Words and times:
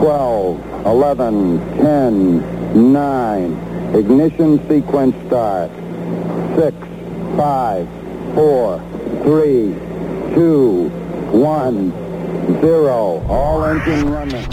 12, 0.00 0.58
11, 0.84 1.58
10, 1.82 2.42
9. 2.74 3.56
Ignition 3.98 4.60
sequence 4.68 5.16
start. 5.26 5.70
6, 6.56 6.74
5, 7.36 7.88
4, 8.34 8.80
3, 9.24 9.74
2, 10.34 10.90
1, 11.32 11.92
0. 12.60 13.22
All 13.28 13.64
engine 13.64 14.10
running. 14.10 14.46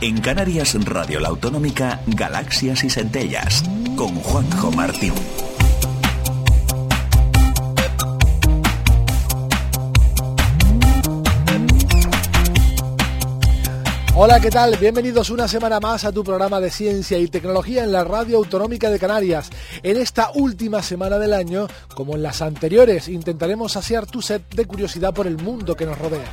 En 0.00 0.20
Canarias 0.20 0.76
Radio 0.84 1.18
La 1.18 1.28
Autonómica, 1.28 2.00
Galaxias 2.06 2.84
y 2.84 2.90
Centellas, 2.90 3.64
con 3.96 4.14
Juanjo 4.16 4.70
Martín. 4.72 5.14
Hola, 14.16 14.38
¿qué 14.38 14.48
tal? 14.48 14.76
Bienvenidos 14.76 15.30
una 15.30 15.48
semana 15.48 15.80
más 15.80 16.04
a 16.04 16.12
tu 16.12 16.22
programa 16.22 16.60
de 16.60 16.70
ciencia 16.70 17.18
y 17.18 17.26
tecnología 17.26 17.82
en 17.82 17.90
la 17.90 18.04
Radio 18.04 18.36
Autonómica 18.36 18.88
de 18.88 19.00
Canarias. 19.00 19.50
En 19.82 19.96
esta 19.96 20.30
última 20.36 20.82
semana 20.82 21.18
del 21.18 21.32
año, 21.32 21.66
como 21.96 22.14
en 22.14 22.22
las 22.22 22.40
anteriores, 22.40 23.08
intentaremos 23.08 23.72
saciar 23.72 24.06
tu 24.06 24.22
set 24.22 24.54
de 24.54 24.66
curiosidad 24.66 25.12
por 25.12 25.26
el 25.26 25.36
mundo 25.36 25.74
que 25.74 25.84
nos 25.84 25.98
rodea. 25.98 26.30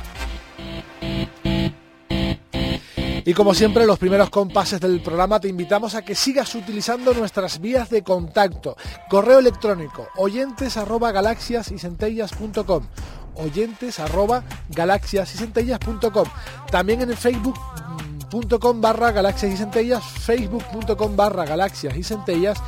Y 3.24 3.34
como 3.34 3.52
siempre, 3.52 3.84
los 3.84 3.98
primeros 3.98 4.30
compases 4.30 4.80
del 4.80 5.02
programa 5.02 5.40
te 5.40 5.48
invitamos 5.48 5.96
a 5.96 6.02
que 6.02 6.14
sigas 6.14 6.54
utilizando 6.54 7.12
nuestras 7.14 7.60
vías 7.60 7.90
de 7.90 8.04
contacto. 8.04 8.76
Correo 9.10 9.40
electrónico 9.40 10.06
oyentes 10.16 10.76
arroba 10.76 11.10
galaxias 11.10 11.72
y 11.72 11.78
centellas.com 11.78 12.86
oyentes 13.36 14.00
arroba 14.00 14.42
galaxias 14.68 15.34
y 15.34 15.38
centellas.com 15.38 16.28
también 16.70 17.00
en 17.02 17.10
el 17.10 17.16
facebook.com 17.16 18.80
barra 18.80 19.10
galaxias 19.12 19.52
y 19.52 19.56
centellas 19.56 20.02
facebook.com 20.04 21.16
barra 21.16 21.44
galaxias 21.44 21.96
y 21.96 22.02
centellas 22.02 22.60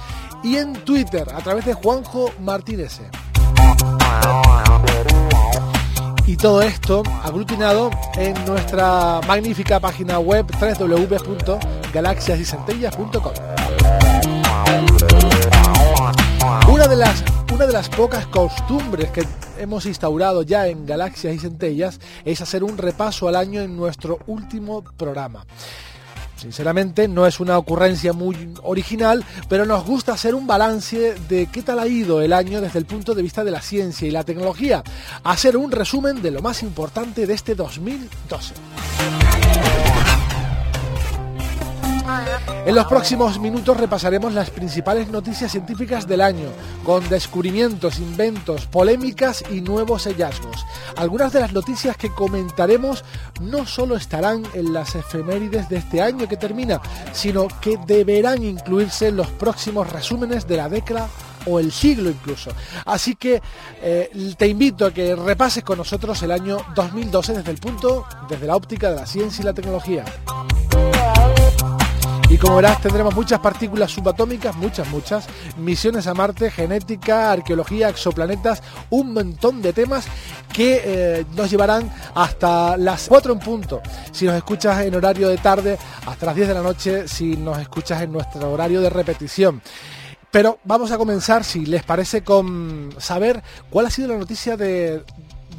y 0.43 0.57
en 0.57 0.75
twitter 0.75 1.27
a 1.35 1.39
través 1.39 1.65
de 1.65 1.73
Juanjo 1.75 2.31
Martínez. 2.41 3.01
Y 6.27 6.37
todo 6.37 6.63
esto 6.63 7.03
aglutinado 7.23 7.91
en 8.17 8.35
nuestra 8.47 9.21
magnífica 9.27 9.79
página 9.81 10.19
web 10.19 10.47
www.galaxiasycentellas.com 10.79 13.33
una 16.69 16.87
de 16.87 16.97
las 16.97 17.23
una 17.55 17.67
de 17.67 17.73
las 17.73 17.89
pocas 17.89 18.27
costumbres 18.27 19.13
que 19.13 19.25
hemos 19.59 19.87
instaurado 19.87 20.43
ya 20.43 20.67
en 20.67 20.87
Galaxias 20.87 21.37
y 21.37 21.39
Centellas 21.39 22.01
es 22.25 22.41
hacer 22.41 22.65
un 22.65 22.77
repaso 22.77 23.29
al 23.29 23.37
año 23.37 23.61
en 23.61 23.77
nuestro 23.77 24.19
último 24.27 24.83
programa. 24.97 25.47
Sinceramente 26.35 27.07
no 27.07 27.29
es 27.29 27.39
una 27.39 27.57
ocurrencia 27.57 28.13
muy 28.13 28.53
original, 28.65 29.25
pero 29.49 29.67
nos 29.67 29.85
gusta 29.85 30.15
hacer 30.15 30.35
un 30.35 30.49
balance 30.49 31.15
de 31.29 31.47
qué 31.47 31.63
tal 31.63 31.79
ha 31.79 31.87
ido 31.87 32.23
el 32.23 32.33
año 32.33 32.61
desde 32.61 32.81
el 32.81 32.87
punto 32.87 33.15
de 33.15 33.23
vista 33.23 33.45
de 33.45 33.53
la 33.53 33.63
ciencia 33.63 34.09
y 34.09 34.11
la 34.11 34.25
tecnología, 34.25 34.83
hacer 35.23 35.57
un 35.57 35.71
resumen 35.71 36.23
de 36.23 36.33
lo 36.33 36.43
más 36.43 36.61
importante 36.65 37.25
de 37.25 37.35
este 37.35 37.55
2012. 37.55 38.55
En 42.67 42.75
los 42.75 42.87
próximos 42.87 43.39
minutos 43.39 43.77
repasaremos 43.77 44.33
las 44.33 44.51
principales 44.51 45.09
noticias 45.09 45.53
científicas 45.53 46.07
del 46.07 46.21
año, 46.21 46.49
con 46.83 47.07
descubrimientos, 47.09 47.99
inventos, 47.99 48.67
polémicas 48.67 49.45
y 49.51 49.61
nuevos 49.61 50.05
hallazgos. 50.07 50.65
Algunas 50.97 51.33
de 51.33 51.41
las 51.41 51.53
noticias 51.53 51.97
que 51.97 52.11
comentaremos 52.11 53.05
no 53.41 53.67
solo 53.67 53.97
estarán 53.97 54.45
en 54.55 54.73
las 54.73 54.95
efemérides 54.95 55.69
de 55.69 55.77
este 55.77 56.03
año 56.03 56.29
que 56.29 56.37
termina, 56.37 56.81
sino 57.13 57.49
que 57.61 57.79
deberán 57.87 58.43
incluirse 58.43 59.09
en 59.09 59.17
los 59.17 59.29
próximos 59.29 59.91
resúmenes 59.91 60.47
de 60.47 60.57
la 60.57 60.69
década 60.69 61.09
o 61.47 61.59
el 61.59 61.73
siglo 61.73 62.11
incluso. 62.11 62.51
Así 62.87 63.15
que 63.17 63.43
eh, 63.83 64.35
te 64.37 64.47
invito 64.47 64.87
a 64.87 64.93
que 64.93 65.15
repases 65.15 65.63
con 65.63 65.79
nosotros 65.79 66.23
el 66.23 66.33
año 66.33 66.59
2012 66.75 67.35
desde 67.35 67.51
el 67.51 67.59
punto, 67.59 68.07
desde 68.29 68.47
la 68.47 68.57
óptica 68.57 68.91
de 68.91 68.97
la 68.97 69.07
ciencia 69.07 69.43
y 69.43 69.45
la 69.45 69.55
tecnología. 69.55 70.05
Y 72.35 72.37
como 72.37 72.57
verás, 72.57 72.81
tendremos 72.81 73.15
muchas 73.15 73.39
partículas 73.39 73.93
subatómicas, 73.93 74.57
muchas, 74.57 74.89
muchas, 74.89 75.29
misiones 75.57 76.09
a 76.09 76.15
Marte, 76.15 76.51
genética, 76.51 77.31
arqueología, 77.31 77.89
exoplanetas, 77.89 78.61
un 78.91 79.13
montón 79.13 79.63
de 79.63 79.73
temas 79.73 80.07
que 80.53 80.83
eh, 80.85 81.27
nos 81.37 81.49
llevarán 81.49 81.89
hasta 82.13 82.77
las 82.77 83.07
4 83.07 83.35
en 83.35 83.39
punto. 83.39 83.81
Si 84.11 84.25
nos 84.25 84.35
escuchas 84.35 84.81
en 84.85 84.97
horario 84.97 85.29
de 85.29 85.37
tarde, 85.37 85.79
hasta 86.07 86.27
las 86.27 86.35
10 86.35 86.49
de 86.49 86.55
la 86.55 86.63
noche, 86.63 87.07
si 87.07 87.37
nos 87.37 87.57
escuchas 87.61 88.03
en 88.03 88.11
nuestro 88.11 88.51
horario 88.51 88.81
de 88.81 88.91
repetición. 88.91 89.63
Pero 90.33 90.59
vamos 90.65 90.91
a 90.91 90.99
comenzar, 90.99 91.45
si 91.45 91.65
les 91.65 91.85
parece, 91.85 92.25
con 92.25 92.93
saber 92.99 93.45
cuál 93.71 93.87
ha 93.87 93.91
sido 93.91 94.09
la 94.09 94.19
noticia 94.19 94.57
de, 94.57 95.05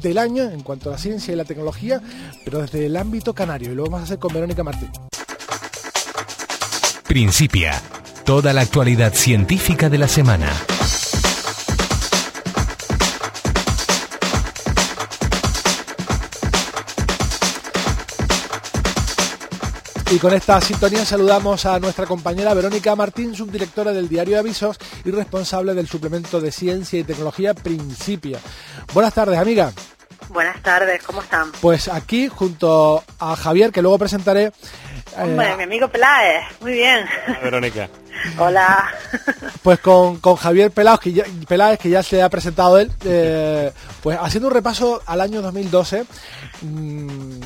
del 0.02 0.18
año 0.18 0.42
en 0.42 0.60
cuanto 0.60 0.90
a 0.90 0.92
la 0.92 0.98
ciencia 0.98 1.32
y 1.32 1.36
la 1.38 1.46
tecnología, 1.46 2.02
pero 2.44 2.60
desde 2.60 2.84
el 2.84 2.98
ámbito 2.98 3.32
canario. 3.32 3.72
Y 3.72 3.74
lo 3.74 3.84
vamos 3.84 4.00
a 4.00 4.04
hacer 4.04 4.18
con 4.18 4.34
Verónica 4.34 4.62
Martín. 4.62 4.90
Principia. 7.16 7.80
Toda 8.26 8.52
la 8.52 8.60
actualidad 8.60 9.14
científica 9.14 9.88
de 9.88 9.96
la 9.96 10.06
semana. 10.06 10.52
Y 20.10 20.18
con 20.18 20.34
esta 20.34 20.60
sintonía 20.60 21.06
saludamos 21.06 21.64
a 21.64 21.80
nuestra 21.80 22.04
compañera 22.04 22.52
Verónica 22.52 22.94
Martín, 22.94 23.34
subdirectora 23.34 23.94
del 23.94 24.10
Diario 24.10 24.34
de 24.34 24.40
Avisos 24.40 24.76
y 25.02 25.10
responsable 25.10 25.72
del 25.72 25.88
suplemento 25.88 26.38
de 26.38 26.52
Ciencia 26.52 27.00
y 27.00 27.04
Tecnología 27.04 27.54
Principia. 27.54 28.40
Buenas 28.92 29.14
tardes, 29.14 29.38
amiga. 29.38 29.72
Buenas 30.28 30.60
tardes, 30.62 31.02
¿cómo 31.02 31.22
están? 31.22 31.50
Pues 31.62 31.88
aquí, 31.88 32.28
junto 32.28 33.02
a 33.18 33.36
Javier, 33.36 33.72
que 33.72 33.80
luego 33.80 33.98
presentaré. 33.98 34.52
Hombre, 35.18 35.52
eh, 35.52 35.56
mi 35.56 35.62
amigo 35.62 35.88
Peláez, 35.88 36.44
muy 36.60 36.72
bien. 36.72 37.06
Verónica. 37.42 37.88
Hola. 38.38 38.88
Pues 39.62 39.78
con, 39.80 40.18
con 40.18 40.36
Javier 40.36 40.70
Peláez 40.70 41.00
que, 41.00 41.12
ya, 41.12 41.24
Peláez, 41.48 41.78
que 41.78 41.90
ya 41.90 42.02
se 42.02 42.22
ha 42.22 42.28
presentado 42.28 42.78
él, 42.78 42.90
eh, 43.04 43.72
pues 44.02 44.18
haciendo 44.20 44.48
un 44.48 44.54
repaso 44.54 45.02
al 45.06 45.20
año 45.20 45.42
2012, 45.42 46.04
mmm, 46.62 47.40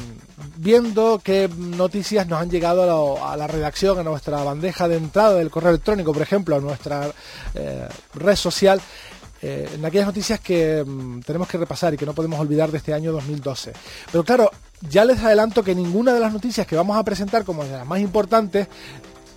viendo 0.56 1.20
qué 1.22 1.48
noticias 1.56 2.26
nos 2.26 2.41
han 2.41 2.50
llegado 2.50 2.82
a, 2.82 2.86
lo, 2.86 3.26
a, 3.26 3.36
la 3.36 3.47
redacción, 3.47 3.98
a 3.98 4.03
nuestra 4.03 4.42
bandeja 4.42 4.88
de 4.88 4.97
entrada 4.97 5.34
del 5.34 5.50
correo 5.50 5.70
electrónico, 5.70 6.12
por 6.12 6.22
ejemplo, 6.22 6.56
a 6.56 6.60
nuestra 6.60 7.09
eh, 7.54 7.88
red 8.14 8.36
social. 8.36 8.80
Eh, 9.42 9.70
en 9.75 9.84
aquellas 9.86 10.06
noticias 10.06 10.38
que 10.41 10.84
mmm, 10.86 11.20
tenemos 11.20 11.48
que 11.48 11.56
repasar 11.56 11.94
y 11.94 11.97
que 11.97 12.04
no 12.04 12.12
podemos 12.12 12.38
olvidar 12.38 12.70
de 12.70 12.78
este 12.78 12.92
año 12.92 13.10
2012. 13.12 13.72
Pero 14.12 14.22
claro, 14.22 14.50
ya 14.88 15.04
les 15.04 15.22
adelanto 15.22 15.62
que 15.62 15.74
ninguna 15.74 16.12
de 16.12 16.20
las 16.20 16.32
noticias 16.32 16.66
que 16.66 16.76
vamos 16.76 16.96
a 16.96 17.04
presentar 17.04 17.44
como 17.44 17.64
de 17.64 17.72
las 17.72 17.86
más 17.86 18.00
importantes 18.00 18.68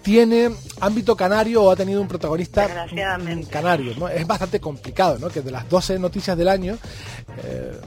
tiene 0.02 0.50
ámbito 0.82 1.16
canario 1.16 1.64
o 1.64 1.72
ha 1.72 1.76
tenido 1.76 2.02
un 2.02 2.08
protagonista 2.08 2.68
canario. 3.50 3.96
¿no? 3.98 4.08
Es 4.10 4.28
bastante 4.28 4.60
complicado 4.60 5.18
¿no? 5.18 5.30
que 5.30 5.42
de 5.42 5.52
las 5.52 5.68
12 5.70 5.98
noticias 5.98 6.38
del 6.38 6.50
año 6.50 6.78
eh, 7.44 7.80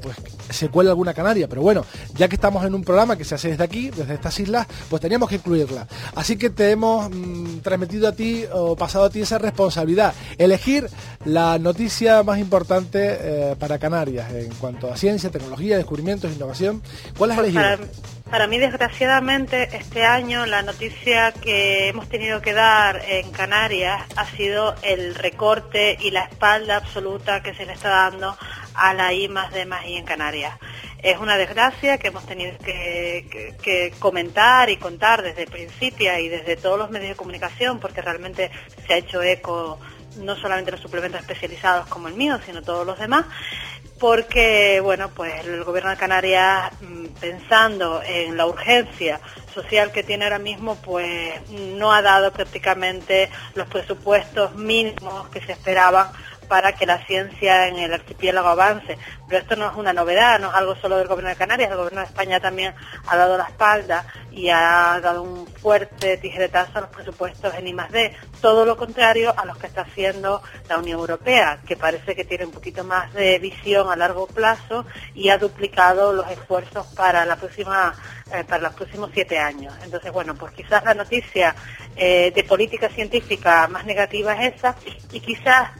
pues 0.00 0.16
se 0.50 0.68
cuele 0.68 0.90
alguna 0.90 1.14
canaria. 1.14 1.48
Pero 1.48 1.62
bueno, 1.62 1.84
ya 2.14 2.28
que 2.28 2.34
estamos 2.34 2.64
en 2.64 2.74
un 2.74 2.82
programa 2.82 3.16
que 3.16 3.24
se 3.24 3.34
hace 3.34 3.48
desde 3.50 3.64
aquí, 3.64 3.90
desde 3.90 4.14
estas 4.14 4.38
islas, 4.40 4.66
pues 4.88 5.00
teníamos 5.02 5.28
que 5.28 5.36
incluirla. 5.36 5.86
Así 6.14 6.36
que 6.36 6.50
te 6.50 6.70
hemos 6.70 7.10
mmm, 7.10 7.58
transmitido 7.60 8.08
a 8.08 8.12
ti 8.12 8.44
o 8.52 8.76
pasado 8.76 9.04
a 9.06 9.10
ti 9.10 9.20
esa 9.20 9.38
responsabilidad. 9.38 10.14
Elegir 10.38 10.88
la 11.24 11.58
noticia 11.58 12.22
más 12.22 12.38
importante 12.38 13.18
eh, 13.20 13.56
para 13.58 13.78
Canarias 13.78 14.32
en 14.32 14.52
cuanto 14.54 14.90
a 14.92 14.96
ciencia, 14.96 15.30
tecnología, 15.30 15.76
descubrimientos, 15.76 16.32
innovación. 16.32 16.82
¿Cuál 17.16 17.32
has 17.32 17.36
Pues 17.38 17.50
elegido? 17.54 17.76
para, 17.86 18.30
para 18.30 18.46
mí, 18.46 18.58
desgraciadamente, 18.58 19.68
este 19.76 20.04
año 20.04 20.46
la 20.46 20.62
noticia 20.62 21.32
que 21.32 21.88
hemos 21.88 22.08
tenido 22.08 22.40
que 22.40 22.52
dar 22.52 23.02
en 23.08 23.30
Canarias 23.32 24.02
ha 24.16 24.26
sido 24.36 24.74
el 24.82 25.14
recorte 25.14 25.98
y 26.00 26.10
la 26.10 26.22
espalda 26.24 26.76
absoluta 26.76 27.42
que 27.42 27.54
se 27.54 27.66
le 27.66 27.72
está 27.72 27.88
dando 27.88 28.36
a 28.74 28.94
la 28.94 29.12
I 29.12 29.28
más 29.28 29.52
D 29.52 29.66
más 29.66 29.86
I 29.86 29.96
en 29.96 30.04
Canarias. 30.04 30.58
Es 31.02 31.18
una 31.18 31.36
desgracia 31.36 31.98
que 31.98 32.08
hemos 32.08 32.26
tenido 32.26 32.58
que, 32.58 33.54
que, 33.62 33.92
comentar 33.98 34.68
y 34.68 34.76
contar 34.76 35.22
desde 35.22 35.44
el 35.44 35.50
principio 35.50 36.18
y 36.18 36.28
desde 36.28 36.56
todos 36.56 36.78
los 36.78 36.90
medios 36.90 37.10
de 37.10 37.16
comunicación, 37.16 37.80
porque 37.80 38.02
realmente 38.02 38.50
se 38.86 38.92
ha 38.92 38.96
hecho 38.98 39.22
eco 39.22 39.78
no 40.18 40.36
solamente 40.36 40.72
los 40.72 40.80
suplementos 40.80 41.20
especializados 41.20 41.86
como 41.86 42.08
el 42.08 42.14
mío, 42.14 42.38
sino 42.44 42.62
todos 42.62 42.86
los 42.86 42.98
demás, 42.98 43.24
porque 43.98 44.80
bueno, 44.80 45.10
pues 45.10 45.46
el 45.46 45.62
gobierno 45.62 45.90
de 45.90 45.96
Canarias, 45.96 46.72
mm, 46.80 47.06
pensando 47.20 48.02
en 48.02 48.36
la 48.36 48.46
urgencia 48.46 49.20
social 49.54 49.92
que 49.92 50.02
tiene 50.02 50.24
ahora 50.24 50.38
mismo, 50.38 50.76
pues 50.76 51.48
no 51.50 51.92
ha 51.92 52.02
dado 52.02 52.32
prácticamente 52.32 53.30
los 53.54 53.68
presupuestos 53.68 54.54
mínimos 54.54 55.28
que 55.28 55.40
se 55.40 55.52
esperaban 55.52 56.08
para 56.50 56.72
que 56.72 56.84
la 56.84 56.98
ciencia 57.06 57.68
en 57.68 57.76
el 57.76 57.94
archipiélago 57.94 58.48
avance. 58.48 58.98
Pero 59.28 59.40
esto 59.40 59.54
no 59.54 59.70
es 59.70 59.76
una 59.76 59.92
novedad, 59.92 60.40
no 60.40 60.48
es 60.48 60.54
algo 60.56 60.74
solo 60.74 60.98
del 60.98 61.06
gobierno 61.06 61.30
de 61.30 61.36
Canarias, 61.36 61.70
el 61.70 61.76
gobierno 61.76 62.00
de 62.00 62.06
España 62.06 62.40
también 62.40 62.74
ha 63.06 63.16
dado 63.16 63.38
la 63.38 63.44
espalda 63.44 64.04
y 64.32 64.48
ha 64.48 64.98
dado 65.00 65.22
un 65.22 65.46
fuerte 65.46 66.16
tijeretazo 66.16 66.78
a 66.78 66.80
los 66.80 66.90
presupuestos 66.90 67.54
en 67.54 67.68
I+D, 67.68 68.16
todo 68.40 68.64
lo 68.64 68.76
contrario 68.76 69.32
a 69.36 69.44
los 69.44 69.58
que 69.58 69.68
está 69.68 69.82
haciendo 69.82 70.42
la 70.68 70.78
Unión 70.78 70.98
Europea, 70.98 71.60
que 71.64 71.76
parece 71.76 72.16
que 72.16 72.24
tiene 72.24 72.46
un 72.46 72.50
poquito 72.50 72.82
más 72.82 73.12
de 73.14 73.38
visión 73.38 73.88
a 73.88 73.94
largo 73.94 74.26
plazo 74.26 74.84
y 75.14 75.28
ha 75.28 75.38
duplicado 75.38 76.12
los 76.12 76.28
esfuerzos 76.32 76.84
para 76.96 77.24
la 77.24 77.36
próxima 77.36 77.94
eh, 78.32 78.44
para 78.44 78.62
los 78.62 78.74
próximos 78.74 79.10
siete 79.14 79.38
años. 79.38 79.72
Entonces, 79.84 80.12
bueno, 80.12 80.34
pues 80.34 80.52
quizás 80.52 80.84
la 80.84 80.94
noticia 80.94 81.54
eh, 81.94 82.32
de 82.34 82.44
política 82.44 82.88
científica 82.88 83.68
más 83.68 83.84
negativa 83.84 84.32
es 84.34 84.56
esa 84.56 84.74
y 85.12 85.20
quizás 85.20 85.70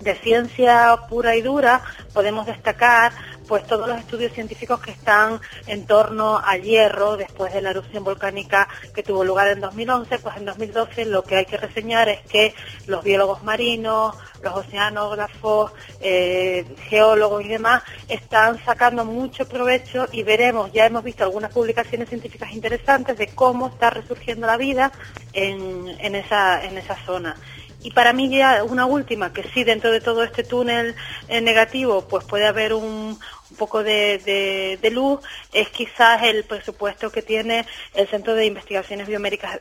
de 0.00 0.14
ciencia 0.16 0.96
pura 1.08 1.36
y 1.36 1.42
dura 1.42 1.82
podemos 2.12 2.46
destacar 2.46 3.12
pues 3.48 3.66
todos 3.66 3.88
los 3.88 3.98
estudios 3.98 4.32
científicos 4.32 4.78
que 4.80 4.90
están 4.90 5.40
en 5.66 5.86
torno 5.86 6.38
al 6.38 6.62
hierro 6.62 7.16
después 7.16 7.52
de 7.54 7.62
la 7.62 7.70
erupción 7.70 8.04
volcánica 8.04 8.68
que 8.94 9.02
tuvo 9.02 9.24
lugar 9.24 9.48
en 9.48 9.60
2011, 9.60 10.18
pues 10.18 10.36
en 10.36 10.44
2012 10.44 11.06
lo 11.06 11.24
que 11.24 11.36
hay 11.36 11.46
que 11.46 11.56
reseñar 11.56 12.10
es 12.10 12.20
que 12.22 12.54
los 12.86 13.02
biólogos 13.02 13.42
marinos, 13.42 14.14
los 14.42 14.54
oceanógrafos, 14.54 15.72
eh, 16.00 16.66
geólogos 16.88 17.44
y 17.44 17.48
demás 17.48 17.82
están 18.08 18.62
sacando 18.64 19.04
mucho 19.06 19.48
provecho 19.48 20.06
y 20.12 20.22
veremos, 20.22 20.70
ya 20.72 20.84
hemos 20.84 21.02
visto 21.02 21.24
algunas 21.24 21.50
publicaciones 21.50 22.10
científicas 22.10 22.52
interesantes 22.52 23.16
de 23.16 23.28
cómo 23.28 23.68
está 23.68 23.90
resurgiendo 23.90 24.46
la 24.46 24.58
vida 24.58 24.92
en, 25.32 26.14
esa 26.14 26.96
zona. 27.06 27.34
Y 27.82 27.92
para 27.92 28.12
mí 28.12 28.28
ya 28.28 28.64
una 28.64 28.86
última, 28.86 29.32
que 29.32 29.44
sí, 29.54 29.62
dentro 29.62 29.92
de 29.92 30.00
todo 30.00 30.24
este 30.24 30.42
túnel 30.42 30.96
eh, 31.28 31.40
negativo, 31.40 32.08
pues 32.08 32.24
puede 32.24 32.46
haber 32.46 32.74
un, 32.74 33.18
poco 33.56 33.82
de, 33.82 34.78
luz, 34.92 35.20
es 35.52 35.68
quizás 35.70 36.22
el 36.22 36.44
presupuesto 36.44 37.10
que 37.10 37.22
tiene 37.22 37.66
el 37.94 38.06
Centro 38.08 38.34
de 38.34 38.46
Investigaciones 38.46 39.06
Biomédicas, 39.06 39.60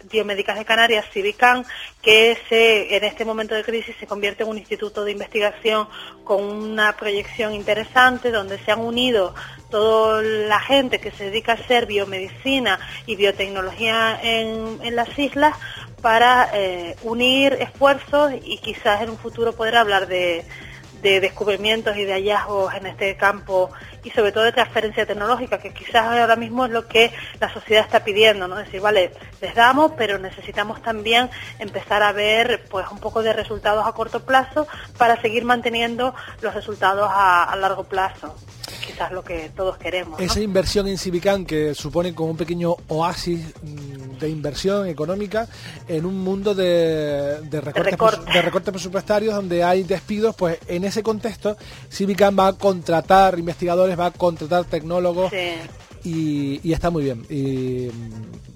de 0.57 0.65
Canarias, 0.65 1.05
CIVICAN, 1.11 1.65
que 2.01 2.37
se, 2.49 2.95
en 2.95 3.03
este 3.03 3.25
momento 3.25 3.55
de 3.55 3.63
crisis 3.63 3.95
se 3.99 4.07
convierte 4.07 4.43
en 4.43 4.49
un 4.49 4.57
instituto 4.57 5.03
de 5.03 5.11
investigación 5.11 5.87
con 6.23 6.43
una 6.43 6.95
proyección 6.97 7.53
interesante, 7.53 8.31
donde 8.31 8.57
se 8.59 8.71
han 8.71 8.79
unido 8.79 9.33
toda 9.69 10.21
la 10.21 10.59
gente 10.59 10.99
que 10.99 11.11
se 11.11 11.25
dedica 11.25 11.53
a 11.53 11.55
hacer 11.55 11.85
biomedicina 11.85 12.79
y 13.05 13.15
biotecnología 13.15 14.19
en 14.21 14.95
las 14.95 15.17
islas 15.19 15.55
para 16.07 16.51
eh, 16.53 16.95
unir 17.03 17.51
esfuerzos 17.59 18.31
y 18.41 18.59
quizás 18.59 19.01
en 19.01 19.09
un 19.09 19.17
futuro 19.17 19.51
poder 19.51 19.75
hablar 19.75 20.07
de, 20.07 20.45
descubrimientos 21.01 21.97
y 21.97 22.05
de 22.05 22.13
hallazgos 22.13 22.73
en 22.75 22.85
este 22.85 23.17
campo 23.17 23.71
y 24.05 24.09
sobre 24.11 24.31
todo 24.31 24.45
de 24.45 24.53
transferencia 24.53 25.05
tecnológica, 25.05 25.59
que 25.59 25.73
quizás 25.73 26.05
ahora 26.05 26.37
mismo 26.37 26.65
es 26.65 26.71
lo 26.71 26.87
que 26.87 27.11
la 27.41 27.53
sociedad 27.53 27.83
está 27.83 28.05
pidiendo, 28.05 28.47
¿no? 28.47 28.57
Es 28.57 28.67
decir, 28.67 28.79
vale, 28.79 29.11
les 29.41 29.53
damos, 29.53 29.91
pero 29.97 30.17
necesitamos 30.17 30.81
también 30.81 31.29
empezar 31.59 32.01
a 32.01 32.13
ver 32.13 32.63
pues 32.69 32.87
un 32.89 32.99
poco 32.99 33.21
de 33.21 33.33
resultados 33.33 33.85
a 33.85 33.91
corto 33.91 34.21
plazo 34.21 34.65
para 34.97 35.21
seguir 35.21 35.43
manteniendo 35.43 36.15
los 36.39 36.53
resultados 36.53 37.09
a, 37.11 37.53
largo 37.57 37.83
plazo. 37.83 38.33
Quizás 38.85 39.11
lo 39.11 39.23
que 39.23 39.49
todos 39.55 39.77
queremos. 39.77 40.19
Esa 40.19 40.41
inversión 40.41 40.87
en 40.87 40.97
Civicán 40.97 41.45
que 41.45 41.73
supone 41.73 42.13
como 42.13 42.31
un 42.31 42.37
pequeño 42.37 42.75
oasis 42.87 43.39
mm, 43.63 44.17
de 44.19 44.29
inversión 44.29 44.87
económica 44.87 45.47
en 45.87 46.05
un 46.05 46.21
mundo 46.23 46.53
de, 46.53 47.41
de, 47.41 47.61
recortes, 47.61 48.71
presupuestarios 48.71 49.35
donde 49.35 49.63
hay 49.63 49.83
despidos, 49.83 50.35
pues 50.35 50.59
en 50.67 50.83
ese 50.83 51.03
contexto 51.03 51.57
Civicam 51.91 52.37
va 52.37 52.47
a 52.47 52.53
contratar 52.53 53.37
investigadores, 53.37 53.97
va 53.97 54.07
a 54.07 54.11
contratar 54.11 54.65
tecnólogos. 54.65 55.31
Y, 56.03 56.71
está 56.71 56.89
muy 56.89 57.03
bien. 57.03 57.25
Y, 57.29 57.89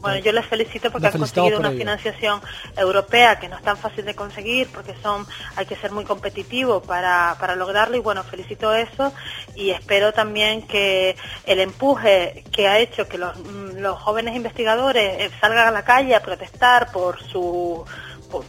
bueno, 0.02 0.18
yo 0.18 0.32
les 0.32 0.46
felicito 0.46 0.92
porque 0.92 1.08
han 1.08 1.18
conseguido 1.18 1.60
una 1.60 1.72
financiación 1.72 2.42
europea 2.76 3.40
que 3.40 3.48
no 3.48 3.56
es 3.56 3.62
tan 3.62 3.78
fácil 3.78 4.04
de 4.04 4.16
conseguir 4.16 4.68
porque 4.74 4.96
son 5.02 5.26
hay 5.56 5.66
que 5.66 5.76
ser 5.76 5.92
muy 5.92 6.06
competitivo 6.06 6.82
para, 6.82 7.36
para 7.40 7.56
lograrlo 7.56 7.96
y 7.96 8.00
bueno, 8.00 8.24
felicito 8.24 8.74
eso 8.74 9.14
y 9.56 9.70
espero 9.70 10.12
también 10.12 10.64
que 10.64 11.16
el 11.46 11.60
empuje 11.60 12.44
que 12.52 12.68
ha 12.68 12.80
hecho 12.80 13.08
que 13.08 13.18
los, 13.18 13.38
los 13.76 14.00
jóvenes 14.00 14.36
investigadores 14.36 15.20
eh, 15.20 15.32
salgan 15.40 15.68
a 15.68 15.72
la 15.72 15.84
calle 15.84 16.16
a 16.16 16.22
protestar 16.22 16.92
por 16.92 17.22
su 17.22 17.86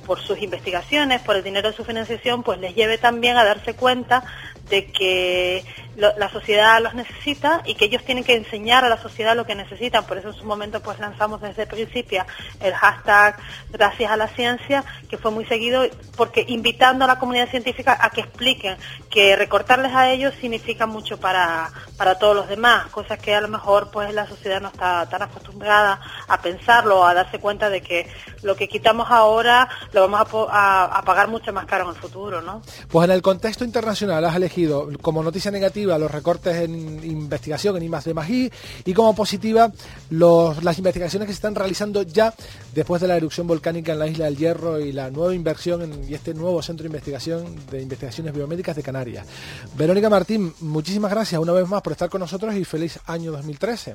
por, 0.06 0.20
sus 0.20 0.40
investigaciones, 0.40 1.20
por 1.22 1.36
el 1.36 1.42
dinero 1.42 1.70
de 1.70 1.76
su 1.76 1.84
financiación, 1.84 2.42
pues 2.42 2.58
les 2.60 2.74
lleve 2.74 2.98
también 2.98 3.36
a 3.36 3.44
darse 3.44 3.74
cuenta 3.74 4.24
de 4.68 4.86
que 4.86 5.64
la 5.96 6.30
sociedad 6.30 6.80
los 6.80 6.94
necesita 6.94 7.62
y 7.66 7.74
que 7.74 7.84
ellos 7.84 8.02
tienen 8.04 8.24
que 8.24 8.34
enseñar 8.34 8.84
a 8.84 8.88
la 8.88 8.96
sociedad 8.96 9.36
lo 9.36 9.44
que 9.44 9.54
necesitan. 9.54 10.04
Por 10.06 10.16
eso 10.16 10.28
en 10.28 10.34
su 10.34 10.44
momento 10.44 10.80
pues 10.80 10.98
lanzamos 10.98 11.40
desde 11.42 11.62
el 11.62 11.68
principio 11.68 12.24
el 12.60 12.72
hashtag 12.74 13.36
Gracias 13.70 14.10
a 14.10 14.16
la 14.16 14.28
Ciencia, 14.28 14.84
que 15.08 15.18
fue 15.18 15.30
muy 15.30 15.44
seguido, 15.44 15.84
porque 16.16 16.44
invitando 16.48 17.04
a 17.04 17.08
la 17.08 17.18
comunidad 17.18 17.48
científica 17.48 17.98
a 18.00 18.10
que 18.10 18.22
expliquen 18.22 18.76
que 19.10 19.36
recortarles 19.36 19.94
a 19.94 20.10
ellos 20.10 20.34
significa 20.40 20.86
mucho 20.86 21.18
para, 21.18 21.70
para 21.96 22.18
todos 22.18 22.34
los 22.34 22.48
demás, 22.48 22.86
cosas 22.86 23.18
que 23.18 23.34
a 23.34 23.40
lo 23.40 23.48
mejor 23.48 23.90
pues 23.90 24.12
la 24.14 24.26
sociedad 24.26 24.60
no 24.60 24.68
está 24.68 25.06
tan 25.08 25.22
acostumbrada 25.22 26.00
a 26.28 26.40
pensarlo, 26.40 27.04
a 27.06 27.14
darse 27.14 27.38
cuenta 27.38 27.68
de 27.68 27.82
que 27.82 28.10
lo 28.42 28.56
que 28.56 28.68
quitamos 28.68 29.08
ahora 29.10 29.68
lo 29.92 30.08
vamos 30.08 30.48
a, 30.50 31.02
pagar 31.04 31.28
mucho 31.28 31.52
más 31.52 31.66
caro 31.66 31.84
en 31.84 31.90
el 31.90 31.96
futuro, 31.96 32.40
¿no? 32.42 32.62
Pues 32.88 33.08
en 33.08 33.14
el 33.14 33.22
contexto 33.22 33.64
internacional 33.64 34.24
elegido 34.52 34.88
como 35.00 35.22
noticia 35.22 35.50
negativa 35.50 35.98
los 35.98 36.10
recortes 36.10 36.56
en 36.56 37.02
investigación 37.04 37.76
en 37.76 37.84
I 37.84 38.52
y 38.84 38.94
como 38.94 39.14
positiva 39.14 39.72
las 40.10 40.78
investigaciones 40.78 41.26
que 41.26 41.32
se 41.32 41.38
están 41.38 41.54
realizando 41.54 42.02
ya 42.02 42.34
después 42.74 43.00
de 43.00 43.08
la 43.08 43.16
erupción 43.16 43.46
volcánica 43.46 43.92
en 43.92 43.98
la 43.98 44.06
isla 44.06 44.26
del 44.26 44.36
Hierro 44.36 44.78
y 44.78 44.92
la 44.92 45.10
nueva 45.10 45.34
inversión 45.34 45.82
en 45.82 46.02
y 46.08 46.14
este 46.14 46.34
nuevo 46.34 46.60
centro 46.62 46.82
de 46.82 46.88
investigación 46.88 47.56
de 47.70 47.80
investigaciones 47.80 48.34
biomédicas 48.34 48.76
de 48.76 48.82
Canarias. 48.82 49.26
Verónica 49.74 50.10
Martín, 50.10 50.52
muchísimas 50.60 51.10
gracias 51.10 51.40
una 51.40 51.52
vez 51.52 51.66
más 51.68 51.80
por 51.82 51.92
estar 51.92 52.10
con 52.10 52.20
nosotros 52.20 52.54
y 52.54 52.64
feliz 52.64 52.98
año 53.06 53.32
2013. 53.32 53.94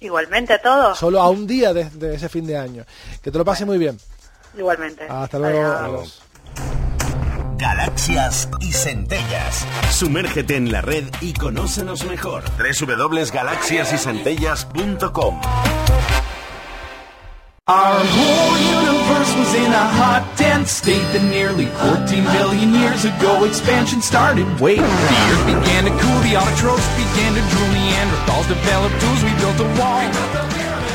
Igualmente 0.00 0.54
a 0.54 0.60
todos. 0.60 0.98
Solo 0.98 1.20
a 1.20 1.28
un 1.28 1.46
día 1.46 1.72
de, 1.72 2.14
ese 2.14 2.28
fin 2.28 2.46
de 2.46 2.56
año. 2.56 2.84
Que 3.22 3.30
te 3.30 3.38
lo 3.38 3.44
pase 3.44 3.64
muy 3.64 3.78
bien. 3.78 3.96
Igualmente. 4.56 5.06
Hasta 5.08 5.38
luego. 5.38 6.04
Galaxias 7.62 8.48
y 8.58 8.72
centellas. 8.72 9.64
Sumérgete 9.92 10.56
en 10.56 10.72
la 10.72 10.80
red 10.80 11.04
y 11.20 11.32
conócenos 11.32 12.02
mejor. 12.04 12.42
www.galaxiasycentellas.com 12.58 15.40
Our 17.68 17.94
whole 17.94 18.58
universe 18.82 19.32
was 19.38 19.54
in 19.54 19.70
a 19.70 19.86
hot, 19.94 20.24
dense 20.36 20.72
state 20.72 21.06
that 21.14 21.22
nearly 21.30 21.66
14 21.86 22.24
billion 22.34 22.74
years 22.74 23.04
ago 23.04 23.44
expansion 23.44 24.02
started. 24.02 24.44
Wait, 24.58 24.78
the 24.78 24.84
earth 25.30 25.46
began 25.46 25.84
to 25.84 25.90
cool, 26.02 26.20
the 26.26 26.34
autotrophs 26.34 26.82
began 26.98 27.34
to 27.38 27.42
drool, 27.54 27.70
Neanderthals 27.78 28.48
developed 28.48 29.00
tools, 29.00 29.22
we 29.22 29.30
built 29.38 29.60
a 29.62 29.68
wall. 29.78 30.02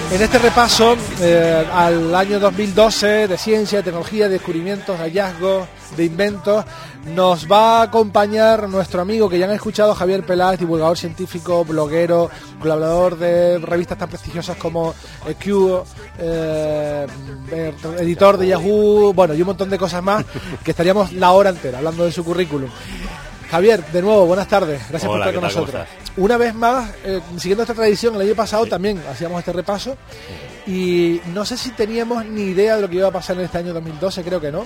En 0.10 0.22
este 0.22 0.40
repaso 0.40 0.96
eh, 1.20 1.68
al 1.74 2.16
año 2.16 2.40
2012 2.40 3.28
de 3.28 3.38
ciencia, 3.38 3.84
tecnología, 3.84 4.30
descubrimientos, 4.30 4.98
hallazgos, 4.98 5.68
de 5.98 6.06
inventos, 6.06 6.66
nos 7.14 7.50
va 7.50 7.80
a 7.80 7.84
acompañar 7.84 8.70
nuestro 8.70 9.02
amigo 9.02 9.30
que 9.30 9.38
ya 9.38 9.46
han 9.46 9.52
escuchado, 9.52 9.94
Javier 9.94 10.26
Peláez, 10.26 10.60
divulgador 10.60 10.98
científico, 10.98 11.64
bloguero, 11.66 12.30
colaborador 12.60 13.18
de 13.18 13.60
revistas 13.60 13.98
tan 13.98 14.10
prestigiosas 14.10 14.58
como 14.58 14.94
Q, 15.44 15.84
eh, 16.20 17.06
editor 18.00 18.38
de 18.38 18.48
Yahoo, 18.48 19.14
bueno, 19.14 19.34
y 19.34 19.42
un 19.42 19.48
montón 19.48 19.70
de 19.70 19.78
cosas 19.78 20.02
más, 20.02 20.26
que 20.64 20.72
estaríamos 20.72 21.12
la 21.14 21.32
hora 21.32 21.50
entera 21.50 21.80
hablando 21.80 22.06
de 22.06 22.12
su 22.12 22.24
currículum. 22.24 22.70
Javier, 23.50 23.86
de 23.92 24.01
nuevo, 24.01 24.25
buenas 24.25 24.48
tardes. 24.48 24.82
Gracias 24.89 25.10
por 25.10 25.20
estar 25.20 25.34
con 25.34 25.44
nosotros. 25.44 25.88
Una 26.18 26.38
vez 26.38 26.54
más, 26.54 26.92
eh, 27.04 27.22
siguiendo 27.38 27.63
esta 27.63 27.74
tradición, 27.74 28.16
el 28.16 28.22
año 28.22 28.36
pasado 28.36 28.66
también 28.66 29.01
hacíamos 29.10 29.39
este 29.39 29.54
repaso 29.54 29.98
y 30.66 31.22
no 31.34 31.46
sé 31.46 31.58
si 31.58 31.72
teníamos 31.72 32.25
ni 32.25 32.42
idea 32.44 32.75
de 32.75 32.82
lo 32.82 32.89
que 32.89 32.96
iba 32.98 33.08
a 33.08 33.12
pasar 33.12 33.38
en 33.38 33.46
este 33.46 33.60
año 33.60 33.74
2012, 33.74 34.24
creo 34.24 34.42
que 34.42 34.51
no. 34.51 34.66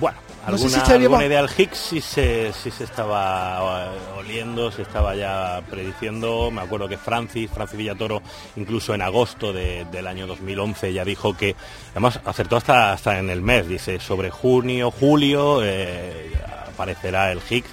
Bueno, 0.00 0.18
alguna, 0.46 1.24
idea 1.24 1.42
del 1.42 1.50
Higgs 1.56 1.78
sí 1.78 2.00
se, 2.00 2.52
sí 2.52 2.72
se 2.72 2.84
estaba 2.84 3.84
eh, 3.86 4.18
oliendo, 4.18 4.72
se 4.72 4.82
estaba 4.82 5.14
ya 5.14 5.62
prediciendo. 5.70 6.50
Me 6.50 6.62
acuerdo 6.62 6.88
que 6.88 6.96
Francis, 6.96 7.48
Francis 7.50 7.78
Villatoro, 7.78 8.20
incluso 8.56 8.94
en 8.94 9.02
agosto 9.02 9.52
del 9.52 10.06
año 10.08 10.26
2011 10.26 10.92
ya 10.92 11.04
dijo 11.04 11.36
que, 11.36 11.54
además 11.92 12.18
acertó 12.24 12.56
hasta, 12.56 12.92
hasta 12.92 13.18
en 13.20 13.30
el 13.30 13.42
mes, 13.42 13.68
dice, 13.68 14.00
sobre 14.00 14.30
junio, 14.30 14.90
julio 14.90 15.62
eh, 15.62 16.32
aparecerá 16.72 17.32
el 17.32 17.40
Higgs 17.48 17.70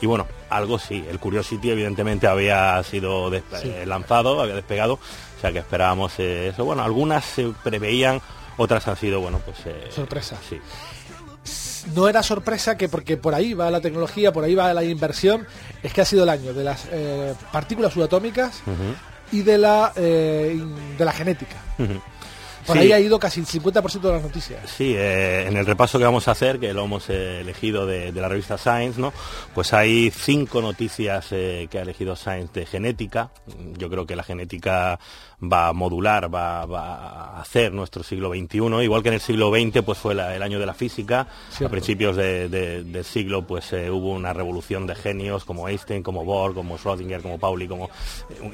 y 0.00 0.06
bueno, 0.06 0.26
algo 0.48 0.78
sí, 0.78 1.04
el 1.08 1.18
Curiosity 1.18 1.70
evidentemente 1.70 2.26
había 2.26 2.82
sido 2.82 3.30
lanzado, 3.84 4.40
había 4.40 4.54
despegado, 4.54 4.94
o 4.94 5.40
sea 5.40 5.52
que 5.52 5.58
esperábamos 5.58 6.14
eh, 6.18 6.48
eso. 6.48 6.64
Bueno, 6.64 6.82
algunas 6.82 7.24
se 7.24 7.52
preveían, 7.62 8.20
otras 8.56 8.88
han 8.88 8.96
sido, 8.96 9.20
bueno, 9.20 9.40
pues... 9.44 9.58
Eh, 9.66 9.88
Sorpresa. 9.94 10.38
Sí. 10.48 10.58
no 11.94 12.08
era 12.08 12.22
sorpresa 12.22 12.78
que 12.78 12.88
porque 12.88 13.18
por 13.18 13.34
ahí 13.34 13.52
va 13.52 13.70
la 13.70 13.82
tecnología, 13.82 14.32
por 14.32 14.44
ahí 14.44 14.54
va 14.54 14.72
la 14.72 14.84
inversión, 14.84 15.46
es 15.82 15.92
que 15.92 16.00
ha 16.00 16.06
sido 16.06 16.22
el 16.22 16.30
año 16.30 16.54
de 16.54 16.64
las 16.64 16.86
eh, 16.90 17.34
partículas 17.52 17.92
subatómicas 17.92 18.62
y 19.32 19.42
de 19.42 19.58
la, 19.58 19.92
de 19.94 20.64
la 20.98 21.12
genética. 21.12 21.56
Por 22.66 22.78
ahí 22.78 22.92
ha 22.92 23.00
ido 23.00 23.18
casi 23.18 23.40
el 23.40 23.46
50% 23.46 24.00
de 24.00 24.12
las 24.12 24.22
noticias. 24.22 24.70
Sí, 24.70 24.94
eh, 24.96 25.46
en 25.46 25.56
el 25.56 25.66
repaso 25.66 25.98
que 25.98 26.04
vamos 26.04 26.28
a 26.28 26.32
hacer, 26.32 26.58
que 26.58 26.72
lo 26.72 26.84
hemos 26.84 27.08
eh, 27.08 27.40
elegido 27.40 27.86
de, 27.86 28.12
la 28.12 28.28
revista 28.28 28.58
Science, 28.58 29.00
¿no? 29.00 29.12
Pues 29.54 29.72
hay 29.72 30.10
cinco 30.10 30.60
noticias 30.60 31.28
eh, 31.30 31.68
que 31.70 31.78
ha 31.78 31.82
elegido 31.82 32.16
Science 32.16 32.52
de 32.52 32.66
genética. 32.66 33.30
Yo 33.76 33.88
creo 33.88 34.06
que 34.06 34.16
la 34.16 34.22
genética 34.22 34.98
va 35.42 35.68
a 35.68 35.72
modular, 35.72 36.32
va, 36.32 36.62
a 36.62 37.40
hacer 37.40 37.72
nuestro 37.72 38.02
siglo 38.02 38.30
XXI, 38.30 38.82
igual 38.82 39.02
que 39.02 39.08
en 39.08 39.14
el 39.14 39.20
siglo 39.20 39.50
XX 39.50 39.82
pues 39.82 39.98
fue 39.98 40.12
el 40.12 40.42
año 40.42 40.58
de 40.58 40.66
la 40.66 40.74
física, 40.74 41.26
a 41.64 41.68
principios 41.68 42.16
del 42.16 43.04
siglo 43.04 43.46
pues 43.46 43.72
hubo 43.72 44.12
una 44.12 44.32
revolución 44.32 44.86
de 44.86 44.94
genios 44.94 45.44
como 45.44 45.68
Einstein, 45.68 46.02
como 46.02 46.24
Bohr, 46.24 46.54
como 46.54 46.78
Schrödinger, 46.78 47.22
como 47.22 47.38
Pauli, 47.38 47.66
como 47.66 47.90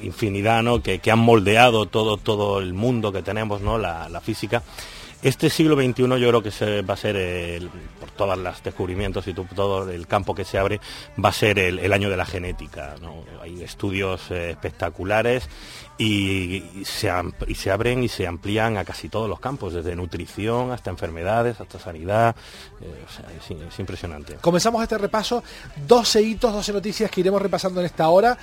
infinidad, 0.01 0.63
¿no? 0.63 0.81
que, 0.81 0.99
que 0.99 1.11
han 1.11 1.19
moldeado 1.19 1.87
todo, 1.87 2.17
todo 2.17 2.59
el 2.59 2.73
mundo 2.73 3.11
que 3.11 3.21
tenemos, 3.21 3.61
¿no? 3.61 3.77
La, 3.77 4.09
la, 4.09 4.21
física. 4.21 4.63
Este 5.23 5.49
siglo 5.49 5.75
XXI 5.75 6.03
yo 6.19 6.29
creo 6.29 6.43
que 6.43 6.81
va 6.83 6.93
a 6.93 6.97
ser, 6.97 7.67
por 7.99 8.11
todos 8.11 8.37
los 8.37 8.63
descubrimientos 8.63 9.27
y 9.27 9.33
todo 9.33 9.89
el 9.89 10.05
campo 10.05 10.35
que 10.35 10.45
se 10.45 10.59
abre, 10.59 10.79
va 11.23 11.29
a 11.29 11.33
ser 11.33 11.57
el, 11.57 11.91
año 11.91 12.09
de 12.09 12.17
la 12.17 12.25
genética. 12.25 12.95
Hay 13.41 13.63
estudios 13.63 14.29
eh, 14.29 14.51
espectaculares 14.51 15.49
y, 15.97 16.63
se, 16.85 17.11
y 17.47 17.55
se 17.55 17.71
abren 17.71 18.03
y 18.03 18.09
se 18.09 18.27
amplían 18.27 18.77
a 18.77 18.85
casi 18.85 19.09
todos 19.09 19.27
los 19.27 19.39
campos, 19.39 19.73
desde 19.73 19.95
nutrición 19.95 20.71
hasta 20.71 20.91
enfermedades, 20.91 21.59
hasta 21.59 21.79
sanidad. 21.79 22.35
Eh, 22.81 23.65
es, 23.69 23.79
impresionante. 23.79 24.35
Comenzamos 24.35 24.83
este 24.83 24.99
repaso, 24.99 25.43
12 25.87 26.21
hitos, 26.21 26.53
12 26.53 26.73
noticias 26.73 27.09
que 27.09 27.21
iremos 27.21 27.41
repasando 27.41 27.79
en 27.79 27.87
esta 27.87 28.07
hora 28.09 28.37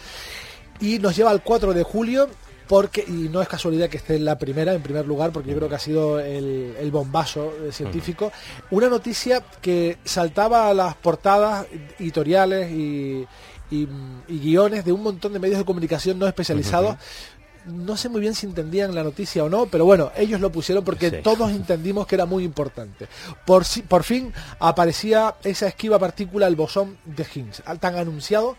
y 0.81 0.99
nos 0.99 1.15
lleva 1.15 1.31
al 1.31 1.43
4 1.43 1.73
de 1.73 1.83
julio 1.85 2.29
porque, 2.69 3.05
y 3.07 3.29
no 3.29 3.43
es 3.43 3.49
casualidad 3.49 3.89
que 3.89 3.99
esté 3.99 4.17
en 4.17 4.25
la 4.25 4.39
primera, 4.39 4.73
en 4.73 4.83
primer 4.83 5.07
lugar, 5.07 5.33
porque 5.33 5.51
yo 5.51 5.57
creo 5.57 5.69
que 5.69 5.75
ha 5.75 5.81
sido 5.81 6.19
el, 6.21 6.75
el 6.79 6.91
bombazo 6.91 7.53
eh, 7.63 7.73
científico, 7.73 8.33
una 8.71 8.89
noticia 8.89 9.43
que 9.61 9.99
saltaba 10.05 10.69
a 10.69 10.75
las 10.75 10.95
portadas 10.97 11.67
editoriales 11.99 12.71
y, 12.71 13.27
guiones 14.29 14.85
de 14.85 14.93
un 14.93 15.03
montón 15.03 15.33
de 15.33 15.41
medios 15.41 15.59
de 15.59 15.65
comunicación 15.65 16.17
no 16.17 16.29
especializados. 16.29 16.97
No 17.67 17.97
sé 17.97 18.09
muy 18.09 18.21
bien 18.21 18.35
si 18.35 18.47
entendían 18.47 18.95
la 18.95 19.03
noticia 19.03 19.43
o 19.43 19.49
no, 19.49 19.67
pero 19.67 19.85
bueno, 19.85 20.13
ellos 20.17 20.41
lo 20.41 20.53
pusieron 20.53 20.85
porque 20.85 21.11
todos 21.11 21.51
entendimos 21.51 22.07
que 22.07 22.15
era 22.15 22.25
muy 22.25 22.45
importante. 22.45 23.09
Por, 23.45 23.65
por 23.89 24.05
fin 24.05 24.33
aparecía 24.61 25.35
esa 25.43 25.67
esquiva 25.67 25.99
partícula, 25.99 26.47
el 26.47 26.55
bosón 26.55 26.99
de 27.05 27.27
Higgs, 27.35 27.65
tan 27.81 27.97
anunciado, 27.97 28.57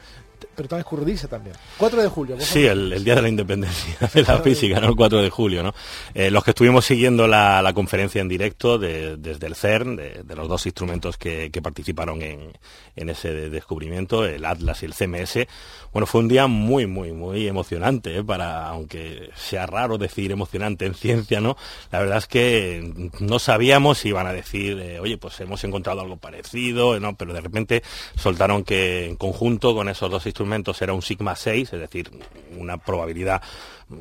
pero 0.55 0.69
tan 0.69 0.79
escurridiza 0.79 1.27
también. 1.27 1.55
4 1.77 2.01
de 2.01 2.07
julio. 2.07 2.37
Sí, 2.39 2.65
el, 2.65 3.03
día 3.03 3.15
de 3.15 3.21
la 3.21 3.29
independencia 3.29 4.09
de 4.13 4.23
la 4.23 4.39
física, 4.39 4.79
¿no? 4.79 4.89
El 4.89 4.95
4 4.95 5.21
de 5.21 5.29
julio, 5.29 5.63
¿no? 5.63 5.73
Eh, 6.13 6.31
los 6.31 6.43
que 6.43 6.51
estuvimos 6.51 6.85
siguiendo 6.85 7.27
la, 7.27 7.71
conferencia 7.75 8.21
en 8.21 8.29
directo 8.29 8.77
desde 8.77 9.47
el 9.47 9.55
CERN, 9.55 9.95
de, 9.95 10.35
los 10.35 10.47
dos 10.47 10.65
instrumentos 10.65 11.17
que, 11.17 11.51
participaron 11.61 12.21
en, 12.21 12.53
en, 12.95 13.09
ese 13.09 13.49
descubrimiento, 13.49 14.25
el 14.25 14.45
Atlas 14.45 14.83
y 14.83 14.85
el 14.85 14.93
CMS, 14.93 15.47
bueno, 15.95 16.05
fue 16.07 16.21
un 16.21 16.27
día 16.27 16.47
muy, 16.47 16.87
muy, 16.87 17.13
muy 17.13 17.47
emocionante, 17.47 18.17
¿eh? 18.17 18.23
para, 18.23 18.67
aunque 18.67 19.29
sea 19.35 19.65
raro 19.65 19.97
decir 19.97 20.31
emocionante 20.31 20.85
en 20.85 20.93
ciencia, 20.93 21.39
¿no? 21.39 21.55
La 21.89 21.99
verdad 21.99 22.17
es 22.17 22.27
que 22.27 23.09
no 23.19 23.39
sabíamos 23.39 23.99
si 23.99 24.09
iban 24.09 24.27
a 24.27 24.33
decir, 24.33 24.77
eh, 24.79 24.99
oye, 24.99 25.17
pues 25.17 25.39
hemos 25.39 25.63
encontrado 25.63 26.01
algo 26.01 26.17
parecido, 26.17 26.99
¿no? 26.99 27.15
Pero 27.15 27.33
de 27.33 27.39
repente 27.39 27.81
soltaron 28.17 28.63
que 28.63 29.05
en 29.05 29.15
conjunto 29.15 29.73
con 29.73 29.87
esos 29.87 30.11
dos 30.11 30.25
instrumentos 30.25 30.44
era 30.81 30.93
un 30.93 31.01
sigma 31.01 31.35
6, 31.35 31.73
es 31.73 31.79
decir, 31.79 32.11
una 32.57 32.77
probabilidad 32.77 33.41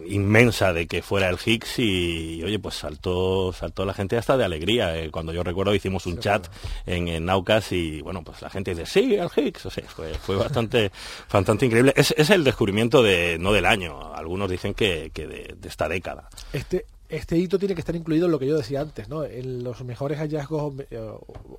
inmensa 0.07 0.73
de 0.73 0.87
que 0.87 1.03
fuera 1.03 1.29
el 1.29 1.39
Higgs 1.45 1.79
y, 1.79 2.43
oye, 2.43 2.59
pues 2.59 2.75
saltó, 2.77 3.53
saltó 3.53 3.85
la 3.85 3.93
gente 3.93 4.17
hasta 4.17 4.37
de 4.37 4.45
alegría. 4.45 4.97
Eh, 4.99 5.11
cuando 5.11 5.33
yo 5.33 5.43
recuerdo 5.43 5.75
hicimos 5.75 6.07
un 6.07 6.19
chat 6.19 6.47
en, 6.87 7.09
en, 7.09 7.27
Naucas 7.27 7.73
y 7.73 8.01
bueno, 8.01 8.23
pues 8.23 8.41
la 8.43 8.51
gente 8.51 8.75
dice, 8.75 8.87
sí, 8.87 9.15
el 9.15 9.29
Higgs, 9.35 9.67
o 9.67 9.71
sea, 9.71 9.85
fue, 9.85 10.37
bastante, 10.37 10.91
bastante 11.33 11.67
increíble. 11.67 11.93
Es, 11.97 12.15
es, 12.17 12.31
el 12.31 12.45
descubrimiento 12.45 13.03
de, 13.03 13.39
no 13.39 13.53
del 13.53 13.67
año, 13.67 14.15
algunos 14.15 14.51
dicen 14.51 14.75
que, 14.75 15.11
de, 15.15 15.55
de, 15.57 15.69
esta 15.69 15.89
década. 15.89 16.29
Este, 16.53 16.87
este 17.16 17.37
hito 17.37 17.59
tiene 17.59 17.75
que 17.75 17.80
estar 17.80 17.94
incluido 17.94 18.26
en 18.26 18.33
lo 18.33 18.38
que 18.38 18.47
yo 18.47 18.56
decía 18.56 18.80
antes, 18.80 19.09
¿no? 19.09 19.25
En 19.25 19.62
los 19.62 19.83
mejores 19.85 20.18
hallazgos 20.18 20.75
eh, 20.90 20.99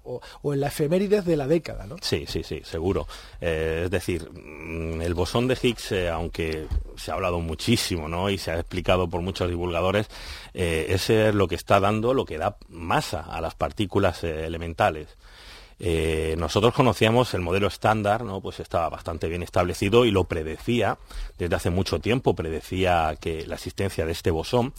o, 0.03 0.53
en 0.53 0.59
la 0.59 0.67
efemérides 0.67 1.25
de 1.25 1.37
la 1.37 1.47
década, 1.47 1.85
¿no? 1.87 1.95
Sí, 2.01 2.25
sí, 2.27 2.43
sí, 2.43 2.61
seguro. 2.63 3.07
Eh, 3.41 3.83
es 3.85 3.91
decir, 3.91 4.29
mm, 4.31 5.01
el 5.01 5.13
bosón 5.13 5.47
de 5.47 5.57
Higgs, 5.61 5.91
eh, 5.91 6.09
aunque 6.09 6.67
se 6.95 7.11
ha 7.11 7.15
hablado 7.15 7.39
muchísimo, 7.39 8.07
¿no? 8.07 8.29
Y 8.29 8.37
se 8.37 8.51
ha 8.51 8.59
explicado 8.59 9.09
por 9.09 9.21
muchos 9.21 9.49
divulgadores, 9.49 10.07
ese 10.53 11.29
es 11.29 11.35
lo 11.35 11.47
que 11.47 11.55
está 11.55 11.79
dando, 11.79 12.13
lo 12.13 12.25
que 12.25 12.37
da 12.37 12.57
masa 12.69 13.21
a 13.21 13.41
las 13.41 13.55
partículas 13.55 14.23
elementales. 14.23 15.17
Eh, 15.77 16.35
nosotros 16.37 16.73
conocíamos 16.73 17.33
el 17.33 17.41
modelo 17.41 17.67
estándar, 17.67 18.23
¿no? 18.23 18.39
pues 18.39 18.61
estaba 18.61 18.87
bastante 18.89 19.27
bien 19.27 19.43
establecido 19.43 20.05
y 20.05 20.11
lo 20.11 20.23
predecía 20.23 20.97
desde 21.37 21.55
hace 21.55 21.69
mucho 21.69 21.99
tiempo, 21.99 22.33
predecía 22.33 23.17
que 23.19 23.45
la 23.45 23.55
existencia 23.55 24.05
de 24.05 24.13
este 24.13 24.31
bosón. 24.31 24.73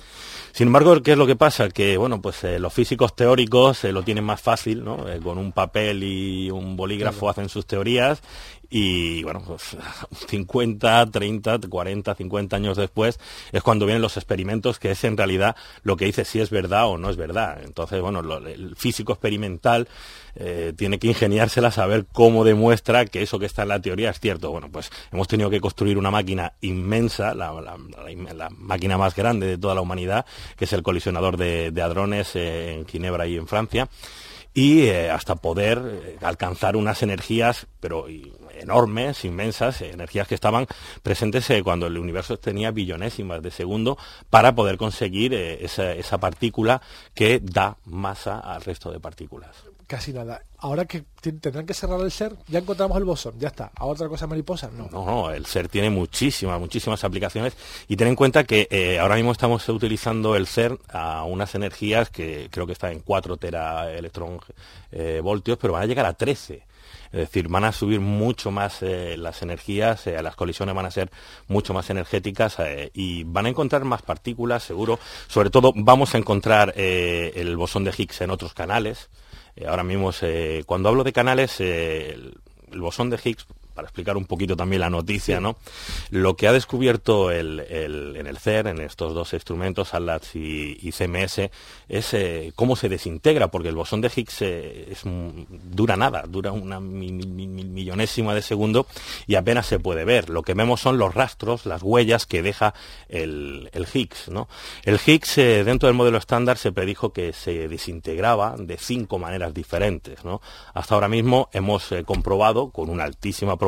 Sin 0.52 0.68
embargo, 0.68 1.02
¿qué 1.02 1.12
es 1.12 1.18
lo 1.18 1.26
que 1.26 1.36
pasa? 1.36 1.68
Que 1.68 1.98
bueno, 1.98 2.22
pues 2.22 2.42
eh, 2.44 2.58
los 2.58 2.72
físicos 2.72 3.14
teóricos 3.14 3.84
eh, 3.84 3.92
lo 3.92 4.02
tienen 4.02 4.24
más 4.24 4.40
fácil, 4.40 4.84
¿no? 4.84 5.04
con 5.22 5.36
un 5.38 5.52
papel 5.52 6.02
y 6.02 6.50
un 6.50 6.76
bolígrafo 6.76 7.28
hacen 7.28 7.48
sus 7.48 7.66
teorías 7.66 8.22
y 8.70 9.22
bueno, 9.22 9.42
pues 9.46 9.76
50, 10.28 11.06
30, 11.06 11.58
40, 11.68 12.14
50 12.14 12.56
años 12.56 12.76
después 12.76 13.20
es 13.52 13.62
cuando 13.62 13.86
vienen 13.86 14.02
los 14.02 14.16
experimentos, 14.16 14.78
que 14.78 14.90
es 14.90 15.04
en 15.04 15.16
realidad 15.16 15.56
lo 15.82 15.96
que 15.96 16.06
dice 16.06 16.24
si 16.24 16.40
es 16.40 16.50
verdad 16.50 16.86
o 16.86 16.98
no 16.98 17.10
es 17.10 17.16
verdad. 17.16 17.60
Entonces, 17.64 18.00
bueno, 18.00 18.20
el 18.20 18.76
físico 18.76 19.12
experimental 19.12 19.88
eh, 20.34 20.74
tiene 20.76 20.98
que 20.98 21.08
ingeniársela 21.08 21.68
a 21.68 21.72
saber 21.72 22.06
cómo 22.12 22.44
demuestra 22.44 23.06
que 23.06 23.22
eso 23.22 23.38
que 23.38 23.46
está 23.46 23.62
en 23.62 23.68
la 23.68 23.80
teoría 23.80 24.10
es 24.10 24.20
cierto. 24.20 24.50
Bueno, 24.50 24.68
pues 24.70 24.90
hemos 25.12 25.28
tenido 25.28 25.48
que 25.48 25.60
construir 25.60 25.96
una 25.96 26.10
máquina 26.10 26.52
inmensa, 26.60 27.34
la, 27.34 27.76
máquina 28.56 28.98
más 28.98 29.14
grande 29.14 29.46
de 29.46 29.58
toda 29.58 29.74
la 29.74 29.80
humanidad, 29.80 30.26
que 30.56 30.64
es 30.64 30.72
el 30.72 30.82
colisionador 30.82 31.36
de, 31.36 31.72
hadrones 31.82 32.34
eh, 32.34 32.74
en 32.74 32.86
Ginebra 32.86 33.26
y 33.26 33.36
en 33.36 33.46
Francia 33.46 33.88
y 34.52 34.84
eh, 34.84 35.10
hasta 35.10 35.36
poder 35.36 36.16
alcanzar 36.22 36.76
unas 36.76 37.02
energías, 37.02 37.66
pero 37.78 38.06
enormes, 38.60 39.24
inmensas, 39.24 39.80
energías 39.82 40.28
que 40.28 40.34
estaban 40.34 40.66
presentes 41.02 41.48
eh, 41.50 41.62
cuando 41.62 41.86
el 41.86 41.98
universo 41.98 42.38
tenía 42.38 42.70
billonésimas 42.70 43.42
de 43.42 43.50
segundo 43.50 43.98
para 44.30 44.54
poder 44.54 44.76
conseguir 44.76 45.34
eh, 45.34 45.64
esa, 45.64 46.18
partícula 46.18 46.80
que 47.14 47.40
da 47.42 47.76
masa 47.84 48.40
al 48.40 48.62
resto 48.62 48.90
de 48.90 49.00
partículas. 49.00 49.50
Casi 49.86 50.12
nada. 50.12 50.42
Ahora 50.58 50.84
que 50.84 51.04
tendrán 51.20 51.64
que 51.64 51.74
cerrar 51.74 52.00
el 52.00 52.10
ser, 52.10 52.34
ya 52.48 52.58
encontramos 52.58 52.98
el 52.98 53.04
bosón, 53.04 53.38
ya 53.38 53.48
está. 53.48 53.70
¿A 53.76 53.84
otra 53.84 54.08
cosa 54.08 54.26
mariposa? 54.26 54.68
No. 54.72 54.88
No, 54.90 55.04
no, 55.04 55.30
el 55.30 55.46
ser 55.46 55.68
tiene 55.68 55.90
muchísimas, 55.90 56.58
muchísimas 56.58 57.04
aplicaciones 57.04 57.52
y 57.86 57.96
ten 57.96 58.08
en 58.08 58.16
cuenta 58.16 58.42
que 58.42 58.66
eh, 58.70 58.98
ahora 58.98 59.14
mismo 59.14 59.30
estamos 59.30 59.68
utilizando 59.68 60.34
el 60.34 60.48
ser 60.48 60.76
a 60.88 61.22
unas 61.22 61.54
energías 61.54 62.10
que 62.10 62.48
creo 62.50 62.66
que 62.66 62.72
están 62.72 62.92
en 62.92 63.00
4 63.00 63.36
tera 63.36 63.92
electrón 63.92 64.40
voltios, 65.22 65.58
pero 65.58 65.74
van 65.74 65.82
a 65.82 65.86
llegar 65.86 66.06
a 66.06 66.14
13. 66.14 66.64
Es 67.12 67.20
decir, 67.20 67.48
van 67.48 67.64
a 67.64 67.72
subir 67.72 68.00
mucho 68.00 68.50
más 68.50 68.82
eh, 68.82 69.16
las 69.16 69.42
energías, 69.42 70.06
eh, 70.06 70.22
las 70.22 70.36
colisiones 70.36 70.74
van 70.74 70.86
a 70.86 70.90
ser 70.90 71.10
mucho 71.48 71.74
más 71.74 71.88
energéticas 71.90 72.56
eh, 72.58 72.90
y 72.94 73.24
van 73.24 73.46
a 73.46 73.48
encontrar 73.48 73.84
más 73.84 74.02
partículas, 74.02 74.62
seguro. 74.62 74.98
Sobre 75.28 75.50
todo 75.50 75.72
vamos 75.74 76.14
a 76.14 76.18
encontrar 76.18 76.74
el 76.76 77.56
bosón 77.56 77.84
de 77.84 77.94
Higgs 77.96 78.20
en 78.20 78.30
otros 78.30 78.54
canales. 78.54 79.10
ahora 79.66 79.84
mismo, 79.84 80.10
cuando 80.66 80.88
hablo 80.88 81.04
de 81.04 81.12
canales, 81.12 81.60
el 81.60 82.34
bosón 82.72 83.10
de 83.10 83.18
Higgs 83.22 83.46
para 83.76 83.86
explicar 83.86 84.16
un 84.16 84.24
poquito 84.24 84.56
también 84.56 84.80
la 84.80 84.90
noticia, 84.90 85.38
¿no? 85.38 85.56
Lo 86.10 86.34
que 86.34 86.48
ha 86.48 86.52
descubierto 86.52 87.30
el, 87.30 87.60
en 87.60 88.26
el 88.26 88.38
CER, 88.38 88.68
en 88.68 88.80
estos 88.80 89.14
dos 89.14 89.34
instrumentos, 89.34 89.92
ALATS 89.92 90.34
y, 90.34 90.90
CMS, 90.90 91.50
es 91.88 92.14
eh, 92.14 92.52
cómo 92.56 92.74
se 92.74 92.88
desintegra, 92.88 93.48
porque 93.48 93.68
el 93.68 93.74
bosón 93.74 94.00
de 94.00 94.10
Higgs 94.14 94.40
eh, 94.40 94.88
es, 94.90 95.02
dura 95.04 95.96
nada, 95.96 96.24
dura 96.26 96.52
una 96.52 96.80
millonésima 96.80 98.34
de 98.34 98.40
segundo 98.40 98.86
y 99.26 99.34
apenas 99.34 99.66
se 99.66 99.78
puede 99.78 100.04
ver. 100.04 100.30
Lo 100.30 100.42
que 100.42 100.54
vemos 100.54 100.80
son 100.80 100.96
los 100.96 101.14
rastros, 101.14 101.66
las 101.66 101.82
huellas 101.82 102.24
que 102.24 102.42
deja 102.42 102.72
el, 103.08 103.70
Higgs, 103.92 104.28
¿no? 104.30 104.48
El 104.84 104.98
Higgs, 105.04 105.36
eh, 105.36 105.64
dentro 105.64 105.86
del 105.86 105.96
modelo 105.96 106.16
estándar, 106.16 106.56
se 106.56 106.72
predijo 106.72 107.12
que 107.12 107.34
se 107.34 107.68
desintegraba 107.68 108.56
de 108.58 108.78
cinco 108.78 109.18
maneras 109.18 109.52
diferentes, 109.52 110.24
¿no? 110.24 110.40
Hasta 110.72 110.94
ahora 110.94 111.08
mismo 111.08 111.50
hemos 111.52 111.90
comprobado, 112.06 112.70
con 112.70 112.88
una 112.88 113.04
altísima 113.04 113.58
probabilidad 113.58 113.65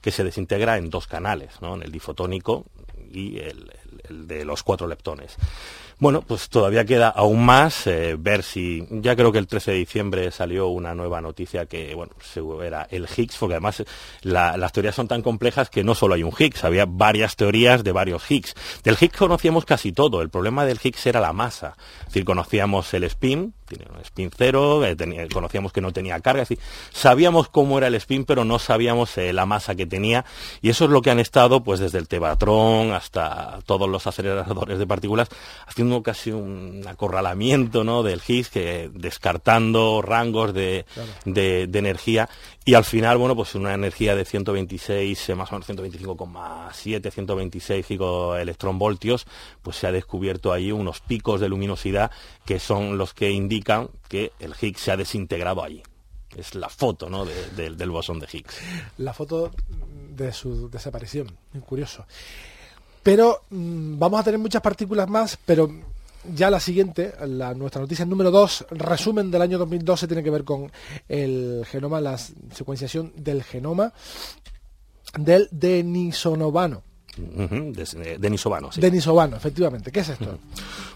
que 0.00 0.10
se 0.10 0.24
desintegra 0.24 0.76
en 0.76 0.90
dos 0.90 1.06
canales, 1.06 1.60
en 1.60 1.82
el 1.82 1.92
difotónico 1.92 2.66
y 3.10 3.38
el, 3.38 3.70
de 4.08 4.44
los 4.44 4.62
cuatro 4.62 4.86
leptones. 4.86 5.36
Bueno, 6.00 6.22
pues 6.22 6.48
todavía 6.48 6.84
queda 6.84 7.08
aún 7.08 7.44
más 7.44 7.88
eh, 7.88 8.14
ver 8.16 8.44
si, 8.44 8.86
ya 8.88 9.16
creo 9.16 9.32
que 9.32 9.38
el 9.38 9.48
13 9.48 9.72
de 9.72 9.76
diciembre 9.78 10.30
salió 10.30 10.68
una 10.68 10.94
nueva 10.94 11.20
noticia 11.20 11.66
que, 11.66 11.92
bueno, 11.96 12.12
era 12.62 12.86
el 12.92 13.08
Higgs, 13.08 13.36
porque 13.36 13.54
además 13.54 13.82
las 14.22 14.72
teorías 14.72 14.94
son 14.94 15.08
tan 15.08 15.22
complejas 15.22 15.70
que 15.70 15.82
no 15.82 15.96
solo 15.96 16.14
hay 16.14 16.22
un 16.22 16.32
Higgs, 16.38 16.62
había 16.62 16.86
varias 16.86 17.34
teorías 17.34 17.82
de 17.82 17.90
varios 17.90 18.30
Higgs. 18.30 18.54
Del 18.84 18.96
Higgs 19.00 19.16
conocíamos 19.16 19.64
casi 19.64 19.90
todo, 19.90 20.22
el 20.22 20.30
problema 20.30 20.64
del 20.64 20.78
Higgs 20.80 21.04
era 21.06 21.20
la 21.20 21.32
masa, 21.32 21.74
es 22.02 22.06
decir, 22.06 22.24
conocíamos 22.24 22.94
el 22.94 23.02
spin, 23.02 23.54
tiene 23.66 23.84
un 23.92 24.00
spin 24.00 24.30
cero, 24.34 24.84
eh, 24.84 24.96
conocíamos 25.32 25.72
que 25.72 25.80
no 25.80 25.92
tenía 25.92 26.20
carga, 26.20 26.42
es 26.42 26.48
decir, 26.48 26.64
sabíamos 26.92 27.48
cómo 27.48 27.76
era 27.76 27.88
el 27.88 27.96
spin, 27.96 28.24
pero 28.24 28.44
no 28.44 28.60
sabíamos 28.60 29.18
eh, 29.18 29.32
la 29.32 29.46
masa 29.46 29.74
que 29.74 29.86
tenía, 29.86 30.24
y 30.62 30.70
eso 30.70 30.84
es 30.84 30.90
lo 30.90 31.02
que 31.02 31.10
han 31.10 31.18
estado, 31.18 31.64
pues 31.64 31.80
desde 31.80 31.98
el 31.98 32.06
Tevatron 32.06 32.92
hasta 32.92 33.58
todos 33.66 33.88
los 33.88 34.06
aceleradores 34.06 34.78
de 34.78 34.86
partículas, 34.86 35.28
haciendo 35.66 35.87
casi 36.02 36.30
un 36.30 36.84
acorralamiento 36.86 37.84
¿no? 37.84 38.02
del 38.02 38.20
Higgs, 38.26 38.50
que 38.50 38.90
descartando 38.92 40.02
rangos 40.02 40.54
de, 40.54 40.84
energía 41.24 42.28
y 42.64 42.74
al 42.74 42.84
final, 42.84 43.18
bueno, 43.18 43.34
pues 43.34 43.54
una 43.54 43.74
energía 43.74 44.14
de 44.14 44.24
126, 44.24 45.28
eh, 45.28 45.34
más 45.34 45.50
o 45.50 45.54
menos 45.54 45.68
125,7, 45.68 47.10
126 47.10 47.86
electronvoltios, 48.40 49.26
pues 49.62 49.76
se 49.76 49.86
ha 49.86 49.92
descubierto 49.92 50.52
ahí 50.52 50.70
unos 50.70 51.00
picos 51.00 51.40
de 51.40 51.48
luminosidad 51.48 52.10
que 52.44 52.58
son 52.58 52.98
los 52.98 53.14
que 53.14 53.30
indican 53.30 53.88
que 54.08 54.32
el 54.38 54.54
Higgs 54.60 54.80
se 54.80 54.92
ha 54.92 54.96
desintegrado 54.96 55.62
allí. 55.62 55.82
Es 56.36 56.54
la 56.54 56.68
foto 56.68 57.08
¿no? 57.08 57.24
del 57.24 57.90
bosón 57.90 58.20
de 58.20 58.28
Higgs. 58.30 58.60
La 58.98 59.14
foto 59.14 59.50
de 60.10 60.32
su 60.32 60.68
desaparición, 60.68 61.36
curioso. 61.66 62.06
Pero 63.08 63.40
mm, 63.48 63.98
vamos 63.98 64.20
a 64.20 64.22
tener 64.22 64.38
muchas 64.38 64.60
partículas 64.60 65.08
más, 65.08 65.38
pero 65.46 65.70
ya 66.34 66.50
la 66.50 66.60
siguiente, 66.60 67.14
nuestra 67.56 67.80
noticia 67.80 68.04
número 68.04 68.30
2, 68.30 68.66
resumen 68.72 69.30
del 69.30 69.40
año 69.40 69.56
2012, 69.56 70.06
tiene 70.06 70.22
que 70.22 70.28
ver 70.28 70.44
con 70.44 70.70
el 71.08 71.64
genoma, 71.64 72.02
la 72.02 72.18
secuenciación 72.18 73.14
del 73.16 73.44
genoma 73.44 73.94
del 75.18 75.48
denisonovano. 75.50 76.82
Denisovano, 78.18 78.72
sí. 78.72 78.80
Denisovano, 78.80 79.36
efectivamente. 79.36 79.90
¿Qué 79.90 80.00
es 80.00 80.10
esto? 80.10 80.38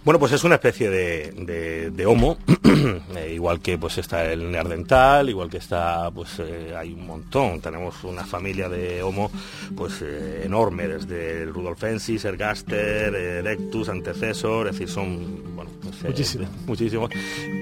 Bueno, 0.04 0.18
pues 0.18 0.32
es 0.32 0.42
una 0.42 0.56
especie 0.56 0.90
de, 0.90 2.06
homo, 2.06 2.36
eh, 3.16 3.32
igual 3.34 3.60
que 3.60 3.78
pues 3.78 3.98
está 3.98 4.24
el 4.32 4.50
neardental, 4.50 5.28
igual 5.28 5.48
que 5.48 5.58
está, 5.58 6.10
pues 6.10 6.40
eh, 6.40 6.74
hay 6.76 6.92
un 6.92 7.06
montón. 7.06 7.60
Tenemos 7.60 8.02
una 8.02 8.24
familia 8.24 8.68
de 8.68 9.02
homo, 9.02 9.30
pues 9.76 10.02
eh, 10.02 10.42
enorme, 10.44 10.88
desde 10.88 11.42
el 11.42 11.54
rudolfensis, 11.54 12.24
ergaster, 12.24 13.14
erectus, 13.14 13.88
antecesor, 13.88 14.66
es 14.66 14.72
decir, 14.72 14.88
son, 14.88 15.54
bueno, 15.54 15.70
pues, 15.82 16.02
muchísimos. 16.02 16.48
muchísimos. 16.66 17.10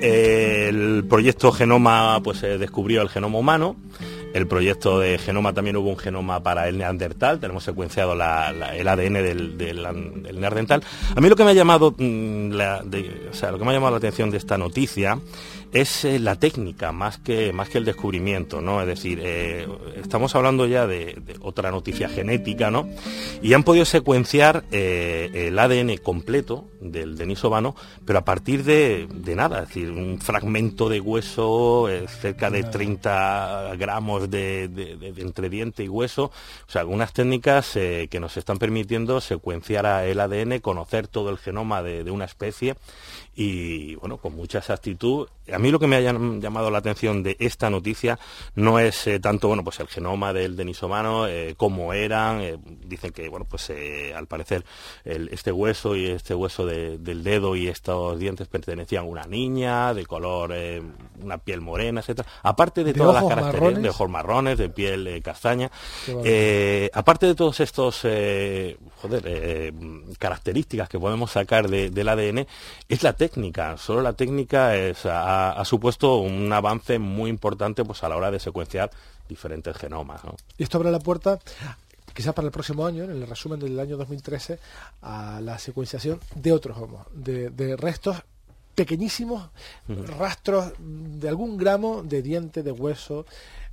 el 0.01 1.05
proyecto 1.09 1.53
Genoma, 1.53 2.21
pues 2.23 2.41
descubrió 2.41 3.03
el 3.03 3.11
genoma 3.11 3.39
humano. 3.39 3.77
El 4.33 4.47
proyecto 4.47 4.99
de 4.99 5.19
genoma 5.19 5.53
también 5.53 5.77
hubo 5.77 5.91
un 5.91 5.99
genoma 5.99 6.43
para 6.43 6.69
el 6.69 6.79
neandertal, 6.79 7.41
tenemos 7.41 7.65
secuenciado 7.65 8.13
el 8.13 8.21
ADN 8.89 9.15
del, 9.15 9.57
neandertal. 10.35 10.83
A 11.15 11.21
mí 11.21 11.29
lo 11.29 11.37
que 11.37 11.45
me 11.45 11.51
ha 11.51 11.55
llamado, 11.55 11.95
mm, 11.97 12.53
o 12.53 13.35
sea, 13.35 13.51
lo 13.51 13.59
que 13.59 13.65
me 13.65 13.71
ha 13.71 13.75
llamado 13.75 13.93
la 13.93 13.99
atención 13.99 14.31
de 14.31 14.37
esta 14.37 14.57
noticia 14.57 15.19
es 15.73 16.05
eh, 16.05 16.19
la 16.19 16.37
técnica 16.37 16.93
más 16.93 17.19
que, 17.19 17.53
más 17.53 17.69
que 17.69 17.79
el 17.79 17.85
descubrimiento, 17.85 18.61
¿no? 18.61 18.81
Es 18.81 18.87
decir, 18.87 19.21
eh, 19.23 19.69
estamos 19.97 20.35
hablando 20.35 20.67
ya 20.67 20.87
de, 20.87 21.21
otra 21.41 21.71
noticia 21.71 22.09
genética, 22.09 22.71
¿no? 22.71 22.89
Y 23.41 23.55
han 23.55 23.63
podido 23.63 23.85
secuenciar 23.85 24.65
eh, 24.73 25.31
el 25.49 25.59
ADN 25.59 25.97
completo 25.99 26.67
del 26.81 27.17
denisovano, 27.17 27.77
pero 28.05 28.19
a 28.19 28.25
partir 28.25 28.65
de, 28.65 29.07
nada, 29.37 29.63
es 29.63 29.69
decir, 29.69 29.91
un 29.91 30.21
fragmento 30.21 30.89
de 30.89 31.01
hueso, 31.01 31.89
cerca 32.21 32.51
de 32.51 32.65
30 32.65 33.77
gramos 33.77 34.31
de, 34.31 34.65
entre 35.19 35.49
diente 35.49 35.85
y 35.85 35.89
hueso, 35.89 36.25
o 36.25 36.71
sea, 36.71 36.81
algunas 36.81 37.13
técnicas 37.13 37.73
que 37.73 38.19
nos 38.21 38.37
están 38.37 38.59
permitiendo 38.59 39.21
secuenciar 39.21 40.05
el 40.07 40.21
ADN, 40.21 40.59
conocer 40.61 41.07
todo 41.07 41.31
el 41.31 41.39
genoma 41.39 41.83
de 41.83 42.11
una 42.11 42.25
especie 42.25 42.77
y 43.35 43.95
bueno, 43.97 44.19
con 44.19 44.35
mucha 44.35 44.59
exactitud. 44.59 45.29
A 45.61 45.63
mí 45.63 45.71
lo 45.71 45.79
que 45.79 45.87
me 45.87 45.97
ha 45.97 46.01
llamado 46.01 46.71
la 46.71 46.79
atención 46.79 47.23
de 47.23 47.37
esta 47.39 47.69
noticia 47.69 48.19
no 48.55 48.79
es 48.79 49.07
eh, 49.07 49.21
tanto 49.21 49.49
bueno 49.49 49.63
pues 49.63 49.79
el 49.81 49.89
genoma 49.89 50.33
del 50.33 50.57
denisomano, 50.57 51.27
eh, 51.29 51.53
cómo 51.55 51.93
eran, 51.93 52.41
eh, 52.41 52.57
dicen 52.65 53.13
que 53.13 53.29
bueno 53.29 53.45
pues 53.45 53.71
al 54.17 54.27
parecer 54.27 54.65
este 55.05 55.53
hueso 55.53 55.97
y 55.97 56.07
este 56.07 56.35
hueso 56.35 56.65
del 56.65 57.23
dedo 57.23 57.57
y 57.57 57.69
estos 57.69 58.19
dientes 58.19 58.49
pertenecían 58.49 59.05
a 59.05 59.07
una 59.07 59.25
niña 59.25 59.93
de 59.93 60.07
color 60.07 60.55
una 61.23 61.37
piel 61.37 61.61
morena, 61.61 62.01
etcétera. 62.01 62.27
Aparte 62.43 62.83
de, 62.83 62.95
todas 62.95 63.23
las 63.23 63.29
características 63.29 63.83
de 63.83 63.89
ojos 63.91 64.09
marrones, 64.09 64.57
de 64.57 64.71
piel 64.71 65.21
castaña, 65.23 65.71
aparte 66.95 67.27
de 67.27 67.35
todos 67.35 67.61
estos 67.61 68.07
características 70.19 70.89
que 70.89 70.99
podemos 70.99 71.33
sacar 71.33 71.69
del 71.69 72.09
ADN 72.09 72.47
es 72.89 73.03
la 73.03 73.13
técnica. 73.13 73.77
Solo 73.77 74.01
la 74.01 74.15
técnica 74.15 74.73
ha, 75.05 75.50
supuesto 75.65 76.19
un 76.19 76.53
avance 76.53 76.99
muy 76.99 77.31
importante 77.31 77.85
pues, 77.85 78.03
a 78.05 78.09
la 78.09 78.17
hora 78.17 78.31
de 78.31 78.41
secuenciar 78.41 78.91
diferentes 79.29 79.77
genomas. 79.77 80.21
Y 80.59 80.63
esto 80.63 80.79
abre 80.79 80.91
la 80.91 80.99
puerta 80.99 81.39
quizás 82.13 82.35
para 82.35 82.47
el 82.47 82.53
próximo 82.53 82.87
año, 82.87 83.05
en 83.05 83.11
el 83.11 83.27
resumen 83.27 83.61
del 83.61 83.79
año 83.79 83.97
2013, 83.97 84.59
a 85.03 85.41
la 85.41 85.59
secuenciación 85.59 86.21
de 86.35 86.53
otros 86.53 86.77
homos, 86.79 87.07
de, 87.13 87.77
restos 87.77 88.17
pequeñísimos, 88.75 89.51
rastros 89.89 90.73
de 90.79 91.29
algún 91.29 91.57
gramo 91.57 92.03
de 92.03 92.23
diente, 92.23 92.63
de 92.63 92.73
hueso, 92.73 93.27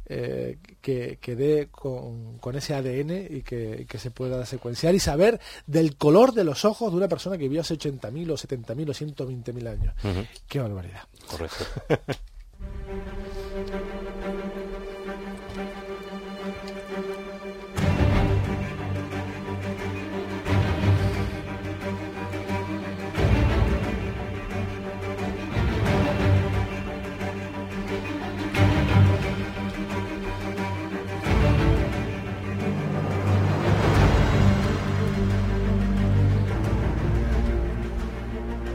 eh, 0.10 0.58
que, 0.82 1.18
que, 1.22 1.36
dé 1.36 1.68
con, 1.70 2.40
ese 2.56 2.74
ADN 2.74 3.28
y 3.30 3.42
que, 3.42 3.86
se 3.98 4.12
pueda 4.12 4.46
secuenciar 4.46 4.96
y 4.96 5.00
saber 5.00 5.40
del 5.66 5.98
color 5.98 6.34
de 6.34 6.44
los 6.44 6.64
ojos 6.66 6.92
de 6.92 6.98
una 6.98 7.08
persona 7.08 7.38
que 7.38 7.44
vivió 7.44 7.62
hace 7.62 7.78
80.000 7.78 8.32
o 8.32 8.38
70.000 8.38 8.90
o 8.90 8.94
120.000 8.94 9.68
años. 9.68 9.94
Qué 10.48 10.60
barbaridad. 10.60 11.04
Correcto. 11.28 11.66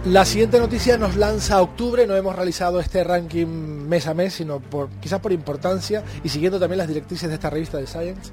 La 0.05 0.25
siguiente 0.25 0.59
noticia 0.59 0.99
nos 0.99 1.15
lanza 1.15 1.55
a 1.55 1.62
octubre, 1.62 2.09
no 2.09 2.17
hemos 2.17 2.35
realizado 2.35 2.81
este 2.81 3.05
ranking 3.05 3.47
mes 3.47 4.09
a 4.09 4.15
mes, 4.15 4.35
sino 4.35 4.59
por 4.59 4.91
quizás 5.01 5.21
por 5.21 5.31
importancia 5.31 6.03
y 6.25 6.29
siguiendo 6.29 6.59
también 6.59 6.79
las 6.79 6.88
directrices 6.88 7.29
de 7.29 7.37
esta 7.37 7.51
revista 7.51 7.79
de 7.79 7.87
Science. 7.87 8.33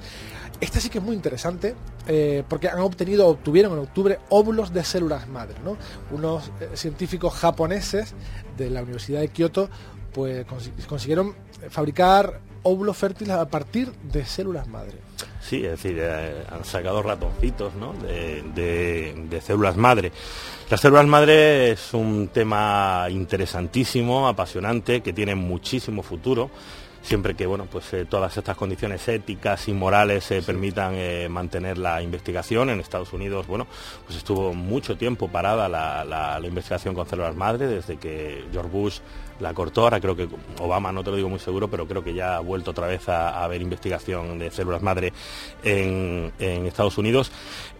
Esta 0.59 0.79
sí 0.79 0.89
que 0.89 0.97
es 0.97 1.03
muy 1.03 1.15
interesante 1.15 1.75
eh, 2.07 2.43
porque 2.49 2.69
han 2.69 2.79
obtenido, 2.79 3.27
obtuvieron 3.27 3.73
en 3.73 3.79
octubre 3.79 4.17
óvulos 4.29 4.73
de 4.73 4.83
células 4.83 5.27
madre. 5.27 5.57
¿no? 5.63 5.77
Unos 6.09 6.51
eh, 6.59 6.71
científicos 6.73 7.35
japoneses 7.35 8.15
de 8.57 8.71
la 8.71 8.81
Universidad 8.81 9.19
de 9.19 9.27
Kioto 9.27 9.69
pues 10.11 10.47
consiguieron 10.87 11.35
fabricar 11.69 12.41
óvulos 12.63 12.97
fértiles 12.97 13.35
a 13.35 13.47
partir 13.47 13.91
de 14.11 14.25
células 14.25 14.67
madre. 14.67 14.97
Sí, 15.41 15.63
es 15.63 15.71
decir, 15.71 15.97
eh, 15.99 16.43
han 16.51 16.65
sacado 16.65 17.01
ratoncitos 17.01 17.73
¿no? 17.75 17.93
de, 17.93 19.41
células 19.41 19.77
madre. 19.77 20.11
Las 20.69 20.81
células 20.81 21.07
madre 21.07 21.71
es 21.71 21.93
un 21.93 22.27
tema 22.27 23.07
interesantísimo, 23.09 24.27
apasionante, 24.27 25.01
que 25.01 25.13
tiene 25.13 25.35
muchísimo 25.35 26.03
futuro 26.03 26.49
siempre 27.01 27.33
que 27.33 27.45
bueno 27.45 27.65
pues 27.71 27.93
eh, 27.93 28.03
todas 28.03 28.35
estas 28.35 28.57
condiciones 28.57 29.07
éticas 29.07 29.69
y 29.69 29.73
morales 29.73 30.25
se 30.25 30.41
permitan 30.41 30.95
eh, 30.95 31.29
mantener 31.29 31.77
la 31.77 32.01
investigación 32.01 32.69
en 32.69 32.81
Estados 32.81 33.13
Unidos 33.13 33.47
bueno 33.47 33.67
pues 34.05 34.17
estuvo 34.17 34.53
mucho 34.53 34.97
tiempo 34.97 35.29
parada 35.29 35.69
la, 35.69 36.03
la 36.03 36.45
investigación 36.45 36.93
con 36.93 37.07
células 37.07 37.37
madre 37.37 37.67
desde 37.67 37.95
que 37.95 38.43
George 38.51 38.69
Bush 38.69 38.99
la 39.39 39.53
cortó, 39.53 39.83
ahora 39.83 39.99
creo 39.99 40.15
que 40.15 40.27
Obama, 40.59 40.91
no 40.91 41.03
te 41.03 41.11
lo 41.11 41.15
digo 41.15 41.29
muy 41.29 41.39
seguro, 41.39 41.69
pero 41.69 41.87
creo 41.87 42.03
que 42.03 42.13
ya 42.13 42.37
ha 42.37 42.39
vuelto 42.39 42.71
otra 42.71 42.87
vez 42.87 43.07
a, 43.09 43.43
haber 43.43 43.61
investigación 43.61 44.39
de 44.39 44.51
células 44.51 44.81
madre 44.81 45.13
en, 45.63 46.31
Estados 46.39 46.97
Unidos. 46.97 47.31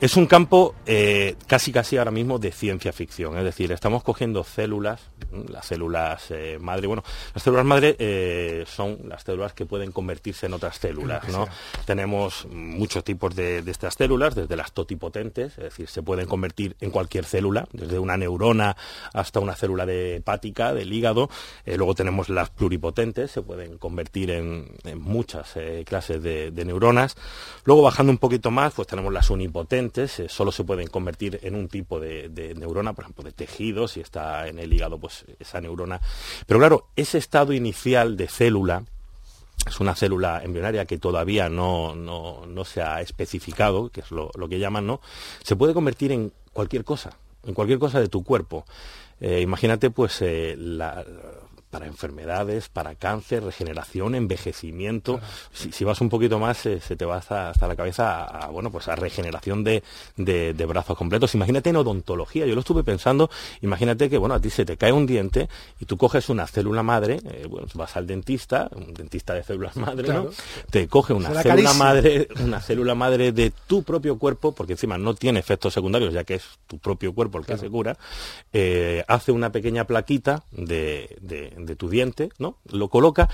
Es 0.02 0.16
un 0.18 0.26
campo 0.26 0.76
eh, 0.86 1.36
casi 1.48 1.72
casi 1.72 1.98
ahora 1.98 2.12
mismo 2.12 2.40
de 2.40 2.52
ciencia 2.52 2.92
ficción, 2.92 3.38
es 3.38 3.44
decir, 3.44 3.72
estamos 3.72 4.04
cogiendo 4.04 4.44
células, 4.44 5.02
las 5.50 5.66
células 5.66 6.32
eh, 6.32 6.58
madre, 6.60 6.88
bueno, 6.88 7.04
las 7.34 7.44
células 7.44 7.66
madre 7.66 7.96
eh, 8.00 8.66
son 8.68 8.98
las 9.08 9.24
células 9.24 9.54
que 9.54 9.66
pueden 9.66 9.92
convertirse 9.92 10.46
en 10.46 10.54
otras 10.54 10.78
células. 10.78 11.28
¿no? 11.30 11.48
Tenemos 11.86 12.48
muchos 12.52 13.04
tipos 13.04 13.36
de, 13.36 13.60
estas 13.68 13.96
células, 13.96 14.36
desde 14.36 14.56
las 14.56 14.72
totipotentes, 14.72 15.58
es 15.58 15.64
decir, 15.64 15.88
se 15.88 16.02
pueden 16.02 16.28
convertir 16.28 16.76
en 16.80 16.92
cualquier 16.92 17.26
célula, 17.26 17.68
desde 17.72 18.00
una 18.00 18.18
neurona 18.18 18.76
hasta 19.14 19.40
una 19.40 19.56
célula 19.56 19.86
de 19.86 20.18
hepática, 20.18 20.74
del 20.74 20.92
hígado. 20.92 21.30
Eh, 21.66 21.78
luego 21.78 21.96
tenemos 21.96 22.30
las 22.30 22.50
pluripotentes, 22.50 23.32
se 23.32 23.42
pueden 23.42 23.78
convertir 23.78 24.32
en, 24.32 24.68
muchas 24.96 25.56
eh, 25.56 25.84
clases 25.86 26.22
de, 26.22 26.52
neuronas. 26.66 27.16
Luego, 27.64 27.82
bajando 27.82 28.12
un 28.12 28.18
poquito 28.18 28.52
más, 28.52 28.74
pues 28.74 28.88
tenemos 28.88 29.14
las 29.14 29.30
unipotentes, 29.30 30.24
solo 30.28 30.52
se 30.52 30.64
pueden 30.64 30.88
convertir 30.88 31.40
en 31.44 31.56
un 31.56 31.68
tipo 31.68 32.00
de, 32.00 32.54
neurona, 32.58 32.94
por 32.94 33.04
ejemplo, 33.04 33.24
de 33.24 33.32
tejido, 33.32 33.88
si 33.88 34.00
está 34.00 34.48
en 34.48 34.60
el 34.60 34.72
hígado, 34.74 34.98
pues 34.98 35.26
esa 35.40 35.62
neurona. 35.62 36.02
Pero 36.46 36.60
claro, 36.60 36.88
ese 36.96 37.18
estado 37.18 37.54
inicial 37.54 38.18
de 38.18 38.28
célula, 38.28 38.84
es 39.68 39.80
una 39.80 39.96
célula 39.96 40.42
embrionaria 40.44 40.86
que 40.86 40.98
todavía 40.98 41.50
no, 41.50 41.96
se 42.66 42.82
ha 42.82 43.02
especificado, 43.02 43.90
que 43.90 44.02
es 44.02 44.12
lo, 44.12 44.32
que 44.50 44.60
llaman, 44.60 44.88
¿no? 44.88 45.02
Se 45.44 45.56
puede 45.56 45.74
convertir 45.74 46.12
en 46.12 46.32
cualquier 46.54 46.84
cosa, 46.84 47.18
en 47.46 47.54
cualquier 47.54 47.80
cosa 47.80 48.00
de 48.00 48.08
tu 48.08 48.24
cuerpo. 48.24 48.66
Eh, 49.20 49.42
imagínate, 49.42 49.92
pues, 49.92 50.22
eh, 50.22 50.56
la, 50.58 51.06
para 51.70 51.86
enfermedades, 51.86 52.70
para 52.70 52.96
cáncer, 52.96 53.44
regeneración, 53.44 54.16
envejecimiento. 54.16 55.20
Si, 55.54 55.84
vas 55.84 56.02
un 56.02 56.10
poquito 56.10 56.40
más, 56.40 56.66
eh, 56.66 56.80
se 56.80 56.96
te 56.96 57.06
va 57.06 57.18
hasta, 57.18 57.68
la 57.68 57.76
cabeza 57.76 58.24
a, 58.24 58.48
bueno, 58.48 58.72
pues 58.72 58.88
a 58.88 58.96
regeneración 58.96 59.64
de, 59.64 59.84
brazos 60.68 60.98
completos. 60.98 61.34
Imagínate 61.36 61.70
en 61.70 61.78
odontología, 61.78 62.46
yo 62.46 62.56
lo 62.56 62.62
estuve 62.62 62.84
pensando, 62.84 63.30
imagínate 63.62 64.10
que 64.10 64.18
bueno, 64.18 64.36
a 64.36 64.40
ti 64.40 64.50
se 64.50 64.66
te 64.66 64.78
cae 64.78 64.92
un 64.92 65.06
diente 65.06 65.50
y 65.80 65.86
tú 65.86 65.98
coges 65.98 66.30
una 66.30 66.48
célula 66.48 66.84
madre, 66.84 67.20
eh, 67.26 67.46
bueno, 67.50 67.68
vas 67.74 67.96
al 67.96 68.08
dentista, 68.08 68.70
un 68.76 68.94
dentista 68.94 69.34
de 69.34 69.44
células 69.44 69.76
madre, 69.76 70.08
¿no? 70.08 70.30
Te 70.70 70.88
coge 70.88 71.14
una 71.14 71.42
célula 71.42 71.74
madre, 71.74 72.28
una 72.44 72.62
célula 72.62 72.96
madre 72.96 73.32
de 73.32 73.52
tu 73.68 73.84
propio 73.84 74.18
cuerpo, 74.18 74.54
porque 74.54 74.74
encima 74.74 74.98
no 74.98 75.14
tiene 75.16 75.40
efectos 75.40 75.74
secundarios, 75.74 76.14
ya 76.14 76.24
que 76.24 76.36
es 76.36 76.44
tu 76.68 76.78
propio 76.78 77.14
cuerpo 77.14 77.38
el 77.38 77.46
que 77.46 77.58
se 77.58 77.70
cura, 77.70 77.98
eh, 78.54 79.04
hace 79.08 79.32
una 79.32 79.52
pequeña 79.52 79.86
plaquita 79.86 80.44
de 80.52 81.18
de 81.22 81.54
tu 81.76 81.90
diente, 81.90 82.30
¿no? 82.38 82.58
Lo 82.66 82.90
coloca 82.90 83.30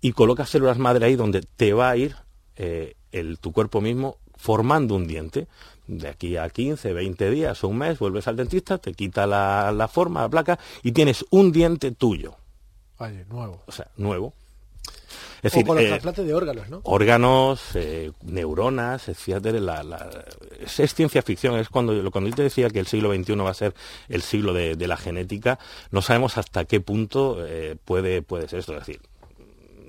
y 0.00 0.12
coloca 0.12 0.46
células 0.46 0.78
madre 0.78 1.06
ahí 1.06 1.16
donde 1.16 1.42
te 1.42 1.72
va 1.72 1.90
a 1.90 1.96
ir 1.96 2.16
eh, 2.56 2.94
el, 3.12 3.38
tu 3.38 3.52
cuerpo 3.52 3.80
mismo 3.80 4.18
formando 4.36 4.94
un 4.94 5.06
diente. 5.06 5.48
De 5.86 6.08
aquí 6.08 6.36
a 6.36 6.48
15, 6.48 6.92
20 6.92 7.30
días 7.30 7.64
o 7.64 7.68
un 7.68 7.78
mes 7.78 7.98
vuelves 7.98 8.28
al 8.28 8.36
dentista, 8.36 8.78
te 8.78 8.94
quita 8.94 9.26
la, 9.26 9.88
forma, 9.92 10.22
la 10.22 10.28
placa 10.28 10.58
y 10.82 10.92
tienes 10.92 11.24
un 11.30 11.52
diente 11.52 11.90
tuyo. 11.90 12.36
Vale, 12.98 13.24
nuevo. 13.28 13.62
O 13.66 13.72
sea, 13.72 13.90
nuevo. 13.96 14.34
Es 15.42 15.52
decir, 15.52 15.66
los 15.66 15.78
eh, 15.78 16.22
de 16.22 16.34
órganos, 16.34 16.68
¿no? 16.68 16.80
Órganos, 16.84 17.62
eh, 17.74 18.12
neuronas, 18.22 19.08
la, 19.08 20.10
es, 20.60 20.94
ciencia 20.94 21.22
ficción, 21.22 21.58
es 21.58 21.68
cuando, 21.68 22.10
cuando 22.10 22.30
yo 22.30 22.36
te 22.36 22.42
decía 22.42 22.68
que 22.70 22.80
el 22.80 22.86
siglo 22.86 23.14
XXI 23.14 23.34
va 23.36 23.50
a 23.50 23.54
ser 23.54 23.74
el 24.08 24.22
siglo 24.22 24.52
de, 24.52 24.76
la 24.86 24.96
genética, 24.96 25.58
no 25.90 26.02
sabemos 26.02 26.36
hasta 26.36 26.64
qué 26.64 26.80
punto 26.80 27.38
eh, 27.46 27.76
puede, 27.84 28.22
puede 28.22 28.48
ser 28.48 28.58
esto, 28.58 28.72
es 28.72 28.80
decir, 28.80 29.00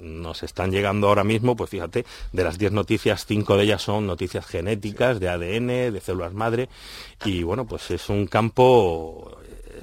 nos 0.01 0.43
están 0.43 0.71
llegando 0.71 1.07
ahora 1.07 1.23
mismo, 1.23 1.55
pues 1.55 1.69
fíjate, 1.69 2.05
de 2.31 2.43
las 2.43 2.57
10 2.57 2.71
noticias, 2.71 3.25
5 3.25 3.57
de 3.57 3.63
ellas 3.63 3.81
son 3.81 4.07
noticias 4.07 4.45
genéticas, 4.45 5.19
de 5.19 5.29
ADN, 5.29 5.93
de 5.93 6.01
células 6.01 6.33
madre, 6.33 6.69
y 7.25 7.43
bueno, 7.43 7.65
pues 7.65 7.91
es 7.91 8.09
un 8.09 8.27
campo 8.27 9.37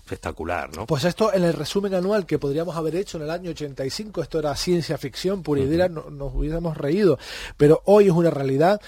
espectacular, 0.08 0.74
¿no? 0.74 0.86
Pues 0.86 1.04
esto 1.04 1.34
en 1.34 1.44
el 1.44 1.52
resumen 1.52 1.94
anual 1.94 2.24
que 2.24 2.38
podríamos 2.38 2.76
haber 2.76 2.96
hecho 2.96 3.18
en 3.18 3.24
el 3.24 3.30
año 3.30 3.50
85, 3.50 4.22
esto 4.22 4.38
era 4.38 4.56
ciencia 4.56 4.96
ficción 4.96 5.42
pura 5.42 5.60
y 5.60 5.66
nos 5.66 6.34
hubiéramos 6.34 6.76
reído, 6.78 7.18
pero 7.58 7.82
hoy 7.84 8.06
es 8.06 8.12
una 8.12 8.30
realidad 8.30 8.80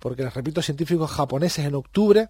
porque, 0.00 0.22
les 0.22 0.34
repito, 0.34 0.60
científicos 0.60 1.10
japoneses 1.12 1.64
en 1.64 1.76
octubre 1.76 2.28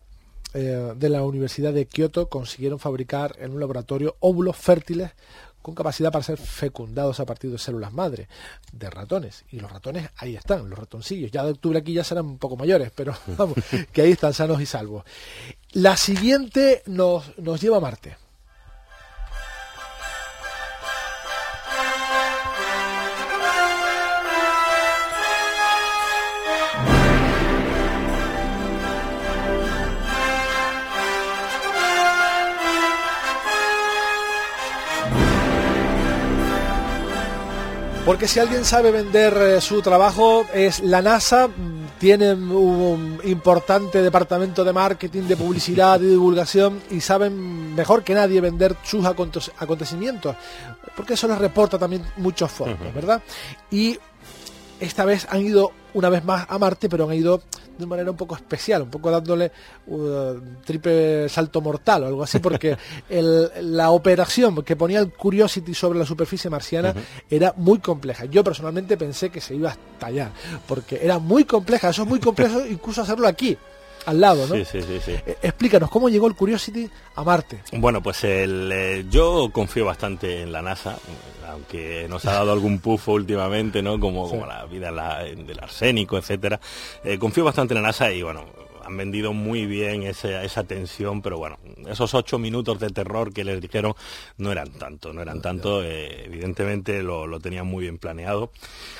eh, 0.52 0.92
de 0.94 1.08
la 1.08 1.22
Universidad 1.22 1.72
de 1.72 1.86
Kioto 1.86 2.28
consiguieron 2.28 2.78
fabricar 2.78 3.34
en 3.40 3.50
un 3.50 3.58
laboratorio 3.58 4.16
óvulos 4.20 4.56
fértiles 4.56 5.10
con 5.60 5.74
capacidad 5.74 6.12
para 6.12 6.22
ser 6.22 6.38
fecundados 6.38 7.18
a 7.18 7.26
partir 7.26 7.50
de 7.50 7.58
células 7.58 7.92
madre 7.92 8.28
de 8.70 8.90
ratones. 8.90 9.44
Y 9.50 9.58
los 9.58 9.72
ratones 9.72 10.10
ahí 10.18 10.36
están, 10.36 10.68
los 10.68 10.78
ratoncillos. 10.78 11.32
Ya 11.32 11.42
de 11.42 11.52
octubre 11.52 11.78
aquí 11.78 11.94
ya 11.94 12.04
serán 12.04 12.26
un 12.26 12.38
poco 12.38 12.56
mayores, 12.56 12.92
pero 12.94 13.14
vamos, 13.38 13.56
que 13.90 14.02
ahí 14.02 14.12
están 14.12 14.34
sanos 14.34 14.60
y 14.60 14.66
salvos. 14.66 15.04
La 15.72 15.96
siguiente 15.96 16.82
nos, 16.86 17.36
nos 17.38 17.60
lleva 17.60 17.78
a 17.78 17.80
Marte. 17.80 18.23
Porque 38.04 38.28
si 38.28 38.38
alguien 38.38 38.66
sabe 38.66 38.90
vender 38.90 39.34
eh, 39.34 39.60
su 39.62 39.80
trabajo 39.80 40.44
es 40.52 40.80
la 40.80 41.00
NASA, 41.00 41.48
tienen 41.98 42.50
un 42.52 43.18
importante 43.24 44.02
departamento 44.02 44.62
de 44.62 44.74
marketing, 44.74 45.22
de 45.22 45.38
publicidad, 45.38 45.98
de 45.98 46.10
divulgación 46.10 46.82
y 46.90 47.00
saben 47.00 47.74
mejor 47.74 48.04
que 48.04 48.12
nadie 48.12 48.42
vender 48.42 48.76
sus 48.82 49.06
acontecimientos, 49.06 50.36
porque 50.94 51.14
eso 51.14 51.26
les 51.28 51.38
reporta 51.38 51.78
también 51.78 52.04
muchos 52.18 52.50
fondos, 52.52 52.92
¿verdad? 52.94 53.22
Y 53.70 53.98
esta 54.80 55.04
vez 55.04 55.26
han 55.30 55.42
ido 55.42 55.72
una 55.94 56.08
vez 56.08 56.24
más 56.24 56.46
a 56.48 56.58
Marte, 56.58 56.88
pero 56.88 57.08
han 57.08 57.14
ido 57.14 57.42
de 57.78 57.86
manera 57.86 58.10
un 58.10 58.16
poco 58.16 58.34
especial, 58.34 58.82
un 58.82 58.90
poco 58.90 59.10
dándole 59.10 59.50
un 59.86 60.58
triple 60.64 61.28
salto 61.28 61.60
mortal 61.60 62.04
o 62.04 62.06
algo 62.06 62.22
así, 62.22 62.38
porque 62.38 62.76
la 63.60 63.90
operación 63.90 64.62
que 64.62 64.76
ponía 64.76 65.00
el 65.00 65.12
Curiosity 65.12 65.74
sobre 65.74 65.98
la 65.98 66.06
superficie 66.06 66.50
marciana 66.50 66.94
era 67.30 67.54
muy 67.56 67.78
compleja. 67.78 68.24
Yo 68.26 68.42
personalmente 68.44 68.96
pensé 68.96 69.30
que 69.30 69.40
se 69.40 69.54
iba 69.54 69.70
a 69.70 69.72
estallar, 69.72 70.32
porque 70.66 71.00
era 71.02 71.18
muy 71.18 71.44
compleja, 71.44 71.90
eso 71.90 72.02
es 72.02 72.08
muy 72.08 72.20
complejo 72.20 72.64
incluso 72.70 73.02
hacerlo 73.02 73.28
aquí 73.28 73.56
al 74.06 74.20
lado, 74.20 74.46
¿no? 74.46 74.54
Sí, 74.54 74.64
sí, 74.64 74.82
sí, 74.82 75.12
eh, 75.12 75.38
explícanos, 75.42 75.90
¿cómo 75.90 76.08
llegó 76.08 76.26
el 76.26 76.34
Curiosity 76.34 76.88
a 77.14 77.24
Marte? 77.24 77.60
Bueno, 77.72 78.02
pues 78.02 78.24
el, 78.24 78.70
eh, 78.72 79.04
yo 79.08 79.50
confío 79.52 79.84
bastante 79.84 80.42
en 80.42 80.52
la 80.52 80.62
NASA, 80.62 80.96
aunque 81.48 82.06
nos 82.08 82.24
ha 82.26 82.32
dado 82.32 82.52
algún 82.52 82.78
pufo 82.78 83.12
últimamente, 83.12 83.82
¿no? 83.82 83.98
Como, 84.00 84.28
como 84.28 84.46
la 84.46 84.64
vida 84.66 84.90
del 84.90 85.58
arsénico, 85.60 86.18
etcétera. 86.18 86.60
Eh, 87.02 87.18
confío 87.18 87.44
bastante 87.44 87.74
en 87.74 87.82
la 87.82 87.88
NASA 87.88 88.12
y, 88.12 88.22
bueno, 88.22 88.44
han 88.84 88.96
vendido 88.96 89.32
muy 89.32 89.66
bien 89.66 90.02
esa, 90.02 90.64
tensión, 90.64 91.22
pero 91.22 91.38
bueno, 91.38 91.58
esos 91.86 92.14
ocho 92.14 92.38
minutos 92.38 92.78
de 92.78 92.90
terror 92.90 93.32
que 93.32 93.44
les 93.44 93.60
dijeron 93.60 93.94
no 94.38 94.52
eran 94.52 94.70
tanto, 94.72 95.12
no 95.12 95.22
eran 95.22 95.40
tanto, 95.40 95.82
eh, 95.82 96.24
evidentemente 96.26 97.02
lo, 97.02 97.38
tenían 97.40 97.66
muy 97.66 97.82
bien 97.82 97.98
planeado. 97.98 98.50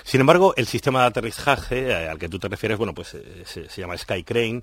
Sin 0.03 0.21
embargo, 0.21 0.55
el 0.57 0.67
sistema 0.67 1.01
de 1.03 1.07
aterrizaje 1.07 1.89
eh, 1.89 2.09
al 2.09 2.19
que 2.19 2.29
tú 2.29 2.39
te 2.39 2.49
refieres, 2.49 2.79
bueno, 2.79 2.95
pues 2.95 3.15
eh, 3.15 3.43
se, 3.45 3.81
llama 3.81 3.97
Sky 3.97 4.25
Crane, 4.25 4.63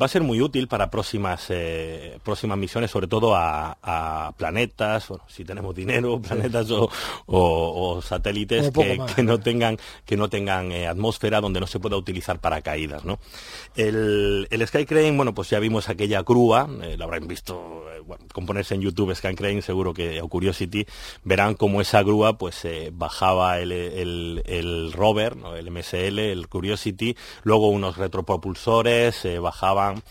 va 0.00 0.06
a 0.06 0.08
ser 0.08 0.22
muy 0.22 0.40
útil 0.40 0.68
para 0.68 0.90
próximas, 0.90 1.48
próximas 2.22 2.58
misiones, 2.58 2.90
sobre 2.90 3.06
todo 3.06 3.34
a, 3.36 4.32
planetas, 4.36 5.08
si 5.28 5.44
tenemos 5.44 5.74
dinero, 5.74 6.20
planetas 6.20 6.66
o, 7.26 8.00
satélites 8.02 8.70
que, 8.70 9.22
no 9.22 9.38
tengan, 9.38 9.78
que 10.04 10.16
no 10.16 10.28
tengan 10.28 10.72
atmósfera 10.72 11.40
donde 11.40 11.60
no 11.60 11.66
se 11.66 11.78
pueda 11.80 11.96
utilizar 11.96 12.40
paracaídas, 12.40 13.04
¿no? 13.04 13.18
El, 13.76 14.31
el, 14.50 14.66
Sky 14.66 14.86
Crane, 14.86 15.16
bueno, 15.16 15.34
pues 15.34 15.50
ya 15.50 15.58
vimos 15.58 15.88
aquella 15.88 16.22
grúa, 16.22 16.68
eh, 16.82 16.96
la 16.96 17.04
habrán 17.04 17.26
visto, 17.26 17.84
eh, 17.90 18.64
en 18.70 18.80
YouTube 18.80 19.14
Sky 19.14 19.34
Crane, 19.34 19.62
seguro 19.62 19.92
que, 19.94 20.20
o 20.20 20.28
Curiosity, 20.28 20.86
verán 21.24 21.54
cómo 21.54 21.80
esa 21.80 22.02
grúa, 22.02 22.38
pues 22.38 22.64
eh, 22.64 22.90
bajaba 22.92 23.58
el, 23.60 23.72
el, 23.72 24.92
rover, 24.92 25.36
el 25.56 25.70
MSL, 25.70 26.18
el 26.18 26.48
Curiosity, 26.48 27.16
luego 27.42 27.68
unos 27.68 27.96
retropropulsores, 27.96 29.26
bajaban 29.40 30.02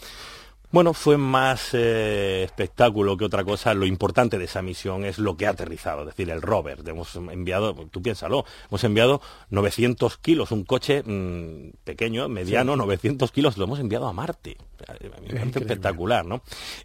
bueno, 0.72 0.94
fue 0.94 1.18
más 1.18 1.74
eh, 1.74 2.44
espectáculo 2.44 3.18
que 3.18 3.26
otra 3.26 3.44
cosa. 3.44 3.74
Lo 3.74 3.86
importante 3.86 4.38
de 4.38 4.46
esa 4.46 4.62
misión 4.62 5.06
es 5.06 5.20
lo 5.20 5.36
que 5.36 5.48
ha 5.48 5.52
aterrizado, 5.52 6.02
es 6.02 6.08
decir, 6.08 6.30
el 6.30 6.42
rover. 6.42 6.84
Hemos 6.86 7.16
enviado, 7.16 7.74
tú 7.92 8.02
piénsalo, 8.02 8.46
hemos 8.70 8.84
enviado 8.84 9.22
900 9.50 10.18
kilos, 10.18 10.52
un 10.52 10.64
coche 10.64 11.04
mm, 11.04 11.72
pequeño, 11.84 12.30
mediano, 12.30 12.76
900 12.76 13.32
kilos, 13.32 13.58
lo 13.58 13.66
hemos 13.66 13.80
enviado 13.80 14.08
a 14.08 14.14
Marte. 14.14 14.58
Es 15.28 15.56
espectacular, 15.56 16.26
¿no? 16.26 16.42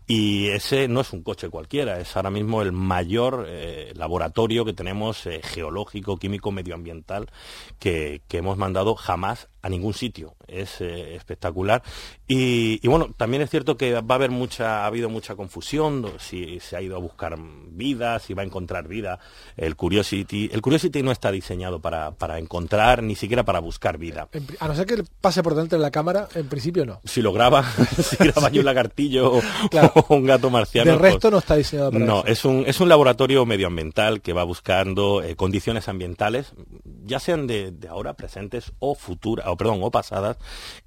Y 0.06 0.48
ese 0.48 0.88
no 0.88 1.00
es 1.00 1.12
un 1.12 1.22
coche 1.22 1.48
cualquiera, 1.48 1.98
es 2.00 2.14
ahora 2.16 2.30
mismo 2.30 2.62
el 2.62 2.72
mayor 2.72 3.46
eh, 3.48 3.92
laboratorio 3.94 4.64
que 4.64 4.72
tenemos 4.72 5.26
eh, 5.26 5.40
geológico, 5.42 6.16
químico, 6.16 6.50
medioambiental 6.50 7.30
que, 7.78 8.22
que 8.28 8.38
hemos 8.38 8.58
mandado 8.58 8.94
jamás 8.94 9.48
a 9.66 9.68
ningún 9.68 9.94
sitio. 9.94 10.34
Es 10.46 10.80
espectacular. 10.80 11.82
Y, 12.28 12.80
y 12.82 12.88
bueno, 12.88 13.10
también 13.16 13.42
es 13.42 13.50
cierto 13.50 13.76
que 13.76 13.94
va 13.94 14.14
a 14.14 14.14
haber 14.14 14.30
mucha, 14.30 14.84
ha 14.84 14.86
habido 14.86 15.08
mucha 15.08 15.34
confusión, 15.34 16.06
si 16.18 16.60
se 16.60 16.76
ha 16.76 16.82
ido 16.82 16.96
a 16.96 16.98
buscar 16.98 17.36
vida, 17.38 18.18
si 18.18 18.34
va 18.34 18.42
a 18.42 18.44
encontrar 18.44 18.88
vida. 18.88 19.18
El 19.56 19.76
Curiosity, 19.76 20.50
el 20.52 20.62
Curiosity 20.62 21.02
no 21.02 21.12
está 21.12 21.30
diseñado 21.30 21.80
para, 21.80 22.38
encontrar, 22.38 23.02
ni 23.02 23.14
siquiera 23.14 23.44
para 23.44 23.60
buscar 23.60 23.98
vida. 23.98 24.28
A 24.60 24.68
no 24.68 24.74
ser 24.74 24.86
que 24.86 25.04
pase 25.20 25.42
por 25.42 25.54
delante 25.54 25.76
de 25.76 25.82
la 25.82 25.90
cámara, 25.90 26.28
en 26.34 26.48
principio 26.48 26.84
no. 26.84 27.00
Si 27.04 27.22
lo 27.22 27.32
graba, 27.32 27.64
si 28.02 28.16
graba 28.24 28.48
un 28.48 28.64
lagartillo 28.64 29.34
o 29.34 29.42
un 30.14 30.24
gato 30.24 30.50
marciano. 30.50 30.92
De 30.92 30.98
resto 30.98 31.22
pues 31.22 31.32
no 31.32 31.38
está 31.38 31.56
diseñado 31.56 31.92
para 31.92 32.04
No, 32.04 32.24
es 32.24 32.44
un, 32.44 32.64
es 32.66 32.80
un 32.80 32.88
laboratorio 32.88 33.44
medioambiental 33.46 34.20
que 34.20 34.32
va 34.32 34.44
buscando 34.44 35.22
eh, 35.22 35.36
condiciones 35.36 35.88
ambientales, 35.88 36.52
ya 37.04 37.20
sean 37.20 37.46
de, 37.46 37.74
ahora 37.88 38.14
presentes 38.14 38.72
o 38.78 38.94
futuras, 38.94 39.46
o 39.56 39.58
perdón, 39.58 39.80
o 39.82 39.90
pasadas, 39.90 40.36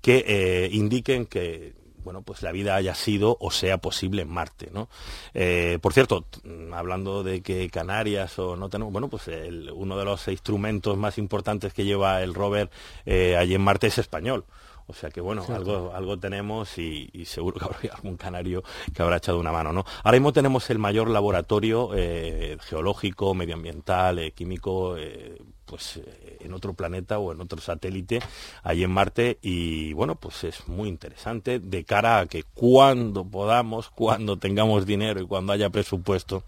que 0.02 0.24
eh, 0.28 0.70
indiquen 0.72 1.26
que 1.26 1.74
bueno, 2.04 2.22
pues 2.22 2.42
la 2.42 2.52
vida 2.52 2.76
haya 2.76 2.96
sido 2.96 3.38
o 3.40 3.52
sea 3.52 3.78
posible 3.78 4.24
en 4.24 4.30
Marte, 4.30 4.70
¿no? 4.74 4.90
Eh, 5.34 5.80
por 5.82 5.94
cierto, 5.94 6.26
hablando 6.74 7.24
de 7.24 7.42
que 7.42 7.70
Canarias 7.70 8.40
o 8.40 8.56
no 8.56 8.70
tenemos, 8.70 8.92
bueno, 8.92 9.10
pues 9.10 9.30
uno 9.74 9.98
de 9.98 10.06
los 10.06 10.28
instrumentos 10.28 10.98
más 10.98 11.18
importantes 11.18 11.74
que 11.74 11.86
lleva 11.86 12.22
el 12.24 12.34
rover 12.34 12.70
eh, 13.06 13.38
allí 13.38 13.56
en 13.56 13.62
Marte 13.62 13.88
es 13.88 13.98
español. 13.98 14.46
O 14.88 14.94
sea 14.94 15.12
que 15.12 15.22
bueno, 15.22 15.46
algo, 15.50 15.92
algo 15.94 16.18
tenemos 16.18 16.80
y, 16.80 17.12
seguro 17.26 17.60
que 17.60 17.66
habrá 17.66 17.80
algún 17.96 18.18
canario 18.18 18.64
que 18.92 19.04
habrá 19.04 19.18
echado 19.18 19.40
una 19.40 19.52
mano, 19.52 19.72
¿no? 19.72 19.86
Ahora 20.04 20.18
mismo 20.18 20.34
tenemos 20.34 20.68
el 20.72 20.80
mayor 20.80 21.12
laboratorio 21.12 21.92
eh, 21.94 22.58
geológico, 22.62 23.36
medioambiental, 23.36 24.34
químico, 24.34 24.96
pues 25.70 26.00
en 26.40 26.54
otro 26.54 26.74
planeta 26.74 27.20
o 27.20 27.32
en 27.32 27.42
otro 27.42 27.62
satélite 27.62 28.22
allí 28.64 28.84
en 28.84 28.92
Marte 28.92 29.38
y 29.42 29.94
bueno, 29.94 30.16
pues 30.16 30.44
es 30.44 30.68
muy 30.68 30.90
interesante 30.90 31.60
de 31.60 31.84
cara 31.84 32.20
a 32.20 32.26
que 32.26 32.44
cuando 32.44 33.24
podamos, 33.24 33.90
cuando 33.90 34.38
tengamos 34.38 34.88
dinero 34.88 35.22
y 35.22 35.28
cuando 35.28 35.54
haya 35.54 35.70
presupuesto, 35.70 36.44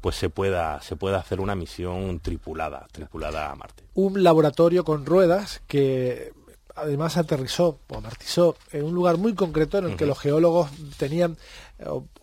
pues 0.00 0.16
se 0.16 0.28
pueda, 0.28 0.80
se 0.82 0.96
pueda 0.96 1.18
hacer 1.18 1.40
una 1.40 1.54
misión 1.54 2.20
tripulada, 2.20 2.86
tripulada 2.92 3.50
a 3.50 3.54
Marte. 3.54 3.84
Un 3.94 4.22
laboratorio 4.22 4.84
con 4.84 5.06
ruedas 5.06 5.62
que 5.66 6.32
además 6.74 7.16
aterrizó 7.16 7.80
o 7.88 7.96
amartizó 7.96 8.56
en 8.70 8.84
un 8.84 8.94
lugar 8.94 9.16
muy 9.16 9.34
concreto 9.34 9.78
en 9.78 9.86
el 9.86 9.96
que 9.96 10.04
los 10.04 10.18
geólogos 10.18 10.70
tenían 10.98 11.38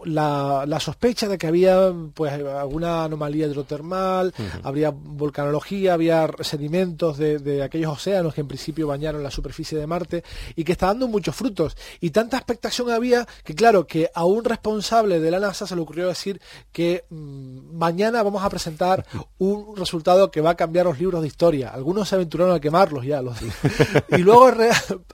la, 0.06 0.66
la, 0.68 0.80
sospecha 0.80 1.28
de 1.28 1.38
que 1.38 1.48
había 1.48 1.94
pues 2.14 2.34
alguna 2.34 3.06
anomalía 3.06 3.48
hidrotermal, 3.48 4.34
habría 4.64 4.92
volcanología, 4.92 5.94
había 5.94 6.30
sedimentos 6.42 7.18
de, 7.18 7.64
aquellos 7.64 7.94
océanos 7.94 8.34
que 8.34 8.42
en 8.42 8.48
principio 8.48 8.88
bañaron 8.88 9.24
la 9.24 9.32
superficie 9.32 9.78
de 9.78 9.88
Marte 9.88 10.24
y 10.56 10.64
que 10.64 10.74
está 10.74 10.88
dando 10.88 11.08
muchos 11.08 11.36
frutos. 11.36 11.76
Y 12.00 12.10
tanta 12.12 12.38
expectación 12.38 12.92
había 12.92 13.28
que 13.44 13.56
claro, 13.56 13.88
que 13.88 14.10
a 14.14 14.26
un 14.26 14.44
responsable 14.44 15.20
de 15.20 15.32
la 15.32 15.40
NASA 15.40 15.68
se 15.68 15.76
le 15.76 15.82
ocurrió 15.82 16.08
decir 16.08 16.42
que 16.72 17.06
mm, 17.10 17.78
mañana 17.78 18.24
vamos 18.24 18.44
a 18.44 18.50
presentar 18.50 19.06
un 19.38 19.76
resultado 19.76 20.32
que 20.32 20.42
va 20.42 20.52
a 20.52 20.56
cambiar 20.56 20.86
los 20.86 21.00
libros 21.00 21.22
de 21.22 21.28
historia. 21.28 21.70
Algunos 21.70 22.10
se 22.10 22.16
aventuraron 22.16 22.56
a 22.56 22.60
quemarlos 22.60 23.06
ya. 23.06 23.22
Los... 23.22 23.38
y 24.10 24.18
luego 24.18 24.52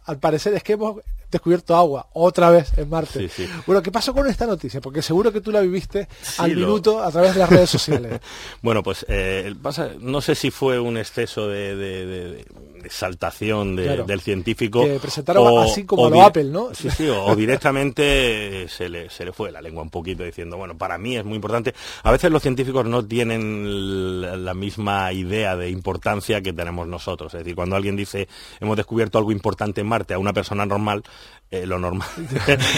al 0.05 0.19
parecer 0.19 0.53
es 0.53 0.63
que 0.63 0.73
hemos 0.73 0.97
descubierto 1.29 1.75
agua 1.75 2.07
otra 2.13 2.49
vez 2.49 2.77
en 2.77 2.89
Marte. 2.89 3.29
Bueno, 3.65 3.81
¿qué 3.81 3.91
pasó 3.91 4.13
con 4.13 4.27
esta 4.27 4.45
noticia? 4.45 4.78
Porque 4.81 5.01
seguro 5.01 5.31
que 5.31 5.41
tú 5.41 5.51
la 5.51 5.61
viviste 5.61 6.07
al 6.37 6.55
minuto 6.55 7.01
a 7.01 7.11
través 7.11 7.33
de 7.33 7.39
las 7.39 7.49
redes 7.49 7.69
sociales. 7.69 8.19
bueno, 8.61 8.83
pues 8.83 9.05
eh, 9.09 9.53
pasa, 9.61 9.91
no 9.99 10.21
sé 10.21 10.35
si 10.35 10.51
fue 10.51 10.79
un 10.79 10.97
exceso 10.97 11.47
de, 11.47 12.45
exaltación 12.83 13.75
del 13.75 14.21
científico. 14.21 14.83
Que 14.83 14.99
presentaron 14.99 15.59
así 15.59 15.85
como 15.85 16.09
lo 16.09 16.21
Apple, 16.21 16.45
¿no? 16.45 16.73
Sí, 16.73 16.89
sí, 16.89 17.07
o, 17.07 17.35
directamente 17.35 18.67
se 18.69 18.89
le, 18.89 19.09
se 19.09 19.25
le 19.25 19.31
fue 19.33 19.51
la 19.51 19.61
lengua 19.61 19.83
un 19.83 19.89
poquito 19.89 20.23
diciendo, 20.23 20.57
bueno, 20.57 20.77
para 20.77 20.97
mí 20.97 21.17
es 21.17 21.25
muy 21.25 21.35
importante. 21.35 21.73
A 22.03 22.11
veces 22.11 22.31
los 22.31 22.41
científicos 22.41 22.85
no 22.85 23.05
tienen 23.05 24.45
la 24.45 24.53
misma 24.53 25.11
idea 25.13 25.55
de 25.55 25.69
importancia 25.69 26.41
que 26.41 26.53
tenemos 26.53 26.87
nosotros. 26.87 27.33
Es 27.33 27.39
decir, 27.39 27.55
cuando 27.55 27.75
alguien 27.75 27.95
dice, 27.95 28.27
hemos 28.59 28.77
descubierto 28.77 29.17
algo 29.17 29.31
importante 29.31 29.81
en 29.81 29.87
Marte 29.87 30.13
a 30.13 30.19
una 30.19 30.33
persona 30.33 30.65
normal, 30.65 31.03
eh, 31.51 31.65
lo 31.65 31.79
normal 31.79 32.07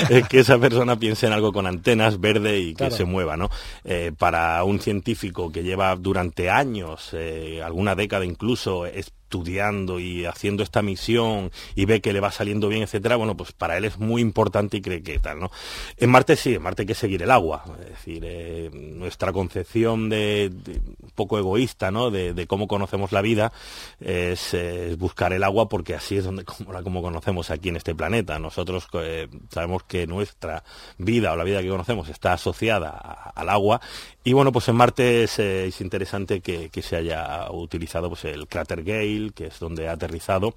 es 0.10 0.28
que 0.30 0.40
esa 0.40 0.58
persona 0.58 0.98
piense 0.98 1.28
en 1.28 1.34
algo 1.34 1.52
con 1.52 1.68
antenas 1.68 2.20
verde 2.20 2.60
y 2.60 2.74
que 2.74 2.90
se 2.90 3.04
mueva, 3.04 3.36
¿no? 3.36 3.50
Eh, 3.84 4.12
para 4.18 4.64
un 4.64 4.80
científico 4.80 5.52
que 5.52 5.64
lleva 5.64 5.96
durante 5.96 6.50
años, 6.50 7.10
eh, 7.14 7.62
alguna 7.64 7.96
década 7.96 8.24
incluso, 8.24 8.86
es 8.86 9.12
estudiando 9.32 10.02
y 10.02 10.26
haciendo 10.26 10.62
esta 10.62 10.82
misión 10.82 11.52
y 11.74 11.86
ve 11.86 12.02
que 12.02 12.12
le 12.12 12.20
va 12.20 12.34
saliendo 12.34 12.68
bien, 12.68 12.84
etcétera, 12.84 13.16
bueno, 13.16 13.38
pues 13.38 13.54
para 13.54 13.78
él 13.78 13.86
es 13.86 13.98
muy 13.98 14.22
importante 14.22 14.76
y 14.76 14.82
cree 14.82 15.02
que 15.02 15.20
tal, 15.20 15.40
¿no? 15.40 15.52
En 15.96 16.10
Marte 16.10 16.36
sí, 16.36 16.56
en 16.56 16.62
Marte 16.62 16.82
hay 16.82 16.88
que 16.88 16.96
seguir 16.96 17.24
el 17.24 17.32
agua, 17.32 17.64
es 17.80 17.90
decir, 17.92 18.24
eh, 18.26 18.70
nuestra 18.74 19.32
concepción 19.32 20.10
de, 20.10 20.52
un 20.52 21.12
poco 21.16 21.38
egoísta, 21.38 21.92
¿no? 21.92 22.12
De, 22.12 22.46
cómo 22.46 22.68
conocemos 22.68 23.14
la 23.14 23.22
vida 23.22 23.54
es, 24.02 24.58
buscar 24.98 25.32
el 25.32 25.44
agua 25.44 25.70
porque 25.70 25.96
así 25.96 26.18
es 26.18 26.26
donde 26.26 26.44
como, 26.46 26.84
como 26.84 27.02
conocemos 27.02 27.52
aquí 27.52 27.70
en 27.70 27.78
este 27.78 27.96
planeta. 27.96 28.38
Nosotros 28.38 28.88
eh, 28.96 29.30
sabemos 29.50 29.84
que 29.84 30.08
nuestra 30.08 30.64
vida 30.98 31.32
o 31.32 31.38
la 31.38 31.46
vida 31.46 31.62
que 31.62 31.70
conocemos 31.70 32.10
está 32.10 32.34
asociada 32.34 32.90
al 32.90 33.48
agua 33.48 33.80
y 34.24 34.34
bueno, 34.34 34.52
pues 34.52 34.68
en 34.68 34.76
Marte 34.76 35.24
es, 35.24 35.40
eh, 35.40 35.72
interesante 35.80 36.42
que, 36.42 36.70
se 36.82 36.96
haya 36.96 37.50
utilizado 37.52 38.10
pues 38.10 38.26
el 38.26 38.48
cráter 38.48 38.84
Gale, 38.84 39.32
que 39.34 39.48
es 39.48 39.60
donde 39.60 39.88
ha 39.88 39.94
aterrizado, 39.94 40.54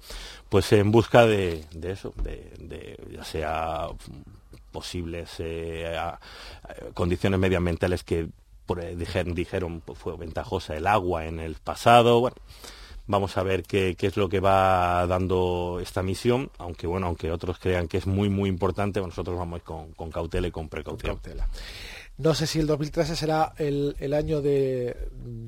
pues 0.49 0.71
en 0.71 0.91
busca 0.91 1.25
de, 1.25 1.65
eso, 1.81 2.13
de, 2.21 2.97
ya 3.11 3.23
sea 3.23 3.87
posibles 4.71 5.35
eh, 5.39 5.97
condiciones 6.93 7.39
medioambientales 7.39 8.03
que 8.03 8.27
dijeron, 8.95 9.33
dijeron 9.33 9.81
pues 9.81 9.97
fue 9.97 10.15
ventajosa 10.17 10.75
el 10.75 10.85
agua 10.85 11.25
en 11.25 11.39
el 11.39 11.55
pasado. 11.55 12.19
Bueno, 12.19 12.35
vamos 13.07 13.37
a 13.37 13.43
ver 13.43 13.63
qué, 13.63 13.95
es 13.99 14.17
lo 14.17 14.29
que 14.29 14.39
va 14.39 15.07
dando 15.07 15.79
esta 15.81 16.03
misión, 16.03 16.51
aunque 16.57 16.87
bueno, 16.87 17.07
aunque 17.07 17.31
otros 17.31 17.59
crean 17.59 17.87
que 17.87 17.97
es 17.97 18.07
muy 18.07 18.29
muy 18.29 18.49
importante, 18.49 19.01
nosotros 19.01 19.37
vamos 19.37 19.61
con, 19.63 19.91
con 19.93 20.11
cautela 20.11 20.47
y 20.47 20.51
con 20.51 20.69
precaución. 20.69 21.19
No 22.17 22.33
sé 22.33 22.47
si 22.47 22.59
el 22.59 22.67
2013 22.67 23.15
será 23.15 23.53
el, 23.57 24.13
año 24.13 24.41
de, 24.41 24.95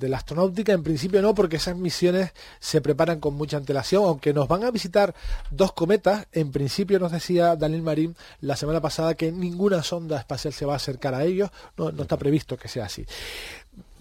la 0.02 0.18
astronáutica, 0.18 0.74
en 0.74 0.84
principio 0.84 1.22
no, 1.22 1.34
porque 1.34 1.56
esas 1.56 1.78
misiones 1.78 2.32
se 2.60 2.82
preparan 2.82 3.22
con 3.22 3.36
mucha 3.36 3.56
antelación, 3.56 4.04
aunque 4.04 4.34
nos 4.34 4.50
van 4.50 4.66
a 4.66 4.72
visitar 4.72 5.16
dos 5.50 5.72
cometas, 5.72 6.28
en 6.34 6.52
principio 6.52 7.00
nos 7.00 7.14
decía 7.14 7.56
Daniel 7.56 7.84
Marín 7.84 8.16
la 8.42 8.58
semana 8.58 8.82
pasada 8.82 9.16
que 9.16 9.32
ninguna 9.32 9.82
sonda 9.82 10.20
espacial 10.20 10.54
se 10.54 10.66
va 10.66 10.74
a 10.74 10.78
acercar 10.78 11.16
a 11.16 11.24
ellos, 11.24 11.50
no, 11.78 11.90
está 11.90 12.18
previsto 12.18 12.58
que 12.58 12.68
sea 12.68 12.86
así. 12.86 13.06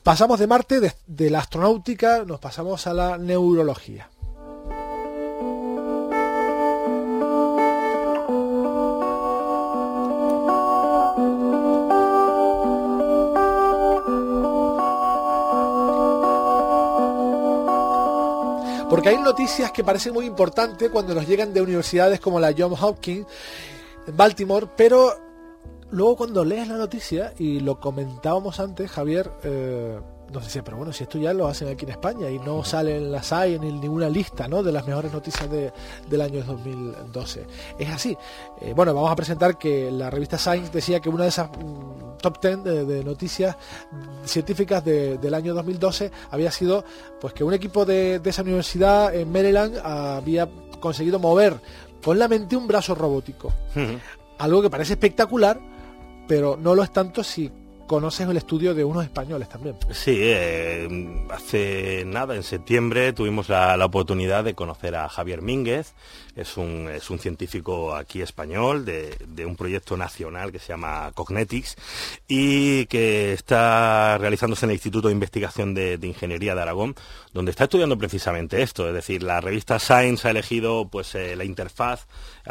Pasamos 0.03 0.41
de 0.41 0.47
Marte, 0.49 0.93
de 1.07 1.31
la 1.31 1.41
astronáutica, 1.41 2.25
nos 2.25 2.41
pasamos 2.41 2.87
a 2.89 2.95
la 2.95 3.17
neurología. 3.19 4.09
Hay 19.07 19.19
noticias 19.19 19.71
que 19.71 19.85
parecen 19.85 20.13
muy 20.15 20.27
importantes 20.27 20.91
cuando 20.91 21.15
nos 21.15 21.29
llegan 21.29 21.55
de 21.55 21.63
universidades 21.63 22.19
como 22.19 22.41
la 22.41 22.53
Johns 22.59 22.83
Hopkins 22.83 23.25
Baltimore, 24.13 24.67
pero 24.77 25.15
luego 25.93 26.17
cuando 26.17 26.45
lees 26.45 26.67
la 26.67 26.77
noticia, 26.77 27.33
y 27.39 27.61
lo 27.61 27.79
comentábamos 27.79 28.59
antes, 28.59 28.91
Javier, 28.91 29.31
eh, 29.45 30.01
nos 30.33 30.45
decía, 30.45 30.65
pero 30.65 30.77
bueno, 30.77 30.93
si 30.93 31.05
esto 31.05 31.19
ya 31.19 31.33
lo 31.33 31.47
hacen 31.47 31.69
aquí 31.69 31.85
en 31.85 31.93
España 31.93 32.29
y 32.31 32.39
no 32.39 32.65
sale 32.65 32.97
en 32.97 33.13
la 33.13 33.23
SAI 33.23 33.55
en 33.55 33.81
ninguna 33.81 34.09
lista 34.09 34.49
¿no? 34.49 34.63
de 34.63 34.73
las 34.73 34.87
mejores 34.87 35.13
noticias 35.13 35.49
del 35.51 36.21
año 36.21 36.43
2012. 36.43 37.47
Es 37.79 37.89
así. 37.89 38.17
Eh, 38.61 38.73
bueno, 38.75 38.93
vamos 38.93 39.11
a 39.11 39.17
presentar 39.17 39.57
que 39.57 39.91
la 39.91 40.11
revista 40.11 40.37
Science 40.39 40.71
decía 40.73 41.01
que 41.01 41.09
una 41.09 41.25
de 41.25 41.29
esas 41.29 41.49
mm, 41.51 42.19
top 42.21 42.41
10 42.41 42.65
de, 42.65 43.05
noticias 43.05 43.57
científicas 44.25 44.85
del 44.85 45.35
año 45.35 45.55
2012 45.55 46.11
había 46.31 46.51
sido 46.51 46.85
pues 47.21 47.33
que 47.33 47.45
un 47.45 47.55
equipo 47.55 47.85
de, 47.85 48.21
esa 48.25 48.43
universidad 48.43 49.15
en 49.15 49.31
Maryland 49.31 49.79
había 49.79 50.49
conseguido 50.81 51.19
mover 51.19 51.61
con 52.03 52.19
la 52.19 52.27
mente 52.27 52.57
un 52.57 52.67
brazo 52.67 52.95
robótico. 52.95 53.53
Algo 54.39 54.63
que 54.63 54.71
parece 54.71 54.95
espectacular, 54.95 55.61
pero 56.27 56.57
no 56.57 56.75
lo 56.75 56.83
es 56.83 56.93
tanto 56.93 57.23
si 57.23 57.51
conoces 57.87 58.29
el 58.29 58.37
estudio 58.37 58.75
de 58.75 58.85
unos 58.85 59.05
españoles 59.05 59.49
también. 59.49 59.77
Sí, 59.93 60.17
eh, 60.19 61.27
hace 61.31 62.05
nada, 62.07 62.35
en 62.35 62.43
septiembre, 62.43 63.13
tuvimos 63.13 63.49
la, 63.49 63.77
oportunidad 63.87 64.43
de 64.43 64.55
conocer 64.55 64.97
a 64.97 65.09
Javier 65.09 65.43
Mínguez, 65.43 65.95
es 66.35 66.57
un, 66.57 66.89
es 66.93 67.09
un 67.09 67.19
científico 67.19 67.95
aquí 67.95 68.21
español 68.21 68.85
de, 68.85 69.47
un 69.47 69.57
proyecto 69.57 69.97
nacional 69.97 70.53
que 70.53 70.59
se 70.59 70.69
llama 70.69 71.13
Cognetics 71.15 71.77
y 72.27 72.87
que 72.87 73.33
está 73.33 74.19
realizándose 74.19 74.67
en 74.67 74.71
el 74.71 74.75
Instituto 74.75 75.09
de 75.09 75.15
Investigación 75.15 75.73
de, 75.75 75.99
Ingeniería 76.03 76.55
de 76.55 76.63
Aragón, 76.63 76.95
donde 77.33 77.53
está 77.53 77.65
estudiando 77.65 77.97
precisamente 77.97 78.63
esto, 78.63 78.89
es 78.89 78.95
decir, 78.95 79.23
la 79.23 79.41
revista 79.41 79.79
Science 79.79 80.27
ha 80.27 80.31
elegido 80.31 80.89
pues 80.89 81.15
eh, 81.15 81.37
la 81.37 81.45
interfaz, 81.45 82.07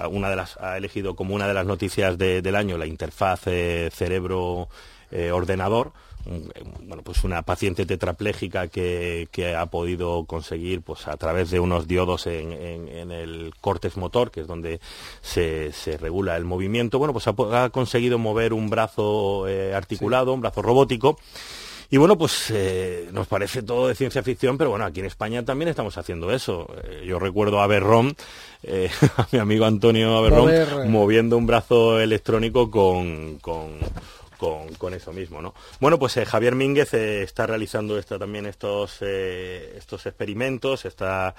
una 0.09 0.29
de 0.29 0.35
las, 0.35 0.57
ha 0.57 0.77
elegido 0.77 1.15
como 1.15 1.35
una 1.35 1.47
de 1.47 1.53
las 1.53 1.65
noticias 1.65 2.17
del 2.17 2.55
año 2.55 2.77
la 2.77 2.85
interfaz 2.85 3.47
eh, 3.47 3.89
cerebro 3.93 4.67
eh, 5.11 5.31
ordenador, 5.31 5.91
bueno, 6.25 7.03
pues 7.03 7.23
una 7.23 7.43
paciente 7.43 7.85
tetrapléjica 7.85 8.67
que, 8.67 9.55
ha 9.57 9.65
podido 9.67 10.25
conseguir 10.25 10.81
pues 10.81 11.07
a 11.07 11.17
través 11.17 11.51
de 11.51 11.59
unos 11.59 11.87
diodos 11.87 12.25
en, 12.27 13.11
el 13.11 13.53
córtex 13.61 13.97
motor, 13.97 14.31
que 14.31 14.41
es 14.41 14.47
donde 14.47 14.79
se, 15.21 15.71
regula 15.99 16.35
el 16.35 16.45
movimiento, 16.45 16.97
bueno, 16.97 17.13
pues 17.13 17.27
ha, 17.27 17.69
conseguido 17.69 18.17
mover 18.17 18.53
un 18.53 18.69
brazo 18.69 19.47
eh, 19.47 19.73
articulado, 19.75 20.33
un 20.33 20.41
brazo 20.41 20.61
robótico. 20.61 21.17
Y 21.91 21.97
bueno, 21.97 22.17
pues 22.17 22.49
eh, 22.49 23.09
nos 23.11 23.27
parece 23.27 23.61
todo 23.61 23.87
de 23.87 23.93
ciencia 23.93 24.23
ficción, 24.23 24.57
pero 24.57 24.71
bueno, 24.71 24.85
aquí 24.85 25.01
en 25.01 25.05
España 25.05 25.45
también 25.45 25.69
estamos 25.69 25.95
haciendo 25.99 26.31
eso. 26.31 26.67
yo 27.05 27.19
recuerdo 27.19 27.61
a 27.61 27.67
Berrón, 27.67 28.15
a 29.17 29.27
mi 29.31 29.37
amigo 29.37 29.65
Antonio 29.65 30.17
Aberrón, 30.17 30.91
moviendo 30.91 31.37
un 31.37 31.45
brazo 31.45 31.99
electrónico 31.99 32.71
con, 32.71 33.37
con, 33.37 33.77
eso 34.93 35.13
mismo, 35.13 35.41
¿no? 35.41 35.53
Bueno, 35.79 35.99
pues 35.99 36.17
eh, 36.17 36.25
Javier 36.25 36.55
Mínguez 36.55 36.93
eh, 36.93 37.23
está 37.23 37.47
realizando 37.47 38.01
también 38.03 38.45
estos, 38.45 38.97
eh, 39.01 39.75
estos 39.77 40.05
experimentos, 40.05 40.85
está... 40.85 41.35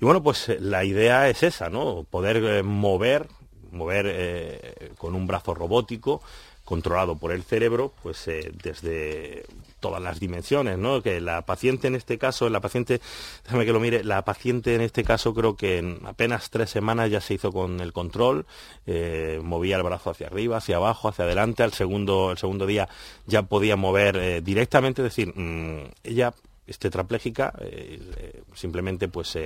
y 0.00 0.04
bueno, 0.04 0.22
pues 0.22 0.48
la 0.60 0.84
idea 0.84 1.28
es 1.28 1.42
esa, 1.42 1.70
¿no? 1.70 2.04
Poder 2.10 2.64
mover, 2.64 3.28
mover 3.70 4.94
con 4.98 5.14
un 5.14 5.26
brazo 5.26 5.54
robótico, 5.54 6.22
controlado 6.64 7.16
por 7.16 7.32
el 7.32 7.42
cerebro, 7.42 7.92
pues 8.02 8.28
desde 8.62 9.44
todas 9.80 10.02
las 10.02 10.20
dimensiones, 10.20 10.78
¿no? 10.78 11.02
Que 11.02 11.20
la 11.20 11.42
paciente 11.42 11.88
en 11.88 11.94
este 11.94 12.18
caso, 12.18 12.48
la 12.48 12.60
paciente, 12.60 13.00
déjame 13.44 13.66
que 13.66 13.72
lo 13.72 13.80
mire, 13.80 14.04
la 14.04 14.24
paciente 14.24 14.74
en 14.74 14.80
este 14.80 15.04
caso 15.04 15.34
creo 15.34 15.56
que 15.56 15.78
en 15.78 16.00
apenas 16.04 16.50
tres 16.50 16.70
semanas 16.70 17.10
ya 17.10 17.20
se 17.20 17.34
hizo 17.34 17.52
con 17.52 17.80
el 17.80 17.92
control, 17.92 18.46
eh, 18.86 19.40
movía 19.42 19.76
el 19.76 19.82
brazo 19.82 20.10
hacia 20.10 20.26
arriba, 20.26 20.58
hacia 20.58 20.76
abajo, 20.76 21.08
hacia 21.08 21.24
adelante, 21.24 21.62
al 21.62 21.72
segundo, 21.72 22.32
el 22.32 22.38
segundo 22.38 22.66
día 22.66 22.88
ya 23.26 23.42
podía 23.42 23.76
mover 23.76 24.16
eh, 24.16 24.40
directamente, 24.40 25.02
es 25.02 25.04
decir, 25.14 25.32
mm, 25.34 25.90
ella 26.04 26.34
es 26.66 26.78
tetrapléjica, 26.78 27.54
eh, 27.60 28.42
simplemente 28.54 29.08
pues 29.08 29.36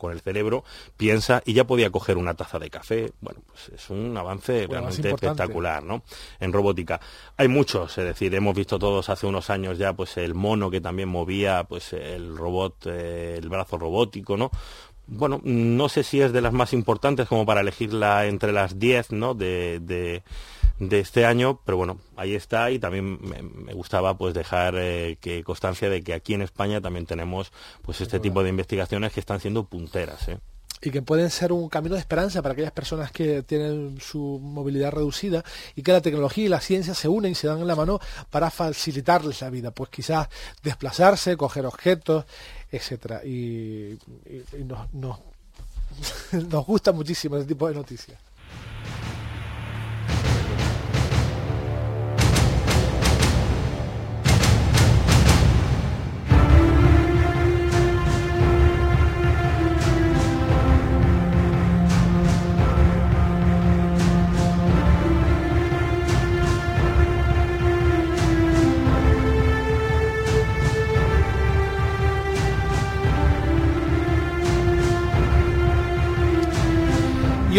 con 0.00 0.12
el 0.12 0.20
cerebro, 0.20 0.64
piensa 0.96 1.42
y 1.44 1.52
ya 1.52 1.64
podía 1.64 1.90
coger 1.90 2.16
una 2.16 2.34
taza 2.34 2.58
de 2.58 2.70
café. 2.70 3.12
Bueno, 3.20 3.40
pues 3.46 3.68
es 3.68 3.90
un 3.90 4.16
avance 4.16 4.66
realmente 4.66 5.10
espectacular, 5.10 5.82
¿no? 5.82 6.02
En 6.40 6.52
robótica. 6.52 7.00
Hay 7.36 7.46
muchos, 7.48 7.96
es 7.98 8.04
decir, 8.04 8.34
hemos 8.34 8.56
visto 8.56 8.78
todos 8.78 9.08
hace 9.08 9.26
unos 9.26 9.50
años 9.50 9.78
ya 9.78 9.92
pues 9.92 10.16
el 10.16 10.34
mono 10.34 10.70
que 10.70 10.80
también 10.80 11.08
movía 11.08 11.64
pues 11.64 11.92
el 11.92 12.36
robot, 12.36 12.86
eh, 12.86 13.36
el 13.38 13.48
brazo 13.48 13.78
robótico, 13.78 14.36
¿no? 14.36 14.50
Bueno, 15.06 15.40
no 15.42 15.88
sé 15.88 16.04
si 16.04 16.20
es 16.20 16.32
de 16.32 16.40
las 16.40 16.52
más 16.52 16.72
importantes 16.72 17.28
como 17.28 17.44
para 17.44 17.62
elegirla 17.62 18.26
entre 18.26 18.52
las 18.52 18.78
10, 18.78 19.12
¿no? 19.12 19.34
de 19.34 19.80
de 19.80 20.22
este 20.90 21.26
año, 21.26 21.60
pero 21.64 21.76
bueno, 21.76 21.98
ahí 22.16 22.34
está 22.34 22.70
y 22.70 22.78
también 22.78 23.18
me, 23.20 23.72
gustaba 23.74 24.16
pues 24.16 24.34
dejar 24.34 24.74
eh, 24.76 25.18
que 25.20 25.44
constancia 25.44 25.90
de 25.90 26.02
que 26.02 26.14
aquí 26.14 26.34
en 26.34 26.42
España 26.42 26.80
también 26.80 27.06
tenemos 27.06 27.52
pues 27.82 28.00
este 28.00 28.20
tipo 28.20 28.42
de 28.42 28.48
investigaciones 28.48 29.12
que 29.12 29.20
están 29.20 29.40
siendo 29.40 29.64
punteras. 29.64 30.28
¿eh? 30.28 30.38
y 30.82 30.90
que 30.90 31.02
pueden 31.02 31.30
ser 31.30 31.52
un 31.52 31.68
camino 31.68 31.94
de 31.94 32.00
esperanza 32.00 32.40
para 32.40 32.52
aquellas 32.52 32.72
personas 32.72 33.12
que 33.12 33.42
tienen 33.42 33.98
su 34.00 34.40
movilidad 34.42 34.92
reducida 34.92 35.44
y 35.76 35.82
que 35.82 35.92
la 35.92 36.00
tecnología 36.00 36.46
y 36.46 36.48
la 36.48 36.60
ciencia 36.60 36.94
se 36.94 37.08
unen 37.08 37.32
y 37.32 37.34
se 37.34 37.46
dan 37.46 37.60
en 37.60 37.66
la 37.66 37.76
mano 37.76 38.00
para 38.30 38.50
facilitarles 38.50 39.42
la 39.42 39.50
vida, 39.50 39.70
pues 39.72 39.90
quizás 39.90 40.28
desplazarse, 40.62 41.36
coger 41.36 41.66
objetos, 41.66 42.24
etcétera. 42.70 43.24
Y, 43.24 43.98
nos, 44.64 44.88
nos 46.32 46.66
gusta 46.66 46.92
muchísimo 46.92 47.36
ese 47.36 47.46
tipo 47.46 47.68
de 47.68 47.74
noticias. 47.74 48.18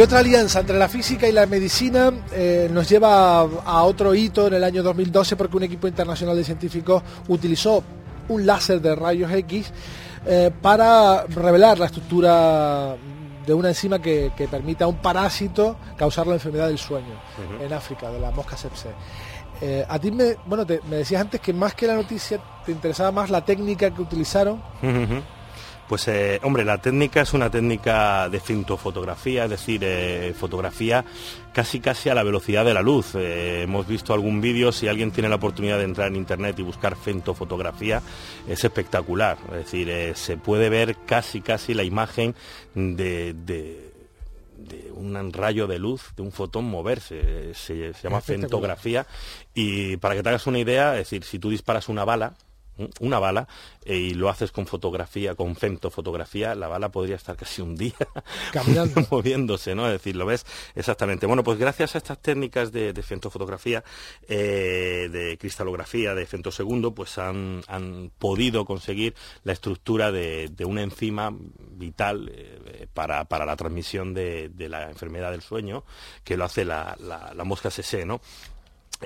Y 0.01 0.03
otra 0.03 0.17
alianza 0.17 0.61
entre 0.61 0.79
la 0.79 0.89
física 0.89 1.27
y 1.27 1.31
la 1.31 1.45
medicina 1.45 2.11
eh, 2.33 2.67
nos 2.73 2.89
lleva 2.89 3.41
a, 3.41 3.83
otro 3.83 4.15
hito 4.15 4.47
en 4.47 4.55
el 4.55 4.63
año 4.63 4.81
2012 4.81 5.35
porque 5.35 5.57
un 5.57 5.61
equipo 5.61 5.87
internacional 5.87 6.35
de 6.35 6.43
científicos 6.43 7.03
utilizó 7.27 7.83
un 8.27 8.43
láser 8.43 8.81
de 8.81 8.95
rayos 8.95 9.31
X 9.31 9.71
eh, 10.25 10.49
para 10.59 11.27
revelar 11.27 11.77
la 11.77 11.85
estructura 11.85 12.95
de 13.45 13.53
una 13.53 13.67
enzima 13.67 14.01
que, 14.01 14.31
permite 14.49 14.83
a 14.83 14.87
un 14.87 14.95
parásito 14.95 15.77
causar 15.95 16.25
la 16.25 16.33
enfermedad 16.33 16.69
del 16.69 16.79
sueño 16.79 17.21
en 17.63 17.71
África, 17.71 18.09
de 18.09 18.19
la 18.19 18.31
mosca 18.31 18.57
sepse. 18.57 18.89
Eh, 19.61 19.85
a 19.87 19.99
ti 19.99 20.09
me, 20.09 20.35
bueno, 20.47 20.65
me 20.89 20.95
decías 20.95 21.21
antes 21.21 21.39
que 21.39 21.53
más 21.53 21.75
que 21.75 21.85
la 21.85 21.93
noticia 21.93 22.39
te 22.65 22.71
interesaba 22.71 23.11
más 23.11 23.29
la 23.29 23.45
técnica 23.45 23.91
que 23.91 24.01
utilizaron. 24.01 24.63
Pues 25.91 26.08
eh, 26.08 26.39
hombre, 26.43 26.63
la 26.63 26.77
técnica 26.77 27.19
es 27.19 27.34
una 27.34 27.49
técnica 27.49 28.30
de 28.30 28.39
fotografía, 28.77 29.43
es 29.43 29.49
decir, 29.49 29.82
eh, 29.84 30.34
fotografía 30.34 31.04
casi 31.51 31.82
casi 31.82 32.08
a 32.08 32.15
la 32.15 32.23
velocidad 32.23 32.63
de 32.63 32.73
la 32.73 32.82
luz. 32.82 33.13
Eh, 33.15 33.63
hemos 33.63 33.86
visto 33.88 34.13
algún 34.13 34.39
vídeo, 34.39 34.71
si 34.71 34.88
alguien 34.88 35.12
tiene 35.12 35.27
la 35.27 35.36
oportunidad 35.36 35.80
de 35.80 35.84
entrar 35.84 36.08
en 36.08 36.15
internet 36.15 36.58
y 36.60 36.62
buscar 36.62 36.95
fotografía, 37.36 38.01
es 38.47 38.63
espectacular. 38.63 39.38
Es 39.47 39.65
decir, 39.65 40.15
se 40.15 40.38
puede 40.38 40.69
ver 40.69 40.95
casi 41.06 41.41
casi 41.41 41.73
la 41.73 41.84
imagen 41.84 42.36
de, 42.73 43.91
un 44.95 45.34
rayo 45.34 45.67
de 45.67 45.77
luz, 45.77 46.13
de 46.15 46.21
un 46.21 46.32
fotón 46.32 46.69
moverse. 46.69 47.54
Se, 47.54 47.91
se 47.91 48.01
llama 48.01 48.21
fentografía. 48.21 49.06
Y 49.54 49.97
para 49.97 50.15
que 50.15 50.23
te 50.23 50.30
hagas 50.30 50.47
una 50.47 50.60
idea, 50.60 50.93
es 50.93 50.99
decir, 50.99 51.25
si 51.25 51.38
tú 51.38 51.49
disparas 51.49 51.89
una 51.89 52.06
bala, 52.06 52.36
una 52.99 53.19
bala 53.19 53.47
eh, 53.85 53.97
y 53.97 54.13
lo 54.13 54.29
haces 54.29 54.51
con 54.51 54.67
fotografía, 54.67 55.35
con 55.35 55.55
femtofotografía, 55.55 56.55
la 56.55 56.67
bala 56.67 56.89
podría 56.89 57.15
estar 57.15 57.35
casi 57.35 57.61
un 57.61 57.75
día 57.75 57.93
Caminando. 58.53 59.05
moviéndose, 59.09 59.75
¿no? 59.75 59.87
Es 59.87 59.93
decir, 59.93 60.15
lo 60.15 60.25
ves 60.25 60.45
exactamente. 60.75 61.25
Bueno, 61.25 61.43
pues 61.43 61.57
gracias 61.57 61.95
a 61.95 61.97
estas 61.97 62.21
técnicas 62.21 62.71
de, 62.71 62.93
de 62.93 63.03
femtofotografía, 63.03 63.83
eh, 64.27 65.09
de 65.11 65.37
cristalografía, 65.37 66.13
de 66.13 66.25
femtosegundo, 66.25 66.93
pues 66.93 67.17
han, 67.17 67.61
podido 68.17 68.65
conseguir 68.65 69.15
la 69.43 69.53
estructura 69.53 70.11
de, 70.11 70.51
una 70.65 70.83
enzima 70.83 71.35
vital 71.71 72.31
eh, 72.33 72.87
para, 72.93 73.25
la 73.29 73.55
transmisión 73.55 74.13
de, 74.13 74.51
la 74.57 74.89
enfermedad 74.89 75.31
del 75.31 75.41
sueño, 75.41 75.83
que 76.23 76.37
lo 76.37 76.45
hace 76.45 76.65
la, 76.65 76.95
la 76.99 77.43
mosca 77.43 77.69
CC, 77.71 78.05
¿no? 78.05 78.21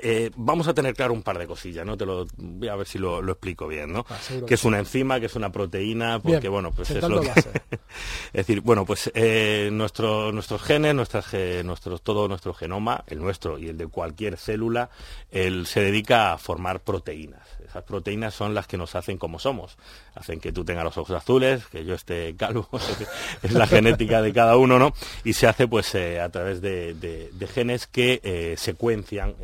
Eh, 0.02 0.30
vamos 0.36 0.68
a 0.68 0.74
tener 0.74 0.94
claro 0.94 1.12
un 1.14 1.22
par 1.22 1.38
de 1.38 1.46
cosillas, 1.46 1.86
¿no? 1.86 1.96
Te 1.96 2.04
lo 2.04 2.26
voy 2.36 2.68
a 2.68 2.76
ver 2.76 2.86
si 2.86 2.98
lo, 2.98 3.20
explico 3.30 3.66
bien, 3.66 3.92
¿no? 3.92 4.04
Ah, 4.08 4.18
que 4.46 4.54
es 4.54 4.64
una 4.64 4.78
enzima, 4.78 5.20
que 5.20 5.26
es 5.26 5.36
una 5.36 5.50
proteína, 5.50 6.18
porque 6.20 6.48
bueno, 6.48 6.72
pues 6.72 6.90
es 6.90 7.02
lo 7.02 7.20
que... 7.20 7.28
es 7.30 8.32
decir, 8.32 8.60
bueno, 8.60 8.84
pues 8.84 9.10
eh, 9.14 9.70
nuestros 9.72 10.62
genes, 10.62 10.94
nuestras, 10.94 11.26
nuestro, 11.64 11.98
todo 11.98 12.28
nuestro 12.28 12.52
genoma, 12.52 13.04
el 13.06 13.20
nuestro 13.20 13.58
y 13.58 13.68
el 13.68 13.78
de 13.78 13.86
cualquier 13.86 14.36
célula, 14.36 14.90
él 15.30 15.66
se 15.66 15.80
dedica 15.80 16.32
a 16.32 16.38
formar 16.38 16.80
proteínas. 16.80 17.46
Esas 17.66 17.82
proteínas 17.82 18.34
son 18.34 18.54
las 18.54 18.66
que 18.66 18.76
nos 18.76 18.94
hacen 18.94 19.18
como 19.18 19.38
somos. 19.38 19.76
Hacen 20.14 20.40
que 20.40 20.52
tú 20.52 20.64
tengas 20.64 20.84
los 20.84 20.96
ojos 20.98 21.16
azules, 21.16 21.66
que 21.66 21.84
yo 21.84 21.94
esté 21.94 22.34
calvo, 22.36 22.68
es 23.42 23.52
la 23.52 23.66
genética 23.66 24.22
de 24.22 24.32
cada 24.32 24.56
uno, 24.56 24.78
¿no? 24.78 24.92
Y 25.24 25.32
se 25.32 25.46
hace 25.46 25.66
pues 25.66 25.94
eh, 25.94 26.20
a 26.20 26.28
través 26.28 26.60
de, 26.60 27.30
genes 27.52 27.86
que 27.86 28.54
secuencian 28.56 29.34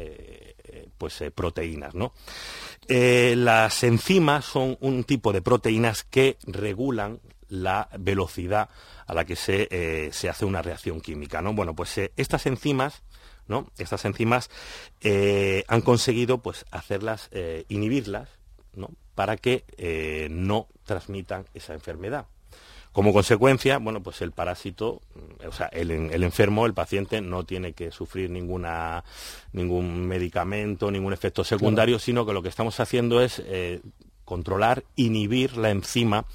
pues, 1.03 1.21
eh, 1.21 1.33
proteínas. 1.33 1.97
¿no? 1.97 2.13
Eh, 2.87 3.35
las 3.37 3.83
enzimas 3.83 4.45
son 4.45 4.79
un 4.79 5.03
tipo 5.03 5.33
de 5.33 5.43
proteínas 5.43 6.05
que 6.05 6.39
regulan 6.47 7.19
la 7.49 7.89
velocidad 7.99 8.69
a 9.09 9.13
la 9.13 9.25
que 9.25 9.35
se, 9.35 9.67
eh, 9.73 10.11
se 10.13 10.29
hace 10.29 10.45
una 10.45 10.63
reacción 10.63 11.01
química. 11.01 11.43
¿no? 11.43 11.55
Bueno, 11.55 11.75
pues 11.75 11.99
estas 12.17 12.47
enzimas 12.47 13.03
¿no? 13.49 13.67
Estas 13.79 14.05
enzimas 14.05 14.49
han 15.67 15.81
conseguido 15.81 16.39
pues 16.39 16.65
hacerlas, 16.71 17.29
inhibirlas, 17.69 18.29
¿no? 18.73 18.91
Para 19.17 19.37
que 19.37 19.65
no 20.31 20.69
transmitan 20.85 21.47
esa 21.53 21.75
enfermedad. 21.75 22.27
Como 22.93 23.13
consecuencia, 23.13 23.79
bueno, 23.79 24.03
pues 24.03 24.21
el 24.21 24.33
parásito, 24.33 25.01
o 25.47 25.53
sea, 25.53 25.67
el, 25.69 25.91
enfermo, 25.91 26.67
el 26.67 26.75
paciente, 26.75 27.21
no 27.23 27.45
tiene 27.45 27.73
que 27.73 27.91
sufrir 27.91 28.31
ninguna, 28.31 29.03
ningún 29.53 30.07
medicamento, 30.07 30.91
ningún 30.91 31.15
efecto 31.15 31.43
secundario, 31.43 31.99
sino 31.99 32.27
que 32.27 32.35
lo 32.35 32.43
que 32.43 32.51
estamos 32.51 32.79
haciendo 32.81 33.23
es 33.23 33.43
controlar, 34.25 34.85
inhibir 34.97 35.57
la 35.57 35.71
enzima 35.71 36.27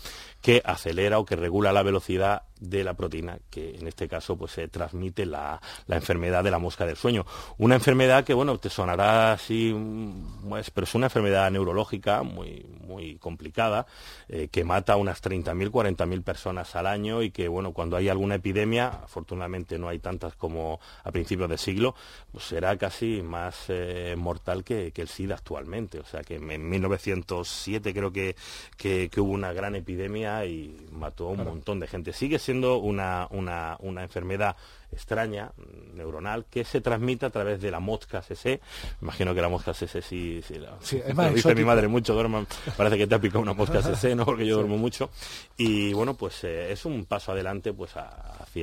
que 0.42 0.62
acelera 0.66 1.20
o 1.20 1.26
que 1.26 1.36
regula 1.36 1.72
la 1.74 1.84
velocidad 1.84 2.44
de 2.60 2.84
la 2.84 2.94
proteína, 2.94 3.40
que 3.50 3.76
en 3.76 3.88
este 3.88 4.08
caso 4.08 4.38
pues 4.38 4.52
se 4.52 4.68
transmite 4.68 5.26
la, 5.26 5.62
enfermedad 5.88 6.44
de 6.44 6.52
la 6.52 6.60
mosca 6.60 6.86
del 6.86 6.96
sueño. 6.96 7.26
Una 7.58 7.76
enfermedad 7.76 8.24
que, 8.24 8.34
bueno, 8.34 8.58
te 8.60 8.70
sonará 8.70 9.34
así, 9.34 9.76
pues, 10.48 10.72
pero 10.72 10.86
es 10.86 10.96
una 10.96 11.08
enfermedad 11.08 11.50
neurológica 11.52 12.24
muy, 12.24 12.66
muy 12.80 13.18
complicada, 13.18 13.86
eh, 14.28 14.48
que 14.52 14.64
mata 14.64 14.94
a 14.94 14.96
unas 14.98 15.22
30.000, 15.22 15.72
40.000 15.72 16.24
personas 16.24 16.76
al 16.76 16.88
año 16.88 17.22
y 17.22 17.32
que, 17.32 17.48
bueno, 17.48 17.74
cuando 17.74 17.98
hay 17.98 18.10
alguna 18.10 18.36
epidemia, 18.36 18.88
afortunadamente 18.88 19.78
no 19.78 19.90
hay 19.90 20.00
tantas 20.00 20.36
como 20.36 20.80
a 21.04 21.12
principios 21.12 21.50
de 21.50 21.58
siglo, 21.58 21.96
pues 22.32 22.46
será 22.46 22.78
casi 22.78 23.22
más 23.22 23.66
eh, 23.70 24.16
mortal 24.18 24.64
que, 24.64 24.94
el 24.96 25.08
SIDA 25.08 25.36
actualmente. 25.36 26.00
O 26.00 26.06
sea 26.06 26.22
que 26.22 26.36
en 26.36 26.70
1907 26.70 27.94
creo 27.94 28.12
que, 28.12 28.36
que, 28.78 29.10
hubo 29.18 29.32
una 29.32 29.54
gran 29.54 29.76
epidemia 29.76 30.46
y 30.46 30.88
mató 30.92 31.28
a 31.28 31.32
un 31.32 31.44
montón 31.44 31.80
de 31.80 31.88
gente. 31.88 32.14
Sigue 32.14 32.40
siendo 32.48 32.78
una, 32.78 33.28
una 33.30 34.04
enfermedad 34.04 34.56
extraña, 34.92 35.52
neuronal, 35.94 36.46
que 36.46 36.64
se 36.64 36.82
transmite 36.82 37.26
a 37.26 37.30
través 37.30 37.62
de 37.62 37.72
la 37.72 37.80
mosca 37.80 38.22
CC. 38.22 38.62
Imagino 39.02 39.36
que 39.36 39.42
la 39.42 39.50
mosca 39.50 39.74
CC 39.74 40.02
sí, 40.02 40.42
sí, 40.42 40.56
la, 40.56 40.78
dice 41.34 41.56
mi 41.56 41.66
madre 41.66 41.88
mucho, 41.88 42.14
duerma, 42.14 42.46
parece 42.76 42.98
que 42.98 43.08
te 43.08 43.16
ha 43.16 43.20
picado 43.20 43.42
una 43.42 43.54
mosca 43.54 43.82
CC, 43.82 44.16
¿no? 44.16 44.26
Porque 44.26 44.46
yo 44.46 44.56
duermo 44.56 44.78
mucho. 44.78 45.10
Y 45.58 45.94
bueno, 45.94 46.14
pues 46.16 46.44
eh, 46.46 46.72
es 46.72 46.86
un 46.86 47.06
paso 47.06 47.32
adelante 47.32 47.74
pues 47.74 47.92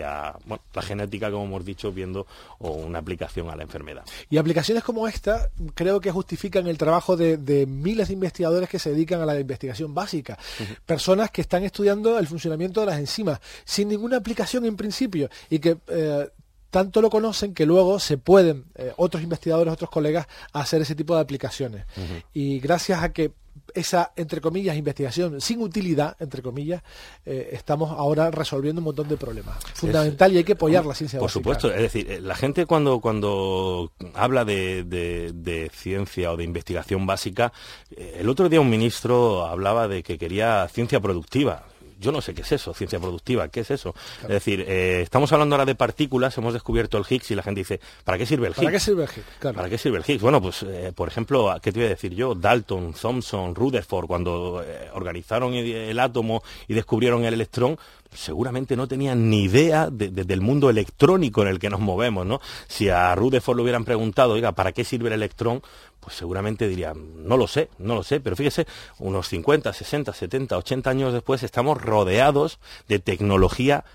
hacia 0.01 0.35
la 0.75 0.83
genética, 0.83 1.31
como 1.31 1.45
hemos 1.45 1.65
dicho, 1.65 1.93
viendo 1.93 2.27
o 2.59 2.71
una 2.71 2.99
aplicación 2.99 3.49
a 3.51 3.57
la 3.57 3.63
enfermedad. 3.63 4.05
Y 4.31 4.39
aplicaciones 4.39 4.83
como 4.83 5.07
esta 5.09 5.51
creo 5.75 6.01
que 6.01 6.11
justifican 6.11 6.67
el 6.67 6.79
trabajo 6.79 7.17
de, 7.17 7.67
miles 7.67 8.09
de 8.09 8.15
investigadores 8.15 8.69
que 8.69 8.79
se 8.79 8.91
dedican 8.91 9.21
a 9.21 9.27
la 9.27 9.39
investigación 9.39 9.95
básica. 9.95 10.39
Personas 10.87 11.31
que 11.31 11.41
están 11.41 11.65
estudiando 11.65 12.19
el 12.19 12.27
funcionamiento 12.27 12.81
de 12.81 12.87
las 12.87 12.99
enzimas 12.99 13.41
sin 13.65 13.89
ninguna 13.89 14.17
aplicación 14.17 14.65
en 14.65 14.77
principio 14.77 15.29
y 15.51 15.59
que 15.59 15.77
eh, 15.89 16.29
tanto 16.71 17.01
lo 17.01 17.09
conocen 17.09 17.55
que 17.55 17.67
luego 17.67 18.01
se 18.01 18.19
pueden, 18.19 18.65
eh, 18.75 18.93
otros 18.97 19.23
investigadores, 19.23 19.73
otros 19.73 19.91
colegas, 19.91 20.27
hacer 20.53 20.83
ese 20.83 20.97
tipo 20.97 21.15
de 21.15 21.21
aplicaciones. 21.21 21.87
Y 22.33 22.59
gracias 22.59 23.03
a 23.03 23.13
que 23.13 23.33
esa, 23.75 24.13
entre 24.17 24.41
comillas, 24.41 24.77
investigación 24.77 25.41
sin 25.41 25.61
utilidad, 25.61 26.17
entre 26.21 26.43
comillas, 26.43 26.83
eh, 27.25 27.51
estamos 27.53 27.91
ahora 27.91 28.31
resolviendo 28.31 28.81
un 28.81 28.87
montón 28.87 29.09
de 29.09 29.17
problemas. 29.17 29.57
Fundamental 29.75 30.33
y 30.33 30.39
hay 30.39 30.45
que 30.45 30.53
apoyar 30.53 30.85
la 30.87 30.95
ciencia 30.95 31.19
Por 31.19 31.31
supuesto, 31.31 31.73
es 31.73 31.81
decir, 31.81 32.11
eh, 32.11 32.21
la 32.21 32.35
gente 32.35 32.67
cuando, 32.67 33.01
cuando 33.01 33.93
habla 34.15 34.45
de, 34.45 34.85
de, 34.85 35.71
ciencia 35.75 36.33
o 36.33 36.37
de 36.37 36.45
investigación 36.45 37.07
básica, 37.07 37.53
el 37.97 38.29
otro 38.29 38.49
día 38.49 38.61
un 38.61 38.71
ministro 38.71 39.45
hablaba 39.45 39.89
de 39.89 40.03
que 40.03 40.19
quería 40.19 40.67
ciencia 40.69 41.01
productiva 41.01 41.65
yo 42.01 42.13
no 42.13 42.21
sé 42.21 42.35
qué 42.35 42.43
es 42.43 42.53
eso, 42.53 42.75
ciencia 42.75 42.99
productiva, 42.99 43.49
¿qué 43.49 43.61
es 43.61 43.71
eso? 43.71 43.95
Es 44.23 44.29
decir, 44.29 44.65
eh, 44.67 45.01
estamos 45.03 45.33
hablando 45.33 45.55
ahora 45.55 45.65
de 45.65 45.75
partículas, 45.75 46.37
hemos 46.39 46.53
descubierto 46.53 46.99
el 46.99 47.05
Higgs 47.09 47.31
y 47.31 47.35
la 47.35 47.43
gente 47.43 47.61
dice, 47.61 47.81
¿para 48.05 48.19
qué 48.19 48.27
sirve 48.27 48.49
el 48.49 48.53
Higgs? 48.53 48.65
¿Para 48.65 48.71
qué 48.73 48.81
sirve 48.81 49.05
el 49.05 49.11
Higgs? 49.11 49.55
¿Para 49.55 49.69
qué 49.69 49.79
sirve 49.79 49.99
el 49.99 50.05
Higgs? 50.07 50.23
Bueno, 50.23 50.41
pues, 50.41 50.63
eh, 50.63 50.93
por 50.95 51.09
ejemplo, 51.09 51.55
¿qué 51.63 51.73
te 51.73 51.79
voy 51.79 51.87
a 51.87 51.91
decir 51.91 52.15
yo? 52.15 52.35
Dalton, 52.35 52.95
Thomson, 52.95 53.55
Rutherford, 53.55 54.07
cuando 54.07 54.63
eh, 54.65 54.91
organizaron 54.95 55.55
el, 55.55 55.99
átomo 55.99 56.43
y 56.69 56.75
descubrieron 56.75 57.25
el 57.25 57.35
electrón, 57.35 57.79
seguramente 58.15 58.77
no 58.77 58.89
tenían 58.89 59.29
ni 59.29 59.45
idea 59.45 59.89
del 59.91 60.41
mundo 60.41 60.71
electrónico 60.71 61.43
en 61.43 61.49
el 61.49 61.59
que 61.59 61.71
nos 61.71 61.81
movemos, 61.81 62.25
¿no? 62.25 62.41
Si 62.69 62.89
a 62.89 63.15
Rutherford 63.15 63.57
le 63.57 63.63
hubieran 63.63 63.85
preguntado, 63.85 64.33
oiga, 64.33 64.53
¿para 64.53 64.73
qué 64.73 64.85
sirve 64.85 65.09
el 65.09 65.15
electrón? 65.15 65.63
pues 66.05 66.17
seguramente 66.17 66.69
dirían, 66.69 67.27
no 67.27 67.39
lo 67.39 67.47
sé, 67.47 67.71
no 67.79 67.95
lo 67.95 68.03
sé, 68.03 68.21
pero 68.21 68.37
fíjese, 68.37 68.67
unos 68.99 69.27
50, 69.29 69.73
60, 69.73 70.13
70, 70.13 70.59
80 70.59 70.91
años 70.91 71.15
después 71.15 71.43
estamos 71.43 71.81
rodeados 71.81 72.59
de 72.89 72.99
tecnología 72.99 73.87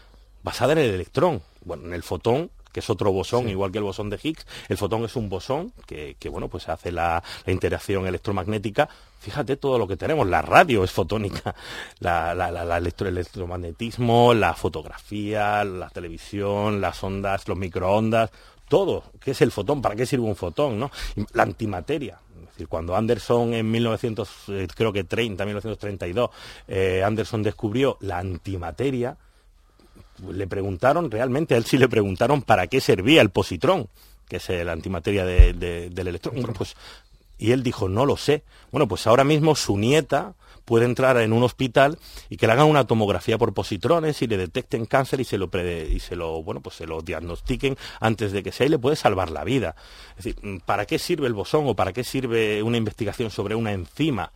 basada 0.41 0.73
en 0.73 0.79
el 0.79 0.89
electrón, 0.89 1.43
bueno, 1.63 1.85
en 1.85 1.93
el 1.93 2.01
fotón 2.01 2.49
que 2.71 2.79
es 2.79 2.89
otro 2.89 3.11
bosón, 3.11 3.49
igual 3.49 3.71
que 3.71 3.77
el 3.79 3.83
bosón 3.83 4.09
de 4.09 4.19
Higgs. 4.21 4.45
El 4.67 4.77
fotón 4.77 5.03
es 5.03 5.15
un 5.15 5.29
bosón 5.29 5.73
que, 5.85 6.15
bueno, 6.29 6.47
pues 6.47 6.69
hace 6.69 6.91
la, 6.91 7.23
interacción 7.47 8.05
electromagnética. 8.07 8.89
Fíjate 9.19 9.57
todo 9.57 9.77
lo 9.77 9.87
que 9.87 9.97
tenemos. 9.97 10.27
La 10.27 10.41
radio 10.41 10.83
es 10.83 10.91
fotónica, 10.91 11.55
la, 11.99 12.31
el 12.31 13.07
electromagnetismo, 13.07 14.33
la 14.33 14.53
fotografía, 14.53 15.63
la 15.63 15.89
televisión, 15.89 16.79
las 16.79 17.03
ondas, 17.03 17.47
los 17.47 17.57
microondas, 17.57 18.31
todo. 18.67 19.03
¿Qué 19.19 19.31
es 19.31 19.41
el 19.41 19.51
fotón? 19.51 19.81
¿Para 19.81 19.95
qué 19.95 20.05
sirve 20.05 20.25
un 20.25 20.35
fotón? 20.35 20.79
¿no? 20.79 20.91
La 21.33 21.43
antimateria. 21.43 22.19
Es 22.41 22.53
decir, 22.53 22.67
cuando 22.67 22.95
Anderson 22.95 23.53
en 23.53 23.69
1900, 23.69 24.29
eh, 24.49 24.67
creo 24.73 24.93
que 24.93 25.03
30, 25.03 25.43
1932, 25.43 26.29
eh, 26.67 27.03
Anderson 27.05 27.43
descubrió 27.43 27.97
la 28.01 28.19
antimateria, 28.19 29.17
le 30.31 30.47
preguntaron, 30.47 31.11
realmente 31.11 31.53
a 31.53 31.57
él 31.57 31.65
sí 31.65 31.77
le 31.77 31.89
preguntaron 31.89 32.41
para 32.41 32.67
qué 32.67 32.81
servía 32.81 33.21
el 33.21 33.29
positrón, 33.29 33.87
que 34.27 34.37
es 34.37 34.49
la 34.49 34.71
antimateria 34.71 35.25
del 35.25 36.07
electrón. 36.07 36.35
pues, 36.57 36.75
y 37.37 37.51
él 37.51 37.63
dijo, 37.63 37.87
no 37.89 38.05
lo 38.05 38.17
sé. 38.17 38.43
Bueno, 38.71 38.87
pues 38.87 39.07
ahora 39.07 39.23
mismo 39.23 39.55
su 39.55 39.77
nieta 39.77 40.35
puede 40.65 40.85
entrar 40.85 41.17
en 41.17 41.33
un 41.33 41.41
hospital 41.41 41.97
y 42.29 42.37
que 42.37 42.45
le 42.45 42.53
hagan 42.53 42.67
una 42.67 42.85
tomografía 42.85 43.39
por 43.39 43.55
positrones 43.55 44.21
y 44.21 44.27
le 44.27 44.37
detecten 44.37 44.85
cáncer 44.85 45.19
y 45.19 45.23
se 45.23 45.39
lo 45.39 45.49
y 45.49 45.99
se 45.99 46.15
lo 46.15 46.43
bueno 46.43 46.61
pues 46.61 46.75
se 46.75 46.85
lo 46.85 47.01
diagnostiquen 47.01 47.75
antes 47.99 48.31
de 48.31 48.43
que 48.43 48.51
sea 48.51 48.67
y 48.67 48.69
le 48.69 48.77
puede 48.77 48.95
salvar 48.95 49.31
la 49.31 49.43
vida. 49.43 49.75
Es 50.15 50.25
decir, 50.25 50.61
¿para 50.67 50.85
qué 50.85 50.99
sirve 50.99 51.25
el 51.25 51.33
bosón 51.33 51.65
o 51.65 51.75
para 51.75 51.91
qué 51.91 52.03
sirve 52.03 52.61
una 52.61 52.77
investigación 52.77 53.31
sobre 53.31 53.55
una 53.55 53.71
enzima? 53.71 54.31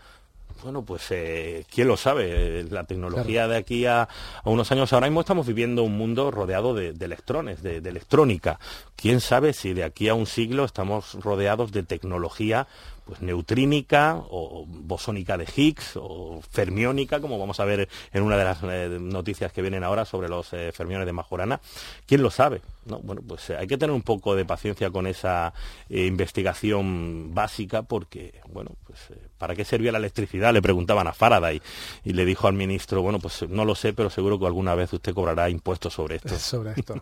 Bueno, 0.63 0.83
pues 0.83 1.11
eh, 1.11 1.65
quién 1.69 1.89
lo 1.89 1.97
sabe. 1.97 2.63
La 2.69 2.85
tecnología 2.85 3.49
de 3.49 3.57
aquí 3.57 3.85
a, 3.85 4.07
unos 4.45 4.71
años, 4.71 4.93
ahora 4.93 5.07
mismo 5.07 5.19
estamos 5.19 5.45
viviendo 5.45 5.83
un 5.83 5.97
mundo 5.97 6.31
rodeado 6.31 6.73
de, 6.73 6.89
electrones, 6.89 7.61
de, 7.61 7.77
electrónica. 7.77 8.59
Quién 8.95 9.19
sabe 9.19 9.51
si 9.51 9.73
de 9.73 9.83
aquí 9.83 10.07
a 10.07 10.13
un 10.13 10.25
siglo 10.25 10.63
estamos 10.63 11.15
rodeados 11.15 11.73
de 11.73 11.83
tecnología 11.83 12.67
pues 13.05 13.21
neutrínica 13.21 14.15
o 14.29 14.65
bosónica 14.65 15.37
de 15.37 15.45
Higgs 15.53 15.97
o 15.97 16.41
fermiónica, 16.49 17.19
como 17.19 17.37
vamos 17.37 17.59
a 17.59 17.65
ver 17.65 17.89
en 18.13 18.23
una 18.23 18.37
de 18.37 18.43
las 18.45 18.59
eh, 18.63 18.97
noticias 18.99 19.51
que 19.51 19.61
vienen 19.61 19.83
ahora 19.83 20.05
sobre 20.05 20.29
los 20.29 20.53
eh, 20.53 20.71
fermiones 20.71 21.05
de 21.05 21.11
Majorana. 21.11 21.59
¿Quién 22.05 22.21
lo 22.23 22.31
sabe? 22.31 22.61
¿No? 22.85 22.99
Bueno, 22.99 23.21
pues 23.27 23.49
eh, 23.49 23.57
hay 23.57 23.67
que 23.67 23.77
tener 23.77 23.93
un 23.93 24.03
poco 24.03 24.35
de 24.35 24.45
paciencia 24.45 24.89
con 24.89 25.07
esa 25.07 25.53
investigación 25.89 27.33
básica 27.33 27.83
porque, 27.83 28.41
bueno, 28.49 28.71
pues 28.85 28.99
¿para 29.43 29.55
qué 29.55 29.65
servía 29.65 29.91
la 29.91 29.97
electricidad? 29.97 30.53
Le 30.53 30.61
preguntaban 30.61 31.05
a 31.05 31.11
Faraday 31.11 31.61
y 32.05 32.13
le 32.13 32.23
dijo 32.23 32.47
al 32.47 32.53
ministro, 32.53 33.01
bueno, 33.01 33.19
pues 33.19 33.43
no 33.49 33.65
lo 33.65 33.75
sé, 33.75 33.91
pero 33.91 34.09
seguro 34.09 34.39
que 34.39 34.45
alguna 34.45 34.73
vez 34.73 34.93
usted 34.93 35.13
cobrará 35.13 35.49
impuestos 35.49 35.93
sobre 35.93 36.15
esto. 36.15 36.29
sobre 36.39 36.71
esto. 36.71 36.95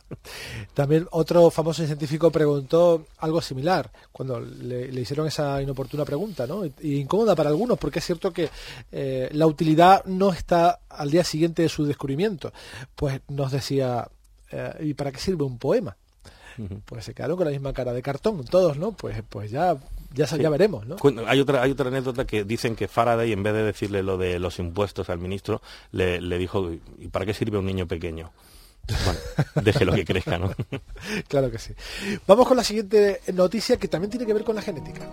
También 0.74 1.08
otro 1.12 1.52
famoso 1.52 1.86
científico 1.86 2.32
preguntó 2.32 3.06
algo 3.20 3.44
similar 3.44 3.92
cuando 4.12 4.40
le, 4.40 4.92
le 4.92 5.02
hicieron 5.02 5.28
esa 5.28 5.62
inoportunidad 5.62 5.92
una 5.92 6.06
pregunta, 6.06 6.48
¿no? 6.48 6.66
Y, 6.66 6.96
incómoda 6.96 7.36
para 7.36 7.52
algunos, 7.52 7.78
porque 7.78 8.00
es 8.00 8.06
cierto 8.06 8.34
que 8.34 8.50
eh, 8.92 9.30
la 9.34 9.46
utilidad 9.46 10.04
no 10.06 10.34
está 10.34 10.80
al 10.90 11.12
día 11.12 11.24
siguiente 11.24 11.62
de 11.62 11.70
su 11.70 11.86
descubrimiento. 11.86 12.52
Pues 12.96 13.22
nos 13.28 13.52
decía, 13.52 14.08
eh, 14.52 14.74
¿y 14.80 14.96
para 14.96 15.12
qué 15.12 15.20
sirve 15.20 15.44
un 15.44 15.60
poema? 15.60 15.96
Pues 16.86 17.06
se 17.06 17.14
quedaron 17.14 17.38
con 17.38 17.46
la 17.46 17.52
misma 17.52 17.72
cara 17.72 17.94
de 17.94 18.02
cartón, 18.02 18.44
todos, 18.46 18.78
¿no? 18.78 18.94
Pues, 18.94 19.22
pues 19.30 19.52
ya 19.52 19.78
ya, 20.14 20.26
ya 20.26 20.50
veremos, 20.50 20.86
¿no? 20.86 20.98
Hay 21.28 21.40
otra, 21.40 21.62
hay 21.62 21.72
otra 21.72 21.88
anécdota 21.88 22.26
que 22.26 22.44
dicen 22.44 22.76
que 22.76 22.88
Faraday, 22.88 23.32
en 23.32 23.44
vez 23.44 23.54
de 23.54 23.64
decirle 23.64 24.04
lo 24.04 24.18
de 24.18 24.40
los 24.40 24.60
impuestos 24.60 25.10
al 25.10 25.20
ministro, 25.20 25.62
le, 25.92 26.22
le 26.22 26.38
dijo, 26.38 26.72
¿y 27.00 27.08
para 27.08 27.26
qué 27.26 27.34
sirve 27.34 27.58
un 27.58 27.66
niño 27.66 27.88
pequeño? 27.88 28.32
Bueno, 29.06 29.20
deje 29.64 29.86
lo 29.86 29.94
que 29.94 30.06
crezca, 30.06 30.38
¿no? 30.38 30.54
claro 31.28 31.52
que 31.52 31.60
sí. 31.60 31.74
Vamos 32.28 32.48
con 32.48 32.58
la 32.58 32.64
siguiente 32.64 33.22
noticia 33.34 33.78
que 33.78 33.88
también 33.88 34.12
tiene 34.12 34.26
que 34.26 34.34
ver 34.34 34.44
con 34.44 34.56
la 34.56 34.62
genética. 34.62 35.08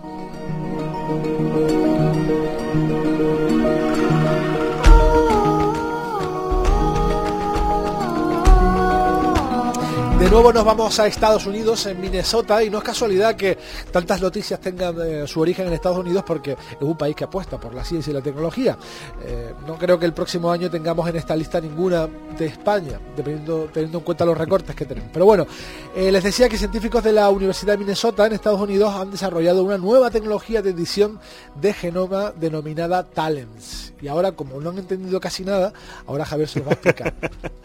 De 10.19 10.29
nuevo 10.29 10.51
nos 10.51 10.65
vamos 10.65 10.99
a 10.99 11.07
Estados 11.07 11.45
Unidos, 11.45 11.85
en 11.85 12.01
Minnesota, 12.01 12.61
y 12.61 12.69
no 12.69 12.79
es 12.79 12.83
casualidad 12.83 13.37
que 13.37 13.57
tantas 13.89 14.21
noticias 14.21 14.59
tengan 14.59 14.93
eh, 15.01 15.25
su 15.25 15.39
origen 15.39 15.67
en 15.67 15.73
Estados 15.73 15.97
Unidos 15.97 16.25
porque 16.27 16.51
es 16.51 16.81
un 16.81 16.97
país 16.97 17.15
que 17.15 17.23
apuesta 17.23 17.57
por 17.57 17.73
la 17.73 17.85
ciencia 17.85 18.11
y 18.11 18.13
la 18.15 18.21
tecnología. 18.21 18.77
Eh, 19.23 19.53
no 19.65 19.77
creo 19.77 19.97
que 19.97 20.05
el 20.05 20.11
próximo 20.11 20.51
año 20.51 20.69
tengamos 20.69 21.07
en 21.07 21.15
esta 21.15 21.37
lista 21.37 21.61
ninguna 21.61 22.09
de 22.37 22.47
España, 22.47 22.99
dependiendo, 23.15 23.69
teniendo 23.73 23.99
en 23.99 24.03
cuenta 24.03 24.25
los 24.25 24.37
recortes 24.37 24.75
que 24.75 24.83
tenemos. 24.83 25.09
Pero 25.13 25.23
bueno, 25.23 25.47
eh, 25.95 26.11
les 26.11 26.21
decía 26.21 26.49
que 26.49 26.57
científicos 26.57 27.01
de 27.01 27.13
la 27.13 27.29
Universidad 27.29 27.73
de 27.73 27.77
Minnesota 27.77 28.27
en 28.27 28.33
Estados 28.33 28.59
Unidos 28.59 28.93
han 28.93 29.11
desarrollado 29.11 29.63
una 29.63 29.77
nueva 29.77 30.11
tecnología 30.11 30.61
de 30.61 30.71
edición 30.71 31.17
de 31.61 31.73
genoma 31.73 32.33
denominada 32.37 33.03
Talents. 33.03 33.93
Y 34.01 34.07
ahora, 34.07 34.31
como 34.31 34.59
no 34.61 34.69
han 34.69 34.77
entendido 34.77 35.19
casi 35.19 35.43
nada, 35.43 35.73
ahora 36.07 36.25
Javier 36.25 36.47
se 36.47 36.59
lo 36.59 36.65
va 36.65 36.71
a 36.71 36.73
explicar. 36.73 37.13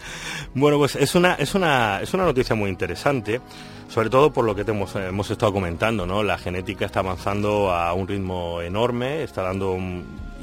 bueno, 0.55 0.79
pues 0.79 0.97
es 0.97 1.15
una, 1.15 1.35
es 1.35 1.55
una, 1.55 2.01
es 2.03 2.13
una 2.13 2.25
noticia 2.25 2.44
muy 2.53 2.69
interesante, 2.69 3.41
sobre 3.89 4.11
todo 4.11 4.33
por 4.33 4.45
lo 4.45 4.55
que 4.55 4.63
hemos, 4.63 4.95
hemos 4.97 5.31
estado 5.31 5.53
comentando, 5.53 6.05
¿no? 6.05 6.23
La 6.23 6.37
genética 6.37 6.85
está 6.85 7.01
avanzando 7.01 7.73
a 7.73 7.93
un 7.95 8.07
ritmo 8.07 8.61
enorme, 8.61 9.23
está 9.23 9.43
dando 9.43 9.79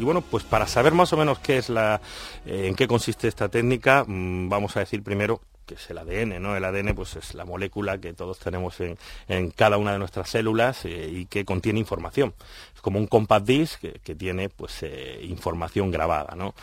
y 0.02 0.04
bueno, 0.04 0.22
pues 0.22 0.44
para 0.44 0.66
saber 0.66 0.94
más 0.94 1.14
o 1.14 1.18
menos 1.18 1.38
qué 1.40 1.58
es 1.58 1.70
la, 1.70 2.02
eh, 2.46 2.66
en 2.68 2.76
qué 2.76 2.88
consiste 2.88 3.28
esta 3.28 3.50
técnica, 3.50 4.04
mm, 4.08 4.50
vamos 4.50 4.76
a 4.76 4.80
decir 4.80 5.04
primero 5.04 5.42
que 5.66 5.76
es 5.76 5.90
el 5.92 6.00
ADN, 6.00 6.42
¿no? 6.42 6.56
El 6.56 6.66
ADN 6.66 6.96
pues 6.96 7.16
es 7.18 7.36
la 7.36 7.46
molécula 7.46 8.00
que 8.00 8.14
todos 8.14 8.40
tenemos 8.40 8.78
en, 8.80 9.52
cada 9.52 9.78
una 9.78 9.94
de 9.94 10.00
nuestras 10.00 10.28
células 10.28 10.86
eh, 10.86 11.08
y 11.08 11.28
que 11.28 11.46
contiene 11.46 11.80
información. 11.80 12.34
Es 12.74 12.82
como 12.82 12.98
un 12.98 13.06
compact 13.06 13.46
disc 13.46 13.80
que, 13.80 14.16
tiene 14.16 14.50
pues 14.50 14.82
eh, 14.82 15.20
información 15.24 15.92
grabada, 15.92 16.36
¿no? 16.36 16.56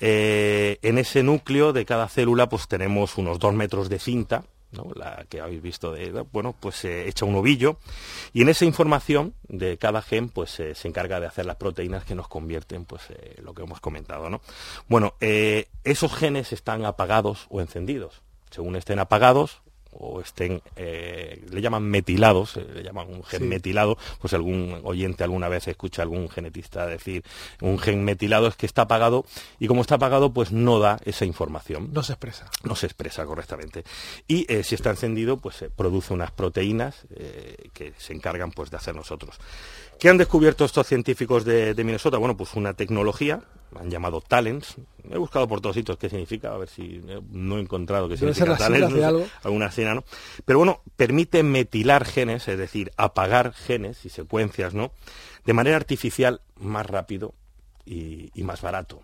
en 0.00 0.98
ese 0.98 1.22
núcleo 1.22 1.72
de 1.72 1.84
cada 1.84 2.08
célula 2.08 2.48
pues 2.48 2.68
tenemos 2.68 3.18
unos 3.18 3.38
dos 3.38 3.52
metros 3.52 3.88
de 3.88 3.98
cinta, 3.98 4.44
la 4.94 5.24
que 5.28 5.40
habéis 5.40 5.62
visto 5.62 5.92
de, 5.92 6.10
bueno, 6.32 6.54
pues 6.58 6.76
se 6.76 7.08
echa 7.08 7.24
un 7.24 7.34
ovillo 7.34 7.78
y 8.32 8.42
en 8.42 8.48
esa 8.48 8.64
información 8.64 9.34
de 9.48 9.78
cada 9.78 10.02
gen 10.02 10.28
pues 10.28 10.50
se 10.50 10.88
encarga 10.88 11.20
de 11.20 11.26
hacer 11.26 11.46
las 11.46 11.56
proteínas 11.56 12.04
que 12.04 12.14
nos 12.14 12.28
convierten 12.28 12.84
pues 12.84 13.02
eh, 13.10 13.36
lo 13.42 13.54
que 13.54 13.62
hemos 13.62 13.80
comentado, 13.80 14.30
¿no? 14.30 14.40
Bueno, 14.88 15.14
eh, 15.20 15.68
esos 15.84 16.14
genes 16.14 16.52
están 16.52 16.84
apagados 16.84 17.46
o 17.50 17.60
encendidos. 17.60 18.22
Según 18.50 18.76
estén 18.76 18.98
apagados, 18.98 19.60
o 19.98 20.20
estén, 20.20 20.62
eh, 20.76 21.44
le 21.50 21.60
llaman 21.60 21.84
metilados, 21.84 22.56
eh, 22.56 22.66
le 22.74 22.82
llaman 22.82 23.08
un 23.08 23.24
gen 23.24 23.48
metilado, 23.48 23.98
pues 24.20 24.34
algún 24.34 24.80
oyente 24.84 25.24
alguna 25.24 25.48
vez 25.48 25.68
escucha 25.68 26.02
a 26.02 26.04
algún 26.04 26.28
genetista 26.28 26.86
decir 26.86 27.24
un 27.60 27.78
gen 27.78 28.04
metilado 28.04 28.46
es 28.46 28.56
que 28.56 28.66
está 28.66 28.82
apagado 28.82 29.24
y 29.58 29.66
como 29.66 29.80
está 29.80 29.96
apagado 29.96 30.32
pues 30.32 30.52
no 30.52 30.78
da 30.78 30.98
esa 31.04 31.24
información. 31.24 31.90
No 31.92 32.02
se 32.02 32.12
expresa. 32.12 32.50
No 32.64 32.76
se 32.76 32.86
expresa 32.86 33.24
correctamente. 33.24 33.84
Y 34.26 34.50
eh, 34.52 34.62
si 34.62 34.74
está 34.74 34.90
encendido 34.90 35.36
pues 35.36 35.64
produce 35.74 36.12
unas 36.12 36.30
proteínas 36.30 37.06
que 37.72 37.92
se 37.98 38.12
encargan 38.12 38.50
pues 38.50 38.70
de 38.70 38.76
hacer 38.76 38.94
nosotros. 38.94 39.38
¿Qué 39.98 40.08
han 40.10 40.18
descubierto 40.18 40.64
estos 40.64 40.86
científicos 40.86 41.44
de, 41.44 41.74
Minnesota? 41.76 42.18
Bueno, 42.18 42.36
pues 42.36 42.54
una 42.54 42.74
tecnología, 42.74 43.40
han 43.78 43.90
llamado 43.90 44.20
talents. 44.20 44.76
He 45.10 45.16
buscado 45.16 45.48
por 45.48 45.60
todos 45.60 45.76
sitios 45.76 45.96
qué 45.98 46.08
significa, 46.08 46.52
a 46.52 46.58
ver 46.58 46.68
si 46.68 47.02
no 47.30 47.56
he 47.56 47.60
encontrado 47.60 48.08
qué 48.08 48.16
significa 48.16 48.56
talents, 48.56 48.94
alguna 49.42 49.66
escena, 49.66 49.94
¿no? 49.94 50.04
Pero 50.44 50.58
bueno, 50.58 50.82
permite 50.96 51.42
metilar 51.42 52.04
genes, 52.04 52.46
es 52.48 52.58
decir, 52.58 52.90
apagar 52.96 53.52
genes 53.52 54.04
y 54.04 54.10
secuencias, 54.10 54.74
¿no? 54.74 54.92
De 55.44 55.52
manera 55.52 55.76
artificial 55.76 56.40
más 56.60 56.86
rápido 56.86 57.34
y 57.84 58.42
más 58.42 58.60
barato. 58.62 59.02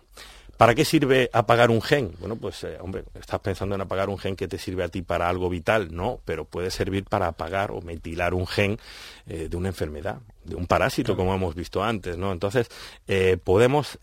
¿Para 0.57 0.75
qué 0.75 0.85
sirve 0.85 1.29
apagar 1.33 1.71
un 1.71 1.81
gen? 1.81 2.13
Bueno, 2.19 2.35
pues, 2.35 2.63
eh, 2.63 2.77
hombre, 2.79 3.05
estás 3.15 3.39
pensando 3.39 3.73
en 3.73 3.81
apagar 3.81 4.09
un 4.09 4.19
gen 4.19 4.35
que 4.35 4.47
te 4.47 4.59
sirve 4.59 4.83
a 4.83 4.87
ti 4.87 5.01
para 5.01 5.27
algo 5.27 5.49
vital, 5.49 5.93
no, 5.93 6.19
pero 6.25 6.45
puede 6.45 6.69
servir 6.69 7.05
para 7.05 7.27
apagar 7.27 7.71
o 7.71 7.81
metilar 7.81 8.35
un 8.35 8.45
gen 8.45 8.77
eh, 9.25 9.47
de 9.49 9.57
una 9.57 9.69
enfermedad, 9.69 10.19
de 10.43 10.55
un 10.55 10.67
parásito, 10.67 11.17
como 11.17 11.33
hemos 11.33 11.55
visto 11.55 11.83
antes, 11.83 12.17
¿no? 12.17 12.31
Entonces, 12.31 12.69
eh, 13.07 13.37
podemos 13.43 13.97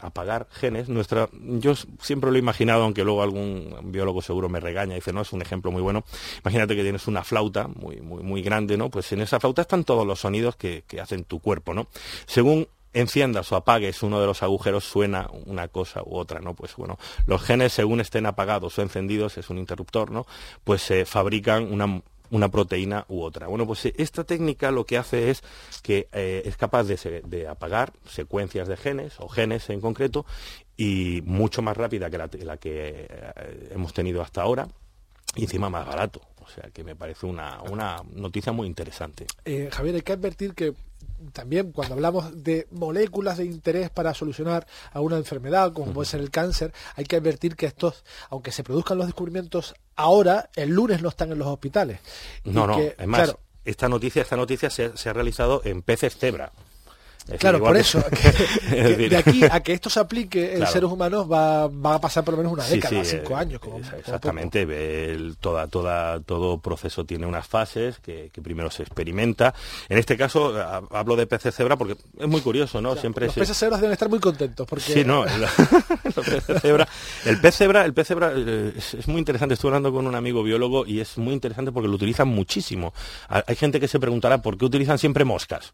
apagar 0.00 0.48
genes. 0.50 0.88
Nuestra, 0.88 1.28
yo 1.32 1.74
siempre 2.00 2.30
lo 2.30 2.36
he 2.36 2.40
imaginado, 2.40 2.82
aunque 2.82 3.04
luego 3.04 3.22
algún 3.22 3.74
biólogo 3.84 4.22
seguro 4.22 4.48
me 4.48 4.58
regaña 4.58 4.94
y 4.94 4.96
dice, 4.96 5.12
no, 5.12 5.20
es 5.22 5.32
un 5.32 5.42
ejemplo 5.42 5.70
muy 5.70 5.82
bueno. 5.82 6.04
Imagínate 6.42 6.74
que 6.74 6.82
tienes 6.82 7.06
una 7.06 7.22
flauta 7.22 7.68
muy, 7.68 8.00
muy, 8.00 8.24
muy 8.24 8.42
grande, 8.42 8.76
¿no? 8.76 8.90
Pues 8.90 9.12
en 9.12 9.20
esa 9.20 9.38
flauta 9.38 9.62
están 9.62 9.84
todos 9.84 10.06
los 10.06 10.20
sonidos 10.20 10.56
que, 10.56 10.82
que 10.86 11.00
hacen 11.00 11.24
tu 11.24 11.38
cuerpo, 11.40 11.74
¿no? 11.74 11.86
Según 12.26 12.66
enciendas 12.96 13.52
o 13.52 13.56
apagues 13.56 14.02
uno 14.02 14.20
de 14.20 14.26
los 14.26 14.42
agujeros 14.42 14.84
suena 14.84 15.28
una 15.44 15.68
cosa 15.68 16.02
u 16.02 16.16
otra, 16.16 16.40
¿no? 16.40 16.54
Pues 16.54 16.74
bueno, 16.76 16.98
los 17.26 17.42
genes 17.42 17.74
según 17.74 18.00
estén 18.00 18.24
apagados 18.24 18.78
o 18.78 18.82
encendidos, 18.82 19.36
es 19.36 19.50
un 19.50 19.58
interruptor, 19.58 20.10
¿no? 20.10 20.26
Pues 20.64 20.80
se 20.80 21.04
fabrican 21.04 21.70
una 22.30 22.48
proteína 22.48 23.04
u 23.08 23.22
otra. 23.22 23.48
Bueno, 23.48 23.66
pues 23.66 23.84
esta 23.84 24.24
técnica 24.24 24.70
lo 24.70 24.86
que 24.86 24.96
hace 24.96 25.30
es 25.30 25.42
que 25.82 26.08
eh, 26.12 26.42
es 26.46 26.56
capaz 26.56 26.84
de, 26.84 27.46
apagar 27.46 27.92
secuencias 28.08 28.66
de 28.66 28.78
genes 28.78 29.14
o 29.18 29.28
genes 29.28 29.68
en 29.68 29.82
concreto 29.82 30.24
y 30.76 31.22
mucho 31.26 31.60
más 31.60 31.76
rápida 31.76 32.08
que 32.08 32.18
la, 32.18 32.56
que 32.56 33.06
eh, 33.10 33.68
hemos 33.72 33.92
tenido 33.92 34.22
hasta 34.22 34.40
ahora 34.40 34.68
y 35.34 35.42
encima 35.42 35.68
más 35.68 35.86
barato. 35.86 36.22
O 36.42 36.48
sea 36.48 36.70
que 36.70 36.82
me 36.84 36.94
parece 36.94 37.26
una, 37.26 37.60
noticia 38.14 38.52
muy 38.52 38.66
interesante. 38.66 39.26
Eh, 39.44 39.68
Javier, 39.70 39.96
hay 39.96 40.02
que 40.02 40.12
advertir 40.12 40.54
que 40.54 40.74
también 41.32 41.72
cuando 41.72 41.94
hablamos 41.94 42.42
de 42.42 42.66
moléculas 42.70 43.38
de 43.38 43.44
interés 43.44 43.90
para 43.90 44.14
solucionar 44.14 44.66
alguna 44.92 45.16
enfermedad, 45.16 45.72
como 45.72 45.92
puede 45.92 46.08
ser 46.08 46.20
el 46.20 46.30
cáncer, 46.30 46.72
hay 46.94 47.04
que 47.04 47.16
advertir 47.16 47.56
que 47.56 47.66
estos, 47.66 48.04
aunque 48.30 48.52
se 48.52 48.62
produzcan 48.62 48.98
los 48.98 49.06
descubrimientos 49.06 49.74
ahora, 49.94 50.50
el 50.56 50.70
lunes 50.70 51.02
no 51.02 51.08
están 51.08 51.32
en 51.32 51.38
los 51.38 51.48
hospitales. 51.48 52.00
No, 52.44 52.66
no, 52.66 52.78
es 52.78 53.06
más, 53.06 53.36
esta 53.64 53.88
noticia, 53.88 54.22
esta 54.22 54.36
noticia 54.36 54.70
se, 54.70 54.96
se, 54.96 55.08
ha 55.08 55.12
realizado 55.12 55.60
en 55.64 55.82
peces 55.82 56.16
cebra 56.16 56.52
claro, 57.38 57.58
por 57.60 57.76
eso, 57.76 58.02
de 58.70 59.16
aquí 59.16 59.42
a 59.44 59.60
que 59.60 59.72
esto 59.72 59.90
se 59.90 60.00
aplique 60.00 60.54
en 60.56 60.66
seres 60.66 60.90
humanos 60.90 61.30
va, 61.30 61.64
a 61.64 62.00
pasar 62.00 62.24
por 62.24 62.34
lo 62.34 62.38
menos 62.38 62.52
una 62.52 62.64
década, 62.64 63.04
cinco 63.04 63.32
eh, 63.32 63.36
años. 63.36 63.60
Como, 63.60 63.78
exactamente, 63.78 64.66
toda, 65.40 65.66
toda, 65.66 66.20
todo 66.20 66.58
proceso 66.58 67.04
tiene 67.04 67.26
unas 67.26 67.46
fases 67.46 67.98
que, 67.98 68.30
primero 68.42 68.70
se 68.70 68.82
experimenta. 68.82 69.54
En 69.88 69.98
este 69.98 70.16
caso 70.16 70.54
hablo 70.90 71.16
de 71.16 71.26
peces 71.26 71.54
cebra 71.54 71.76
porque 71.76 71.96
es 72.18 72.28
muy 72.28 72.40
curioso, 72.40 72.80
¿no? 72.80 72.94
Siempre 72.96 73.26
los 73.26 73.34
peces 73.34 73.56
cebras 73.56 73.80
deben 73.80 73.92
estar 73.92 74.08
muy 74.08 74.20
contentos 74.20 74.66
porque... 74.66 74.92
Sí, 74.92 75.04
no, 75.04 75.24
los 76.04 76.26
peces 76.26 76.62
cebra. 76.62 76.88
El 77.24 77.40
pez 77.40 77.56
cebra, 77.56 77.84
el 77.84 77.94
pez 77.94 78.06
cebra 78.06 78.32
eh, 78.36 78.72
es, 78.76 79.08
muy 79.08 79.18
interesante. 79.18 79.54
Estuve 79.54 79.70
hablando 79.70 79.92
con 79.92 80.06
un 80.06 80.14
amigo 80.14 80.42
biólogo 80.42 80.86
y 80.86 81.00
es 81.00 81.18
muy 81.18 81.34
interesante 81.34 81.72
porque 81.72 81.88
lo 81.88 81.94
utilizan 81.94 82.28
muchísimo. 82.28 82.92
Hay 83.28 83.56
gente 83.56 83.80
que 83.80 83.88
se 83.88 83.98
preguntará 83.98 84.42
por 84.42 84.56
qué 84.56 84.64
utilizan 84.64 84.98
siempre 84.98 85.24
moscas. 85.24 85.72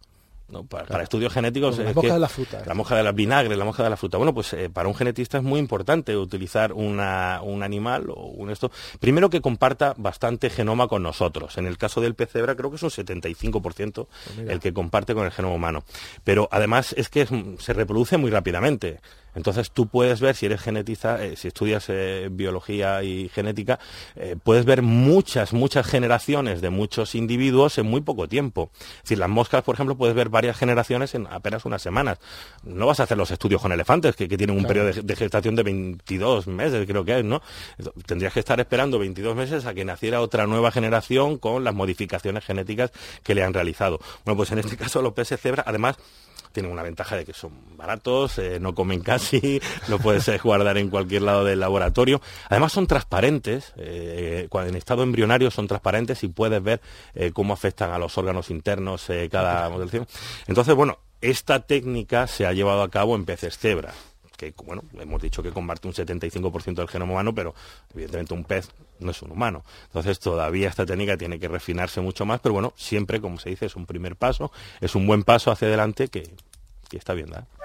Para, 0.68 1.03
estudios 1.03 1.32
genéticos... 1.32 1.78
la 1.78 1.92
moja 1.92 2.14
de 2.14 2.20
la 2.20 2.28
fruta. 2.28 2.62
La 2.66 2.74
moja 2.74 2.96
de 2.96 3.03
la 3.03 3.12
vinagre, 3.12 3.57
la 3.57 3.64
moja 3.64 3.82
de 3.82 3.90
la 3.90 3.96
fruta. 3.96 4.18
Bueno, 4.18 4.34
pues 4.34 4.53
eh, 4.53 4.70
para 4.70 4.88
un 4.88 4.94
genetista 4.94 5.38
es 5.38 5.44
muy 5.44 5.59
importante 5.59 6.16
utilizar 6.16 6.72
un 6.72 7.00
animal 7.00 8.11
o 8.11 8.26
un 8.26 8.50
esto, 8.50 8.70
primero 9.00 9.30
que 9.30 9.40
comparta 9.40 9.94
bastante 9.96 10.50
genoma 10.50 10.88
con 10.88 11.03
nosotros. 11.03 11.59
En 11.59 11.66
el 11.66 11.78
caso 11.78 12.00
del 12.00 12.14
pez 12.14 12.30
cebra 12.32 12.55
creo 12.55 12.70
que 12.70 12.76
es 12.76 12.82
un 12.82 12.90
75% 12.90 13.92
pues 13.92 14.48
el 14.48 14.61
que 14.61 14.72
comparte 14.72 15.14
con 15.14 15.24
el 15.24 15.32
genoma 15.32 15.55
humano. 15.55 15.84
Pero 16.24 16.48
además 16.50 16.94
es 16.96 17.09
que 17.09 17.26
se 17.59 17.72
reproduce 17.72 18.16
muy 18.16 18.30
rápidamente. 18.30 19.00
Entonces 19.34 19.70
tú 19.70 19.86
puedes 19.86 20.20
ver, 20.20 20.36
si 20.36 20.46
eres 20.46 20.60
genetista, 20.60 21.24
eh, 21.24 21.36
si 21.36 21.48
estudias 21.48 21.86
eh, 21.88 22.28
biología 22.30 23.02
y 23.02 23.28
genética, 23.28 23.78
eh, 24.16 24.36
puedes 24.42 24.64
ver 24.64 24.82
muchas, 24.82 25.52
muchas 25.52 25.86
generaciones 25.86 26.60
de 26.60 26.70
muchos 26.70 27.14
individuos 27.14 27.78
en 27.78 27.86
muy 27.86 28.00
poco 28.00 28.28
tiempo. 28.28 28.70
Es 28.96 29.02
decir, 29.02 29.18
las 29.18 29.28
moscas, 29.28 29.62
por 29.62 29.74
ejemplo, 29.74 29.96
puedes 29.96 30.14
ver 30.14 30.28
varias 30.28 30.56
generaciones 30.56 31.14
en 31.14 31.26
apenas 31.28 31.64
unas 31.64 31.82
semanas. 31.82 32.18
No 32.62 32.86
vas 32.86 33.00
a 33.00 33.04
hacer 33.04 33.16
los 33.16 33.30
estudios 33.30 33.60
con 33.60 33.72
elefantes, 33.72 34.16
que, 34.16 34.32
tienen 34.32 34.56
un 34.56 34.64
periodo 34.64 34.90
de, 34.92 35.16
gestación 35.16 35.54
de 35.56 35.62
22 35.62 36.46
meses, 36.46 36.86
creo 36.86 37.04
que 37.04 37.18
es, 37.18 37.24
¿no? 37.24 37.42
Tendrías 38.06 38.32
que 38.32 38.40
estar 38.40 38.58
esperando 38.58 38.98
22 38.98 39.36
meses 39.36 39.66
a 39.66 39.74
que 39.74 39.84
naciera 39.84 40.20
otra 40.20 40.46
nueva 40.46 40.70
generación 40.70 41.38
con 41.38 41.64
las 41.64 41.74
modificaciones 41.74 42.44
genéticas 42.44 42.92
que 43.22 43.34
le 43.34 43.44
han 43.44 43.52
realizado. 43.52 44.00
Bueno, 44.24 44.36
pues 44.36 44.50
en 44.52 44.58
este 44.58 44.76
caso 44.82 45.02
los 45.02 45.12
peces 45.12 45.40
cebra, 45.40 45.64
además, 45.66 45.96
tienen 46.53 46.70
una 46.70 46.82
ventaja 46.82 47.16
de 47.16 47.24
que 47.24 47.32
son 47.32 47.76
baratos, 47.76 48.38
eh, 48.38 48.59
no 48.61 48.74
comen 48.74 49.00
casi, 49.00 49.61
lo 49.88 49.98
puedes 49.98 50.28
eh, 50.28 50.38
guardar 50.42 50.78
en 50.78 50.90
cualquier 50.90 51.22
lado 51.22 51.44
del 51.44 51.61
laboratorio. 51.61 52.20
Además 52.48 52.72
son 52.72 52.86
transparentes, 52.86 53.72
eh, 53.76 54.48
en 54.53 54.76
estado 54.76 55.03
embrionario 55.03 55.50
son 55.50 55.66
transparentes 55.66 56.22
y 56.22 56.28
puedes 56.28 56.62
ver 56.62 56.80
cómo 57.32 57.53
afectan 57.53 57.90
a 57.90 57.98
los 57.98 58.16
órganos 58.18 58.50
internos 58.50 59.09
cada 59.30 59.68
modelación. 59.68 60.07
Entonces, 60.46 60.74
bueno, 60.74 60.98
esta 61.20 61.61
técnica 61.61 62.26
se 62.26 62.46
ha 62.46 62.53
llevado 62.53 62.82
a 62.82 62.90
cabo 62.90 63.16
en 63.16 63.24
peces 63.24 63.59
cebra 63.59 63.92
que, 64.51 64.64
bueno, 64.64 64.82
hemos 64.99 65.22
dicho 65.22 65.43
que 65.43 65.51
comparte 65.51 65.86
un 65.86 65.95
75% 65.95 66.74
del 66.74 66.88
genoma 66.88 67.12
humano, 67.12 67.34
pero 67.34 67.55
evidentemente 67.95 68.34
un 68.34 68.45
pez 68.45 68.70
no 68.99 69.11
es 69.11 69.22
un 69.22 69.30
humano. 69.30 69.64
Entonces 69.86 70.18
todavía 70.18 70.68
esta 70.68 70.86
técnica 70.86 71.16
tiene 71.16 71.38
que 71.38 71.49
refinarse 71.49 72.01
mucho 72.01 72.24
más, 72.26 72.40
pero 72.40 72.55
bueno, 72.55 72.72
siempre, 72.76 73.20
como 73.20 73.38
se 73.38 73.51
dice, 73.51 73.66
es 73.66 73.76
un 73.76 73.86
primer 73.86 74.16
paso, 74.16 74.51
es 74.80 74.95
un 74.95 75.07
buen 75.07 75.22
paso 75.22 75.51
hacia 75.51 75.68
adelante 75.68 76.09
que, 76.09 76.34
está 76.93 77.14
bien 77.14 77.28
¿eh? 77.32 77.61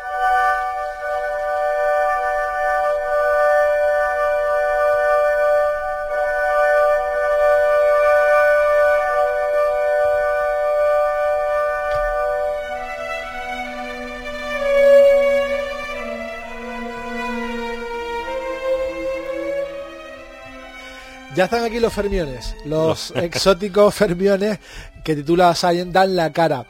Ya 21.37 21.43
están 21.43 21.63
aquí 21.63 21.79
los 21.79 21.93
fermiones, 21.93 22.55
los 22.65 23.11
exóticos 23.15 23.93
fermiones 23.93 24.57
que 25.05 25.15
titula 25.15 25.53
Science 25.53 25.91
dan 25.91 26.15
la 26.15 26.33
cara. 26.33 26.65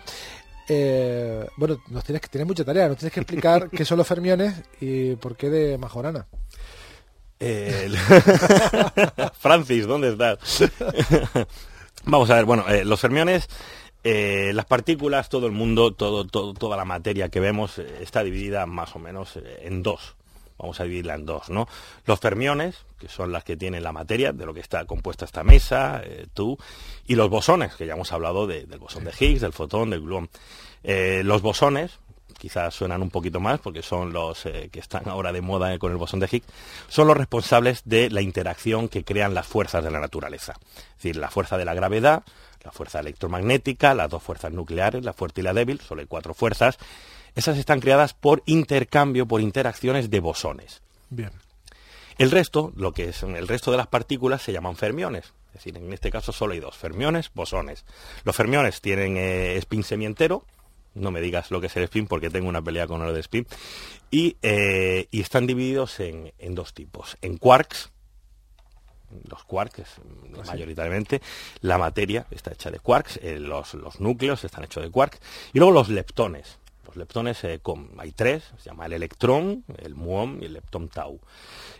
Eh, 0.67 1.47
bueno, 1.55 1.81
nos 1.87 2.03
tienes 2.03 2.21
que 2.21 2.27
tener 2.27 2.45
mucha 2.45 2.65
tarea, 2.65 2.89
nos 2.89 2.97
tienes 2.97 3.13
que 3.13 3.21
explicar 3.21 3.69
qué 3.71 3.85
son 3.85 3.97
los 3.97 4.05
fermiones 4.05 4.55
y 4.81 5.15
por 5.15 5.37
qué 5.37 5.49
de 5.49 5.77
Majorana. 5.77 6.27
Francis, 9.39 9.87
¿dónde 9.87 10.09
estás? 10.09 10.69
Vamos 12.03 12.29
a 12.29 12.35
ver, 12.35 12.43
bueno, 12.43 12.67
eh, 12.67 12.83
los 12.83 12.99
fermiones, 12.99 13.47
eh, 14.03 14.51
las 14.53 14.65
partículas, 14.65 15.29
todo 15.29 15.45
el 15.45 15.53
mundo, 15.53 15.93
todo, 15.93 16.25
toda 16.25 16.75
la 16.75 16.83
materia 16.83 17.29
que 17.29 17.39
vemos 17.39 17.79
está 17.79 18.21
dividida 18.21 18.65
más 18.65 18.93
o 18.97 18.99
menos 18.99 19.39
en 19.61 19.81
dos 19.81 20.17
vamos 20.57 20.79
a 20.79 20.83
dividirla 20.83 21.15
en 21.15 21.25
dos, 21.25 21.49
¿no? 21.49 21.67
Los 22.05 22.19
fermiones, 22.19 22.85
que 22.99 23.07
son 23.07 23.31
las 23.31 23.43
que 23.43 23.57
tienen 23.57 23.83
la 23.83 23.91
materia, 23.91 24.33
de 24.33 24.45
lo 24.45 24.53
que 24.53 24.59
está 24.59 24.85
compuesta 24.85 25.25
esta 25.25 25.43
mesa, 25.43 26.01
eh, 26.03 26.27
tú, 26.33 26.57
y 27.05 27.15
los 27.15 27.29
bosones, 27.29 27.75
que 27.75 27.85
ya 27.85 27.93
hemos 27.93 28.11
hablado 28.11 28.47
del 28.47 28.65
bosón 28.79 29.03
de 29.03 29.13
Higgs, 29.17 29.41
del 29.41 29.53
fotón, 29.53 29.89
del 29.89 30.01
gluón. 30.01 30.29
Eh, 30.83 31.21
los 31.23 31.41
bosones, 31.41 31.99
quizás 32.37 32.73
suenan 32.73 33.01
un 33.01 33.09
poquito 33.09 33.39
más 33.39 33.59
porque 33.59 33.81
son 33.81 34.13
los 34.13 34.45
eh, 34.45 34.69
que 34.71 34.79
están 34.79 35.07
ahora 35.09 35.31
de 35.31 35.41
moda 35.41 35.77
con 35.79 35.91
el 35.91 35.97
bosón 35.97 36.19
de 36.19 36.29
Higgs, 36.31 36.47
son 36.87 37.07
los 37.07 37.17
responsables 37.17 37.81
de 37.85 38.09
la 38.09 38.21
interacción 38.21 38.89
que 38.89 39.03
crean 39.03 39.33
las 39.33 39.47
fuerzas 39.47 39.83
de 39.83 39.91
la 39.91 39.99
naturaleza. 39.99 40.53
Es 40.89 40.95
decir, 41.03 41.17
la 41.17 41.29
fuerza 41.29 41.57
de 41.57 41.65
la 41.65 41.73
gravedad, 41.73 42.23
la 42.63 42.71
fuerza 42.71 42.99
electromagnética, 42.99 43.93
las 43.93 44.09
dos 44.09 44.21
fuerzas 44.21 44.51
nucleares, 44.51 45.05
la 45.05 45.13
fuerte 45.13 45.41
y 45.41 45.43
la 45.43 45.53
débil, 45.53 45.79
solo 45.79 46.01
hay 46.01 46.07
cuatro 46.07 46.33
fuerzas, 46.33 46.77
esas 47.37 47.59
están 47.59 47.79
creadas 47.79 48.15
por 48.15 48.41
intercambio, 48.47 49.27
por 49.27 49.41
interacciones 49.41 50.09
de 50.09 50.19
bosones. 50.19 50.81
Bien. 51.11 51.31
El 52.17 52.31
resto, 52.31 52.73
lo 52.75 52.93
que 52.93 53.09
es 53.09 53.21
el 53.21 53.47
resto 53.47 53.69
de 53.69 53.77
las 53.77 53.85
partículas, 53.85 54.41
se 54.41 54.51
llaman 54.51 54.75
fermiones. 54.75 55.33
Es 55.49 55.53
decir, 55.53 55.77
en 55.77 55.93
este 55.93 56.09
caso 56.09 56.31
solo 56.31 56.53
hay 56.53 56.59
dos, 56.59 56.75
fermiones, 56.75 57.31
bosones. 57.33 57.85
Los 58.23 58.35
fermiones 58.35 58.81
tienen 58.81 59.17
eh, 59.17 59.55
spin 59.57 59.83
semientero, 59.83 60.45
no 60.95 61.11
me 61.11 61.21
digas 61.21 61.51
lo 61.51 61.61
que 61.61 61.67
es 61.67 61.77
el 61.77 61.83
spin 61.83 62.07
porque 62.07 62.31
tengo 62.31 62.49
una 62.49 62.61
pelea 62.61 62.87
con 62.87 63.03
el 63.03 63.13
de 63.13 63.19
spin, 63.19 63.45
y, 64.09 64.37
eh, 64.41 65.07
están 65.11 65.45
divididos 65.45 65.99
en, 65.99 66.33
dos 66.55 66.73
tipos, 66.73 67.17
en 67.21 67.37
quarks, 67.37 67.91
los 69.29 69.43
quarks 69.43 69.83
ah, 69.99 70.43
mayoritariamente, 70.47 71.21
la 71.61 71.77
materia 71.77 72.25
está 72.31 72.51
hecha 72.51 72.71
de 72.71 72.79
quarks, 72.79 73.19
eh, 73.21 73.39
los, 73.39 73.75
los, 73.75 73.99
núcleos 73.99 74.43
están 74.43 74.63
hechos 74.63 74.81
de 74.81 74.89
quarks, 74.89 75.19
y 75.53 75.59
luego 75.59 75.71
los 75.71 75.89
leptones. 75.89 76.57
Los 76.87 76.95
leptones 76.95 77.43
eh, 77.43 77.59
hay 77.97 78.11
tres, 78.13 78.43
se 78.57 78.69
llama 78.69 78.85
el 78.85 78.93
electrón, 78.93 79.65
el 79.77 79.93
muón 79.93 80.39
y 80.41 80.45
el 80.45 80.53
leptón 80.53 80.87
tau. 80.87 81.19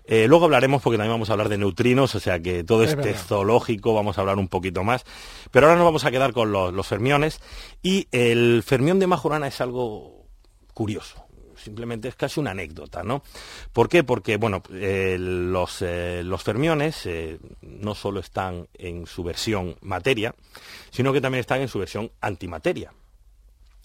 Eh, 0.03 0.27
luego 0.27 0.45
hablaremos 0.45 0.81
porque 0.81 0.97
también 0.97 1.13
vamos 1.13 1.29
a 1.29 1.33
hablar 1.33 1.47
de 1.47 1.57
neutrinos, 1.57 2.13
o 2.13 2.19
sea 2.19 2.41
que 2.41 2.65
todo 2.65 2.83
este 2.83 3.13
zoológico 3.13 3.93
vamos 3.93 4.17
a 4.17 4.21
hablar 4.21 4.37
un 4.37 4.49
poquito 4.49 4.83
más. 4.83 5.05
Pero 5.51 5.67
ahora 5.67 5.77
nos 5.77 5.85
vamos 5.85 6.03
a 6.03 6.11
quedar 6.11 6.33
con 6.33 6.51
los, 6.51 6.87
fermiones 6.87 7.39
y 7.81 8.07
el 8.11 8.63
fermión 8.63 8.99
de 8.99 9.07
Majorana 9.07 9.47
es 9.47 9.61
algo 9.61 10.25
curioso 10.73 11.23
simplemente 11.55 12.07
es 12.07 12.15
casi 12.15 12.39
una 12.39 12.51
anécdota, 12.51 13.03
¿no? 13.03 13.23
¿Por 13.73 13.89
qué? 13.89 14.03
Porque, 14.03 14.37
bueno, 14.37 14.61
eh, 14.71 15.17
los, 15.19 15.81
los, 15.81 16.43
fermiones 16.43 17.09
no 17.61 17.95
solo 17.95 18.21
están 18.21 18.69
en 18.75 19.05
su 19.05 19.23
versión 19.23 19.75
materia, 19.81 20.33
sino 20.91 21.11
que 21.11 21.19
también 21.19 21.41
están 21.41 21.59
en 21.59 21.67
su 21.67 21.79
versión 21.79 22.11
antimateria. 22.21 22.93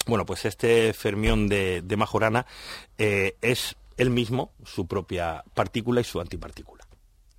Bueno, 0.06 0.26
pues 0.26 0.44
este 0.44 0.92
fermión 0.92 1.48
de, 1.48 1.94
Majorana 1.96 2.46
eh, 2.98 3.36
es 3.40 3.76
él 3.96 4.10
mismo, 4.10 4.52
su 4.64 4.86
propia 4.86 5.44
partícula 5.54 6.00
y 6.00 6.04
su 6.04 6.20
antipartícula. 6.20 6.84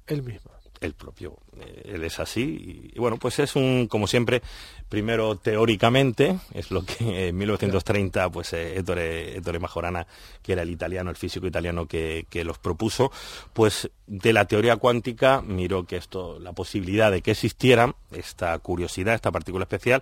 Él 0.07 0.23
mismo. 0.23 0.51
El 0.83 0.95
propio, 0.95 1.37
eh, 1.61 1.93
él 1.93 2.03
es 2.03 2.19
así. 2.19 2.91
Y, 2.93 2.99
bueno, 2.99 3.15
pues 3.15 3.39
es 3.39 3.55
un, 3.55 3.87
como 3.87 4.05
siempre, 4.05 4.41
primero 4.89 5.37
teóricamente, 5.37 6.37
es 6.53 6.71
lo 6.71 6.83
que 6.83 7.29
en 7.29 7.37
1930, 7.37 8.29
pues 8.29 8.51
eh, 8.51 8.77
Ettore, 8.77 9.59
Majorana, 9.59 10.05
que 10.41 10.51
era 10.51 10.63
el 10.63 10.69
italiano, 10.69 11.09
el 11.09 11.15
físico 11.15 11.47
italiano 11.47 11.85
que, 11.85 12.25
que, 12.29 12.43
los 12.43 12.59
propuso, 12.59 13.13
pues 13.53 13.89
de 14.07 14.33
la 14.33 14.43
teoría 14.43 14.75
cuántica 14.75 15.41
miró 15.41 15.85
que 15.85 15.95
esto, 15.95 16.37
la 16.39 16.51
posibilidad 16.51 17.11
de 17.11 17.21
que 17.21 17.31
existiera 17.31 17.95
esta 18.11 18.59
curiosidad, 18.59 19.15
esta 19.15 19.31
partícula 19.31 19.63
especial, 19.63 20.01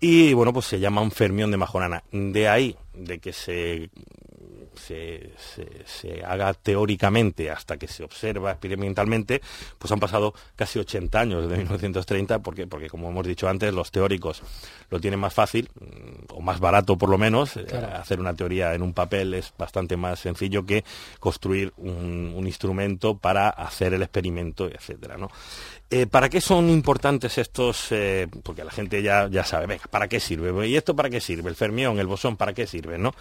y 0.00 0.32
bueno, 0.32 0.52
pues 0.52 0.66
se 0.66 0.80
llama 0.80 1.00
un 1.00 1.10
fermión 1.10 1.50
de 1.50 1.56
Majorana. 1.56 2.02
De 2.12 2.48
ahí, 2.48 2.76
de 2.94 3.18
que 3.18 3.32
se, 3.32 3.90
se, 4.78 6.24
haga 6.24 6.54
teóricamente 6.54 7.50
hasta 7.50 7.76
que 7.76 7.88
se 7.88 8.04
observa 8.04 8.52
experimentalmente, 8.52 9.42
pues 9.78 9.92
han 9.92 10.00
pasado 10.00 10.34
casi 10.56 10.78
80 10.78 11.20
años 11.20 11.42
desde 11.42 11.56
1930, 11.56 12.38
porque, 12.40 12.66
porque 12.66 12.88
como 12.88 13.08
hemos 13.08 13.26
dicho 13.26 13.48
antes, 13.48 13.74
los 13.74 13.90
teóricos 13.90 14.42
lo 14.90 15.00
tienen 15.00 15.20
más 15.20 15.34
fácil, 15.34 15.68
mm, 15.74 16.32
o 16.34 16.40
más 16.40 16.60
barato 16.60 16.96
por 16.96 17.08
lo 17.08 17.18
menos. 17.18 17.56
Eh, 17.56 17.66
hacer 17.94 18.20
una 18.20 18.34
teoría 18.34 18.74
en 18.74 18.82
un 18.82 18.92
papel 18.92 19.34
es 19.34 19.52
bastante 19.58 19.96
más 19.96 20.20
sencillo 20.20 20.64
que 20.64 20.84
construir 21.20 21.72
un, 21.76 22.32
un 22.36 22.46
instrumento 22.46 23.18
para 23.18 23.48
hacer 23.50 23.94
el 23.94 24.02
experimento, 24.02 24.66
etcétera, 24.66 25.16
¿no? 25.16 25.28
Eh, 25.90 26.06
¿Para 26.06 26.28
qué 26.28 26.42
son 26.42 26.68
importantes 26.68 27.38
estos? 27.38 27.86
Eh, 27.92 28.28
porque 28.42 28.62
la 28.62 28.70
gente 28.70 29.02
ya, 29.02 29.26
ya 29.30 29.42
sabe, 29.42 29.66
venga, 29.66 29.84
¿para 29.90 30.06
qué 30.06 30.20
sirve? 30.20 30.68
¿Y 30.68 30.76
esto 30.76 30.94
para 30.94 31.08
qué 31.08 31.18
sirve? 31.18 31.48
El 31.48 31.56
fermión, 31.56 31.98
el 31.98 32.06
bosón, 32.06 32.36
¿para 32.36 32.52
qué 32.52 32.66
sirve? 32.66 32.98
¿no? 32.98 33.14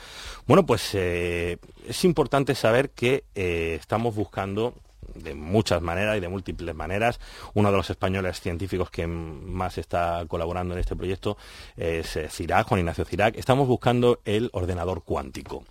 Bueno, 0.47 0.65
pues 0.65 0.89
eh, 0.93 1.59
es 1.88 2.03
importante 2.03 2.55
saber 2.55 2.89
que 2.89 3.24
estamos 3.34 4.15
buscando 4.15 4.74
de 5.15 5.34
muchas 5.34 5.82
maneras 5.82 6.18
y 6.18 6.20
de 6.20 6.28
múltiples 6.28 6.76
maneras. 6.76 7.22
Uno 7.53 7.72
de 7.72 7.78
los 7.78 7.89
españoles 7.89 8.41
científicos 8.41 8.91
que 8.91 9.07
más 9.07 9.78
está 9.78 10.26
colaborando 10.28 10.74
en 10.74 10.82
este 10.82 10.97
proyecto 10.97 11.38
es 11.78 12.20
Cirac, 12.30 12.68
Juan 12.68 12.82
Ignacio 12.82 13.05
Cirac. 13.05 13.38
Estamos 13.38 13.70
buscando 13.70 14.20
el 14.26 14.49
ordenador 14.51 15.03
cuántico. 15.03 15.63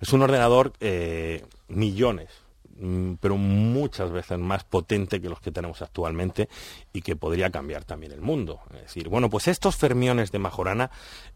Es 0.00 0.12
un 0.12 0.20
ordenador 0.20 0.74
millones, 1.68 2.28
pero 3.20 3.36
muchas 3.36 4.10
veces 4.10 4.38
más 4.38 4.64
potente 4.64 5.20
que 5.20 5.28
los 5.28 5.40
que 5.40 5.50
tenemos 5.50 5.82
actualmente 5.82 6.48
y 6.92 7.02
que 7.02 7.16
podría 7.16 7.50
cambiar 7.50 7.84
también 7.84 8.12
el 8.12 8.20
mundo. 8.20 8.60
Es 8.74 8.82
decir, 8.82 9.08
bueno, 9.08 9.30
pues 9.30 9.48
estos 9.48 9.76
fermiones 9.76 10.30
de 10.32 10.38
Majorana 10.38 10.90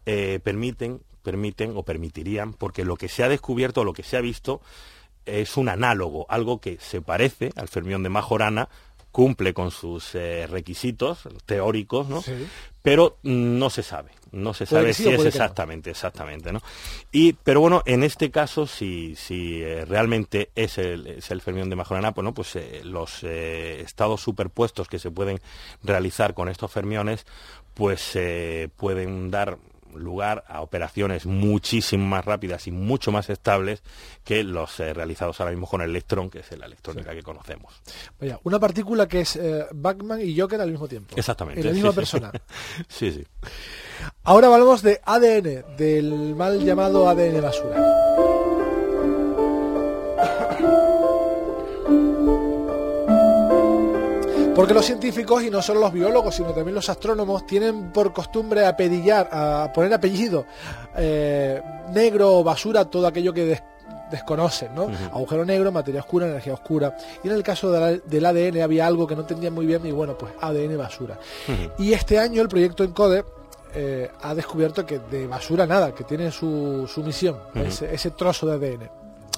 eh, 0.07 0.41
permiten, 0.43 1.01
permiten 1.23 1.77
o 1.77 1.83
permitirían, 1.83 2.53
porque 2.53 2.85
lo 2.85 2.97
que 2.97 3.09
se 3.09 3.25
ha 3.25 3.29
descubierto, 3.29 3.85
lo 3.85 3.93
que 3.93 4.03
se 4.03 4.17
ha 4.17 4.21
visto, 4.21 4.61
es 5.27 5.57
un 5.57 5.69
análogo, 5.69 6.27
algo 6.29 6.61
que 6.61 6.79
se 6.81 7.01
parece 7.01 7.53
al 7.57 7.69
fermión 7.69 8.03
de 8.03 8.09
Majorana, 8.09 8.69
cumple 9.13 9.53
con 9.53 9.71
sus 9.71 10.15
eh, 10.15 10.47
requisitos 10.47 11.29
teóricos, 11.47 12.09
¿no? 12.09 12.23
Pero 12.83 13.19
no 13.23 13.69
se 13.69 13.83
sabe, 13.83 14.13
no 14.33 14.55
se 14.55 14.65
sabe 14.67 14.95
si 14.95 15.09
es 15.09 15.25
exactamente, 15.25 15.91
exactamente, 15.91 16.53
¿no? 16.53 16.63
Y, 17.13 17.35
pero 17.35 17.61
bueno, 17.61 17.83
en 17.85 18.05
este 18.05 18.31
caso, 18.31 18.67
si, 18.67 19.17
si 19.17 19.63
eh, 19.63 19.85
realmente 19.85 20.51
es 20.55 20.79
el, 20.79 21.07
es 21.07 21.31
el 21.31 21.43
fermión 21.43 21.69
de 21.69 21.77
Majorana, 21.77 22.13
pues, 22.13 22.33
pues 22.35 22.57
eh, 22.57 22.81
los 22.85 23.25
estados 23.25 24.23
superpuestos 24.23 24.89
que 24.89 24.99
se 24.99 25.11
pueden 25.11 25.41
realizar 25.83 26.33
con 26.35 26.49
estos 26.49 26.71
fermiones, 26.71 27.27
pues 27.75 28.19
pueden 28.77 29.31
dar 29.31 29.59
lugar 29.95 30.45
a 30.49 30.61
operaciones 30.61 31.27
muchísimo 31.27 32.07
más 32.07 32.25
rápidas 32.25 32.67
y 32.67 32.71
mucho 32.71 33.13
más 33.13 33.31
estables 33.31 33.83
que 34.25 34.45
los 34.45 34.79
eh, 34.81 34.93
realizados 34.93 35.41
ahora 35.41 35.53
mismo 35.53 35.67
con 35.67 35.83
el 35.83 35.91
electrón, 35.91 36.31
que 36.31 36.41
es 36.41 36.59
la 36.59 36.67
electrónica 36.67 37.13
que 37.13 37.23
conocemos. 37.23 37.81
Vaya, 38.21 38.39
una 38.45 38.59
partícula 38.59 39.07
que 39.07 39.21
es 39.21 39.37
eh, 39.37 39.67
Batman 39.73 40.21
y 40.23 40.39
Joker 40.39 40.61
al 40.61 40.71
mismo 40.71 40.89
tiempo. 40.89 41.15
Exactamente. 41.17 41.61
En 41.61 41.67
la 41.67 41.73
misma 41.73 41.93
persona. 41.93 42.33
sí, 42.89 43.13
sí. 43.13 43.27
Ahora 44.25 44.49
hablamos 44.49 44.83
de 44.83 45.01
ADN, 45.05 45.77
del 45.77 46.35
mal 46.35 46.65
llamado 46.65 47.09
ADN 47.09 47.43
basura. 47.43 48.00
Porque 54.55 54.75
los 54.75 54.85
científicos, 54.85 55.43
y 55.43 55.51
no 55.51 55.63
solo 55.63 55.81
los 55.81 55.93
biólogos, 55.93 56.35
sino 56.35 56.53
también 56.53 56.75
los 56.75 56.89
astrónomos, 56.89 57.47
tienen 57.47 57.93
por 57.93 58.13
costumbre 58.13 58.67
apedillar, 58.67 59.29
a 59.33 59.73
poner 59.73 59.95
apellido 59.95 60.45
eh, 60.97 61.63
negro 61.93 62.39
o 62.39 62.45
basura 62.45 62.85
todo 62.85 63.07
aquello 63.07 63.33
que 63.33 63.59
desconocen, 64.11 64.75
¿no? 64.75 64.91
Agujero 65.13 65.45
negro, 65.45 65.73
materia 65.73 66.01
oscura, 66.01 66.27
energía 66.27 66.55
oscura. 66.55 66.97
Y 67.23 67.29
en 67.29 67.35
el 67.35 67.43
caso 67.43 67.71
del 67.73 68.27
ADN 68.27 68.61
había 68.61 68.87
algo 68.87 69.07
que 69.07 69.15
no 69.15 69.23
entendían 69.23 69.55
muy 69.55 69.67
bien 69.67 69.87
y 69.87 69.93
bueno, 69.93 70.19
pues 70.19 70.33
ADN 70.41 70.77
basura. 70.77 71.19
Y 71.79 71.93
este 71.93 72.19
año 72.19 72.43
el 72.43 72.49
proyecto 72.49 72.85
ENCODE 72.85 73.25
eh, 73.75 74.11
ha 74.23 74.35
descubierto 74.35 74.85
que 74.85 74.99
de 74.99 75.27
basura 75.27 75.67
nada, 75.67 75.95
que 75.95 76.05
tiene 76.05 76.33
su, 76.33 76.89
misión, 77.05 77.37
ese, 77.55 78.11
trozo 78.11 78.47
de 78.47 78.55
ADN. 78.55 78.91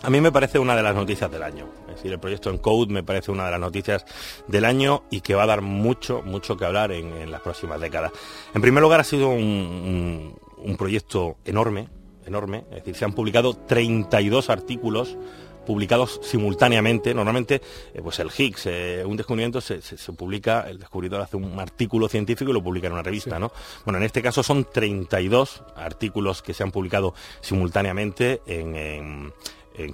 A 0.04 0.10
mí 0.10 0.20
me 0.20 0.32
parece 0.32 0.58
una 0.58 0.74
de 0.74 0.82
las 0.82 0.96
noticias 0.96 1.30
del 1.30 1.44
año. 1.44 1.68
Es 1.88 1.96
decir, 1.96 2.12
el 2.12 2.18
proyecto 2.18 2.50
Encode 2.50 2.92
me 2.92 3.04
parece 3.04 3.30
una 3.30 3.44
de 3.44 3.52
las 3.52 3.60
noticias 3.60 4.04
del 4.48 4.64
año 4.64 5.04
y 5.10 5.20
que 5.20 5.36
va 5.36 5.44
a 5.44 5.46
dar 5.46 5.60
mucho, 5.60 6.22
mucho 6.22 6.56
que 6.56 6.64
hablar 6.64 6.90
en, 6.90 7.30
las 7.30 7.40
próximas 7.40 7.80
décadas. 7.80 8.10
En 8.52 8.60
primer 8.60 8.82
lugar, 8.82 8.98
ha 8.98 9.04
sido 9.04 9.28
un, 9.28 10.36
proyecto 10.76 11.36
enorme, 11.44 11.88
enorme. 12.26 12.64
Es 12.70 12.78
decir, 12.78 12.96
se 12.96 13.04
han 13.04 13.12
publicado 13.12 13.54
32 13.54 14.50
artículos 14.50 15.16
publicados 15.64 16.18
simultáneamente. 16.24 17.14
Normalmente, 17.14 17.62
eh, 17.94 18.00
pues 18.02 18.18
el 18.18 18.30
Higgs, 18.36 18.66
eh, 18.66 19.04
un 19.06 19.16
descubrimiento 19.16 19.60
se, 19.60 19.80
publica, 20.14 20.68
el 20.68 20.80
descubridor 20.80 21.20
hace 21.20 21.36
un 21.36 21.60
artículo 21.60 22.08
científico 22.08 22.50
y 22.50 22.54
lo 22.54 22.64
publica 22.64 22.88
en 22.88 22.94
una 22.94 23.04
revista, 23.04 23.38
¿no? 23.38 23.52
Bueno, 23.84 23.98
en 23.98 24.04
este 24.04 24.20
caso 24.20 24.42
son 24.42 24.64
32 24.64 25.62
artículos 25.76 26.42
que 26.42 26.54
se 26.54 26.64
han 26.64 26.72
publicado 26.72 27.14
simultáneamente 27.40 28.42
en, 28.46 29.32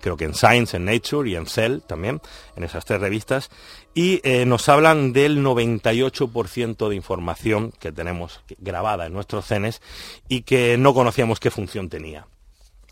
creo 0.00 0.16
que 0.16 0.24
en 0.24 0.34
Science, 0.34 0.76
en 0.76 0.84
Nature 0.84 1.30
y 1.30 1.36
en 1.36 1.46
Cell 1.46 1.80
también, 1.86 2.20
en 2.56 2.64
esas 2.64 2.84
tres 2.84 3.00
revistas, 3.00 3.50
y 3.94 4.20
eh, 4.22 4.44
nos 4.46 4.68
hablan 4.68 5.12
del 5.12 5.42
98% 5.42 6.88
de 6.88 6.94
información 6.94 7.72
que 7.80 7.90
tenemos 7.90 8.40
grabada 8.58 9.06
en 9.06 9.12
nuestros 9.12 9.46
genes 9.46 9.82
y 10.28 10.42
que 10.42 10.78
no 10.78 10.94
conocíamos 10.94 11.40
qué 11.40 11.50
función 11.50 11.88
tenía. 11.88 12.26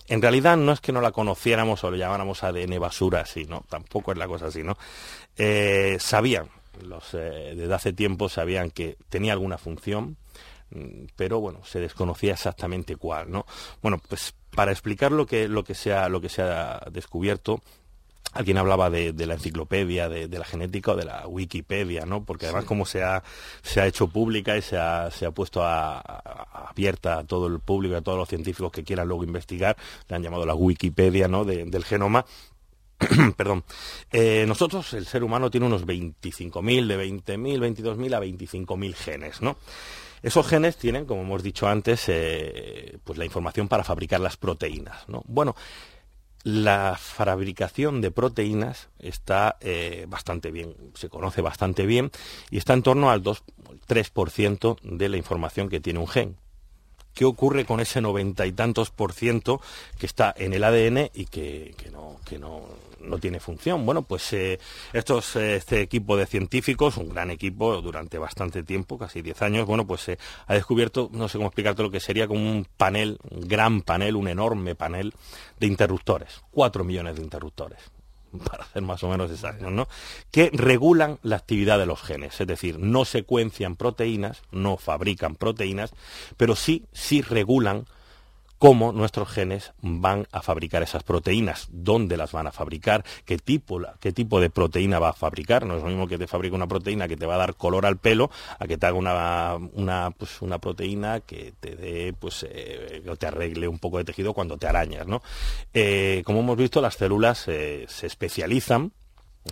En 0.09 0.22
realidad 0.22 0.57
no 0.57 0.72
es 0.72 0.80
que 0.80 0.93
no 0.93 1.01
la 1.01 1.12
conociéramos 1.12 1.82
o 1.84 1.91
lo 1.91 1.97
llamáramos 1.97 2.45
ADN 2.45 2.78
basura, 2.78 3.20
así, 3.20 3.45
¿no? 3.45 3.64
Tampoco 3.68 4.12
es 4.12 4.18
la 4.18 4.28
cosa 4.28 4.47
así, 4.47 4.62
¿no? 4.62 4.76
Eh, 5.37 5.97
sabían, 6.01 6.49
eh, 7.12 7.55
desde 7.57 7.74
hace 7.74 7.93
tiempo 7.93 8.28
sabían 8.28 8.70
que 8.70 8.97
tenía 9.09 9.32
alguna 9.32 9.59
función, 9.59 10.16
mm, 10.70 11.07
pero 11.16 11.41
bueno, 11.41 11.64
se 11.64 11.80
desconocía 11.80 12.34
exactamente 12.34 12.97
cuál, 12.97 13.30
¿no? 13.30 13.47
Bueno, 13.82 14.01
pues 14.09 14.34
para 14.57 14.72
explicar 14.72 15.12
lo 15.12 15.26
que, 15.26 15.46
lo 15.46 15.62
que, 15.62 15.74
se, 15.74 15.92
ha, 15.92 16.09
lo 16.09 16.20
que 16.20 16.28
se 16.28 16.42
ha 16.42 16.82
descubierto, 16.90 17.62
Alguien 18.32 18.59
hablaba 18.59 18.90
de, 18.90 19.14
la 19.26 19.34
enciclopedia, 19.34 20.11
de, 20.11 20.28
la 20.28 20.44
genética 20.44 20.92
o 20.92 20.96
de 20.96 21.07
la 21.07 21.26
Wikipedia, 21.26 22.04
¿no? 22.04 22.24
Porque 22.24 22.44
además 22.44 22.66
como 22.66 22.84
se 22.84 23.02
ha, 23.02 23.22
se 23.62 23.80
ha 23.80 23.86
hecho 23.86 24.09
pública 24.09 24.59
y 24.59 24.62
se 24.62 24.76
ha, 24.76 25.11
se 25.11 25.24
ha 25.24 25.30
puesto 25.30 25.64
abierta 25.64 27.20
a 27.20 27.24
todo 27.24 27.46
el 27.46 27.61
público, 27.61 27.94
y 27.94 27.96
a 27.96 28.02
todos 28.02 28.18
los 28.18 28.28
científicos 28.28 28.70
que 28.72 28.84
quieran 28.84 29.09
luego 29.09 29.24
investigar, 29.24 29.76
le 30.09 30.16
han 30.16 30.22
llamado 30.22 30.44
la 30.44 30.54
Wikipedia, 30.54 31.28
¿no? 31.28 31.46
del 31.46 31.84
genoma. 31.84 32.26
Perdón. 33.36 33.64
Eh, 34.12 34.44
nosotros, 34.46 34.92
el 34.92 35.07
ser 35.07 35.24
humano, 35.24 35.50
tiene 35.50 35.66
unos 35.66 35.86
25.000, 35.86 36.86
de 36.86 37.09
20.000, 37.09 37.59
22.000 37.59 38.14
a 38.14 38.20
25.000 38.20 38.94
genes, 38.94 39.40
¿no? 39.40 39.57
Esos 40.27 40.49
genes 40.49 40.77
tienen, 40.77 41.05
como 41.05 41.22
hemos 41.22 41.41
dicho 41.45 41.68
antes, 41.68 42.07
eh, 42.09 42.99
pues 43.05 43.16
la 43.16 43.24
información 43.24 43.68
para 43.68 43.85
fabricar 43.85 44.18
las 44.18 44.37
proteínas, 44.37 45.09
¿no? 45.09 45.22
Bueno, 45.29 45.55
la 46.43 46.99
fabricación 46.99 48.01
de 48.01 48.11
proteínas 48.11 48.89
está 48.99 49.57
eh, 49.61 50.05
bastante 50.09 50.51
bien, 50.51 50.74
se 50.95 51.09
conoce 51.09 51.43
bastante 51.43 51.87
bien 51.87 52.11
y 52.51 52.59
está 52.59 52.72
en 52.72 52.83
torno 52.83 53.09
al 53.09 53.22
2-3% 53.22 54.81
de 54.83 55.09
la 55.09 55.16
información 55.16 55.68
que 55.68 55.79
tiene 55.79 56.01
un 56.01 56.09
gen. 56.09 56.37
¿Qué 57.14 57.24
ocurre 57.24 57.64
con 57.64 57.79
ese 57.79 58.01
noventa 58.01 58.47
y 58.47 58.53
tantos 58.53 58.91
por 58.91 59.12
ciento 59.12 59.61
que 59.97 60.07
está 60.07 60.35
en 60.37 60.55
el 60.55 60.64
ADN 60.64 61.09
y 61.14 61.27
que, 61.27 61.72
no, 61.93 62.16
que 62.24 62.41
no, 62.41 62.62
no 63.07 63.18
tiene 63.18 63.40
función. 63.40 63.86
Bueno, 63.86 64.02
pues 64.02 64.32
eh, 64.32 64.59
estos, 64.92 65.36
eh, 65.36 65.57
este 65.57 65.80
equipo 65.80 66.16
de 66.16 66.26
científicos, 66.26 66.96
un 66.96 67.09
gran 67.09 67.30
equipo 67.30 67.80
durante 67.80 68.18
bastante 68.18 68.62
tiempo, 68.62 68.98
casi 68.98 69.22
10 69.22 69.42
años, 69.42 69.66
bueno, 69.66 69.86
pues 69.86 70.09
eh, 70.09 70.18
ha 70.46 70.54
descubierto, 70.54 71.11
no 71.12 71.28
sé 71.28 71.38
cómo 71.38 71.48
explicarte 71.48 71.82
lo 71.82 71.90
que 71.90 72.00
sería 72.00 72.26
como 72.26 72.40
un 72.40 72.66
panel, 72.76 73.18
un 73.30 73.48
gran 73.48 73.82
panel, 73.82 74.16
un 74.16 74.28
enorme 74.28 74.74
panel 74.74 75.14
de 75.59 75.66
interruptores, 75.66 76.42
4 76.50 76.84
millones 76.84 77.16
de 77.16 77.22
interruptores 77.22 77.78
para 78.44 78.64
hacer 78.64 78.82
más 78.82 79.02
o 79.02 79.09
menos 79.09 79.30
exactos, 79.30 79.70
¿no? 79.70 79.88
Que 80.30 80.50
regulan 80.52 81.18
la 81.22 81.36
actividad 81.36 81.78
de 81.78 81.86
los 81.86 82.02
genes, 82.02 82.40
es 82.40 82.46
decir, 82.46 82.78
no 82.78 83.04
secuencian 83.04 83.76
proteínas, 83.76 84.42
no 84.50 84.76
fabrican 84.76 85.36
proteínas, 85.36 85.92
pero 86.36 86.57
sí, 86.57 86.86
sí 86.92 87.22
regulan 87.22 87.86
cómo 88.59 88.92
nuestros 88.92 89.28
genes 89.28 89.72
van 89.82 90.26
a 90.32 90.42
fabricar 90.42 90.82
esas 90.82 91.02
proteínas, 91.02 91.68
dónde 91.70 92.16
las 92.16 92.32
van 92.32 92.46
a 92.46 92.52
fabricar, 92.52 93.04
qué 93.24 93.38
tipo, 93.38 93.80
qué 94.00 94.12
tipo 94.12 94.40
de 94.40 94.50
proteína 94.50 94.98
va 94.98 95.11
a 95.11 95.12
fabricar. 95.12 95.66
No 95.66 95.76
es 95.76 95.82
lo 95.82 95.88
mismo 95.88 96.09
que 96.09 96.18
te 96.18 96.26
fabrique 96.26 96.54
una 96.54 96.66
proteína 96.66 97.09
que 97.09 97.16
te 97.16 97.26
va 97.26 97.34
a 97.34 97.38
dar 97.38 97.54
color 97.54 97.86
al 97.86 97.98
pelo 97.98 98.30
a 98.59 98.66
que 98.66 98.78
te 98.78 98.86
haga 98.86 98.96
una, 98.96 99.57
una, 99.74 100.11
pues, 100.11 100.38
proteína 100.61 101.20
que 101.20 101.52
te 101.61 101.76
dé, 101.76 102.14
pues, 102.18 102.46
eh, 102.48 103.02
te 103.18 103.26
arregle 103.26 103.68
un 103.68 103.78
poco 103.78 103.98
de 103.98 104.04
tejido 104.04 104.32
cuando 104.32 104.57
te 104.57 104.66
arañas. 104.66 105.07
¿no? 105.07 105.22
Eh, 105.72 106.22
como 106.24 106.40
hemos 106.40 106.57
visto, 106.57 106.80
las 106.80 106.96
células 106.96 107.48
eh, 107.48 107.86
se 107.88 108.07
especializan 108.07 108.92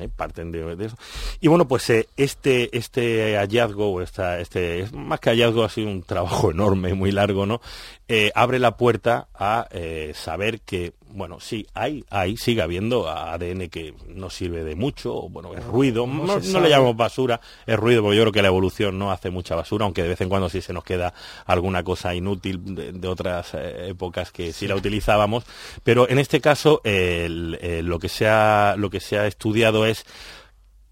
¿eh? 0.01 0.09
parten 0.14 0.53
de, 0.53 0.76
eso. 0.84 0.97
Y 1.40 1.49
bueno, 1.49 1.66
pues 1.66 1.88
eh, 1.90 2.09
este, 2.16 2.76
este 2.76 3.36
hallazgo, 3.36 4.03
esta, 4.03 4.40
este, 4.40 4.86
más 4.92 5.20
que 5.20 5.30
hallazgo, 5.30 5.64
ha 5.64 5.68
sido 5.68 5.88
un 5.88 6.03
trabajo 6.03 6.51
enorme, 6.53 6.95
muy 6.95 7.12
largo, 7.12 7.47
¿no? 7.47 7.61
Eh, 8.09 8.30
abre 8.34 8.59
la 8.59 8.76
puerta 8.76 9.28
a 9.34 9.68
saber 10.14 10.61
que 10.61 10.92
bueno, 11.15 11.39
sí, 11.39 11.67
hay, 11.75 12.05
hay, 12.11 12.37
sigue 12.37 12.61
habiendo 12.61 13.09
ADN 13.09 13.69
que 13.69 13.95
no 14.09 14.31
sirve 14.31 14.65
de 14.65 14.75
mucho, 14.75 15.29
bueno, 15.29 15.55
es 15.55 15.65
ruido, 15.65 16.09
no, 16.09 16.39
le 16.39 16.69
llamamos 16.69 16.97
basura, 16.97 17.41
es 17.67 17.79
ruido, 17.79 18.03
porque 18.03 18.17
yo 18.17 18.23
creo 18.25 18.33
que 18.33 18.43
la 18.43 18.49
evolución 18.49 18.99
no 18.99 19.12
hace 19.12 19.31
mucha 19.31 19.55
basura, 19.55 19.85
aunque 19.85 20.03
de 20.03 20.09
vez 20.09 20.21
en 20.21 20.29
cuando 20.29 20.49
sí 20.49 20.61
se 20.61 20.73
nos 20.73 20.83
queda 20.83 21.15
alguna 21.47 21.85
cosa 21.85 22.15
inútil 22.17 22.61
de, 22.65 23.09
otras 23.09 23.55
eh, 23.55 23.91
épocas 23.91 24.33
que 24.33 24.53
sí. 24.53 24.67
la 24.67 24.75
utilizábamos, 24.75 25.45
pero 25.85 26.09
en 26.09 26.19
este 26.19 26.41
caso 26.41 26.83
lo, 26.85 27.99
que 28.01 28.09
se 28.09 28.27
ha, 28.27 28.75
lo 28.77 28.91
que 28.91 28.99
se 28.99 29.17
ha 29.17 29.27
estudiado 29.29 29.87
es 29.87 30.05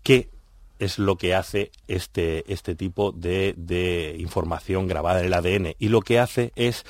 qué 0.05 0.31
es 0.79 1.01
lo 1.01 1.17
que 1.17 1.35
hace 1.35 1.73
este, 1.89 2.51
este 2.53 2.77
tipo 2.77 3.11
de, 3.11 3.55
de 3.57 4.17
información 4.19 4.87
grabada 4.87 5.21
en 5.21 5.27
el 5.27 5.35
ADN, 5.35 5.75
y 5.81 5.89
lo 5.89 6.01
que 6.01 6.21
hace 6.21 6.53
es 6.55 6.85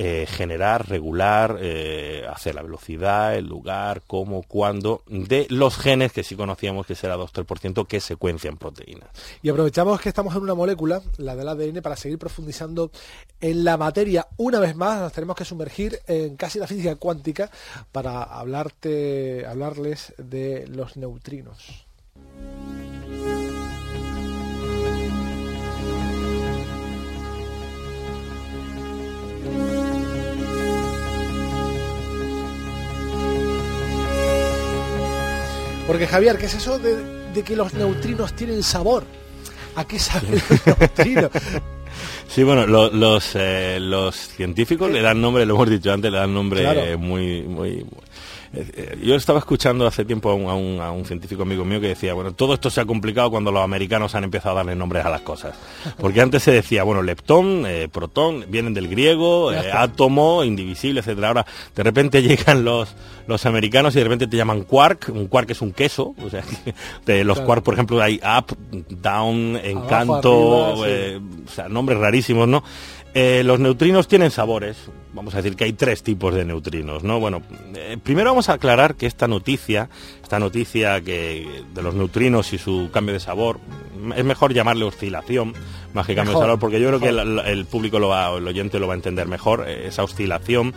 eh, 0.00 0.26
generar, 0.28 0.88
regular, 0.88 1.58
eh, 1.60 2.24
hacer 2.32 2.54
la 2.54 2.62
velocidad, 2.62 3.34
el 3.34 3.46
lugar, 3.46 4.02
cómo, 4.06 4.44
cuándo, 4.44 5.02
de 5.08 5.48
los 5.50 5.76
genes 5.76 6.12
que 6.12 6.22
sí 6.22 6.36
conocíamos 6.36 6.86
que 6.86 6.94
será 6.94 7.16
2-3% 7.16 7.84
que 7.88 7.98
secuencian 7.98 8.58
proteínas. 8.58 9.08
Y 9.42 9.48
aprovechamos 9.48 10.00
que 10.00 10.08
estamos 10.08 10.36
en 10.36 10.42
una 10.42 10.54
molécula, 10.54 11.02
la 11.16 11.34
del 11.34 11.48
ADN, 11.48 11.82
para 11.82 11.96
seguir 11.96 12.16
profundizando 12.16 12.92
en 13.40 13.64
la 13.64 13.76
materia. 13.76 14.28
Una 14.36 14.60
vez 14.60 14.76
más 14.76 15.00
nos 15.00 15.12
tenemos 15.12 15.34
que 15.34 15.44
sumergir 15.44 15.98
en 16.06 16.36
casi 16.36 16.60
la 16.60 16.68
física 16.68 16.94
cuántica 16.94 17.50
para 17.90 18.22
hablarte, 18.22 19.46
hablarles 19.46 20.14
de 20.16 20.68
los 20.68 20.96
neutrinos. 20.96 21.88
Porque 35.88 36.06
Javier, 36.06 36.36
¿qué 36.36 36.44
es 36.44 36.54
eso 36.54 36.78
de, 36.78 37.42
que 37.42 37.56
los 37.56 37.72
neutrinos 37.72 38.36
tienen 38.36 38.62
sabor? 38.62 39.04
¿A 39.74 39.86
qué 39.86 39.98
saben 39.98 40.32
los 40.32 40.66
neutrinos? 40.78 41.30
Sí, 42.28 42.44
bueno, 42.44 42.66
los, 42.66 43.30
eh, 43.34 43.78
los 43.80 44.14
científicos 44.14 44.90
le 44.90 45.00
dan 45.00 45.20
nombre, 45.20 45.44
lo 45.46 45.54
hemos 45.54 45.70
dicho 45.70 45.90
antes, 45.90 46.12
le 46.12 46.18
dan 46.18 46.32
nombre 46.32 46.96
muy, 46.96 47.42
muy, 47.42 47.84
yo 49.02 49.14
estaba 49.14 49.38
escuchando 49.38 49.86
hace 49.86 50.04
tiempo 50.04 50.30
a 50.30 50.54
un, 50.54 51.04
científico 51.04 51.42
amigo 51.42 51.64
mío 51.64 51.80
que 51.80 51.88
decía, 51.88 52.14
bueno, 52.14 52.32
todo 52.32 52.54
esto 52.54 52.70
se 52.70 52.80
ha 52.80 52.86
complicado 52.86 53.30
cuando 53.30 53.52
los 53.52 53.62
americanos 53.62 54.14
han 54.14 54.24
empezado 54.24 54.54
a 54.54 54.58
darle 54.58 54.74
nombres 54.74 55.04
a 55.04 55.10
las 55.10 55.20
cosas. 55.22 55.54
Porque 55.98 56.20
antes 56.20 56.42
se 56.42 56.52
decía, 56.52 56.82
bueno, 56.82 57.02
leptón, 57.02 57.64
eh, 57.66 57.88
protón, 57.90 58.46
vienen 58.48 58.74
del 58.74 58.88
griego, 58.88 59.50
átomo, 59.50 60.44
indivisible, 60.44 61.00
etcétera. 61.00 61.28
Ahora, 61.28 61.46
de 61.74 61.82
repente 61.82 62.22
llegan 62.22 62.64
los, 62.64 62.94
los 63.26 63.44
americanos 63.46 63.94
y 63.94 63.98
de 63.98 64.04
repente 64.04 64.26
te 64.26 64.36
llaman 64.36 64.62
quark, 64.62 65.10
un 65.14 65.26
quark 65.26 65.50
es 65.50 65.60
un 65.60 65.72
queso, 65.72 66.14
o 66.24 66.30
sea, 66.30 66.42
de 67.06 67.24
los 67.24 67.40
quark, 67.40 67.62
por 67.62 67.74
ejemplo, 67.74 68.00
hay 68.02 68.20
up, 68.24 68.56
down, 68.88 69.56
encanto, 69.62 70.34
o 70.34 70.84
sea, 71.54 71.68
nombres 71.68 71.98
rarísimos, 71.98 72.48
¿no? 72.48 72.64
Eh, 73.20 73.42
los 73.42 73.58
neutrinos 73.58 74.06
tienen 74.06 74.30
sabores. 74.30 74.76
Vamos 75.12 75.34
a 75.34 75.38
decir 75.38 75.56
que 75.56 75.64
hay 75.64 75.72
tres 75.72 76.04
tipos 76.04 76.32
de 76.32 76.44
neutrinos, 76.44 77.02
¿no? 77.02 77.18
Bueno, 77.18 77.42
eh, 77.74 77.98
primero 78.00 78.30
vamos 78.30 78.48
a 78.48 78.52
aclarar 78.52 78.94
que 78.94 79.06
esta 79.06 79.26
noticia, 79.26 79.90
esta 80.22 80.38
noticia 80.38 81.00
que 81.00 81.64
de 81.74 81.82
los 81.82 81.96
neutrinos 81.96 82.52
y 82.52 82.58
su 82.58 82.90
cambio 82.92 83.14
de 83.14 83.18
sabor, 83.18 83.58
es 84.14 84.24
mejor 84.24 84.54
llamarle 84.54 84.84
oscilación 84.84 85.52
más 85.94 86.06
que 86.06 86.14
cambio 86.14 86.34
de 86.34 86.44
sabor, 86.44 86.60
porque 86.60 86.80
yo 86.80 86.86
creo 86.86 87.00
que 87.00 87.08
el, 87.08 87.66
público 87.66 87.98
lo 87.98 88.06
va, 88.06 88.36
el 88.36 88.46
oyente 88.46 88.78
lo 88.78 88.86
va 88.86 88.94
a 88.94 88.96
entender 88.96 89.26
mejor. 89.26 89.64
Eh, 89.66 89.88
esa 89.88 90.04
oscilación 90.04 90.72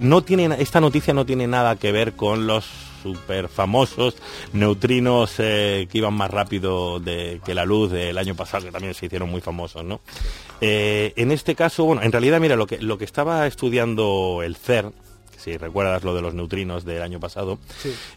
no 0.00 0.22
tiene, 0.22 0.56
esta 0.58 0.80
noticia 0.80 1.12
no 1.12 1.26
tiene 1.26 1.46
nada 1.46 1.76
que 1.76 1.92
ver 1.92 2.14
con 2.14 2.46
los 2.46 2.64
super 3.02 3.48
famosos 3.48 4.16
neutrinos 4.52 5.34
eh, 5.38 5.88
que 5.90 5.98
iban 5.98 6.14
más 6.14 6.30
rápido 6.30 7.00
que 7.02 7.54
la 7.54 7.64
luz 7.64 7.90
del 7.90 8.16
año 8.18 8.34
pasado, 8.34 8.66
que 8.66 8.72
también 8.72 8.94
se 8.94 9.06
hicieron 9.06 9.30
muy 9.30 9.40
famosos, 9.40 9.84
¿no? 9.84 10.00
Eh, 10.60 11.12
en 11.16 11.32
este 11.32 11.54
caso, 11.54 11.84
bueno, 11.84 12.02
en 12.02 12.12
realidad, 12.12 12.40
mira, 12.40 12.56
lo 12.56 12.66
que, 12.66 12.78
lo 12.78 12.98
que 12.98 13.04
estaba 13.04 13.46
estudiando 13.46 14.42
el 14.44 14.56
CER, 14.56 14.92
si 15.36 15.56
recuerdas 15.56 16.04
lo 16.04 16.14
de 16.14 16.22
los 16.22 16.34
neutrinos 16.34 16.84
del 16.84 17.02
año 17.02 17.18
pasado, 17.18 17.58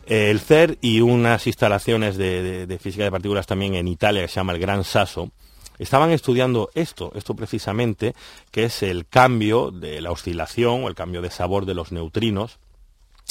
eh, 0.05 0.29
el 0.29 0.39
CER 0.39 0.77
y 0.81 1.01
unas 1.01 1.47
instalaciones 1.47 2.17
de, 2.17 2.77
física 2.81 3.05
de 3.05 3.11
partículas 3.11 3.47
también 3.47 3.75
en 3.75 3.87
Italia 3.87 4.21
que 4.21 4.27
se 4.27 4.35
llama 4.35 4.53
el 4.53 4.59
Gran 4.59 4.83
Sasso, 4.83 5.31
estaban 5.79 6.11
estudiando 6.11 6.69
esto, 6.75 7.11
esto 7.15 7.33
precisamente, 7.33 8.13
que 8.51 8.65
es 8.65 8.83
el 8.83 9.07
cambio 9.07 9.71
de 9.71 10.01
la 10.01 10.11
oscilación 10.11 10.83
o 10.83 10.87
el 10.89 10.95
cambio 10.95 11.21
de 11.21 11.31
sabor 11.31 11.65
de 11.65 11.73
los 11.73 11.91
neutrinos 11.91 12.59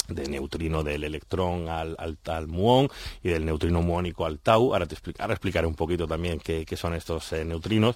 de 0.07 0.27
neutrino 0.27 0.83
del 0.83 1.03
electrón 1.03 1.69
al, 1.69 1.95
al, 1.97 2.47
muón 2.47 2.89
y 3.23 3.29
del 3.29 3.45
neutrino 3.45 3.81
muónico 3.81 4.25
al 4.25 4.39
tau. 4.39 4.73
Ahora 4.73 4.85
te 4.85 4.95
explicaré 4.95 5.65
un 5.65 5.75
poquito 5.75 6.07
también 6.07 6.39
qué, 6.39 6.65
son 6.75 6.93
estos 6.93 7.31
eh, 7.33 7.45
neutrinos. 7.45 7.95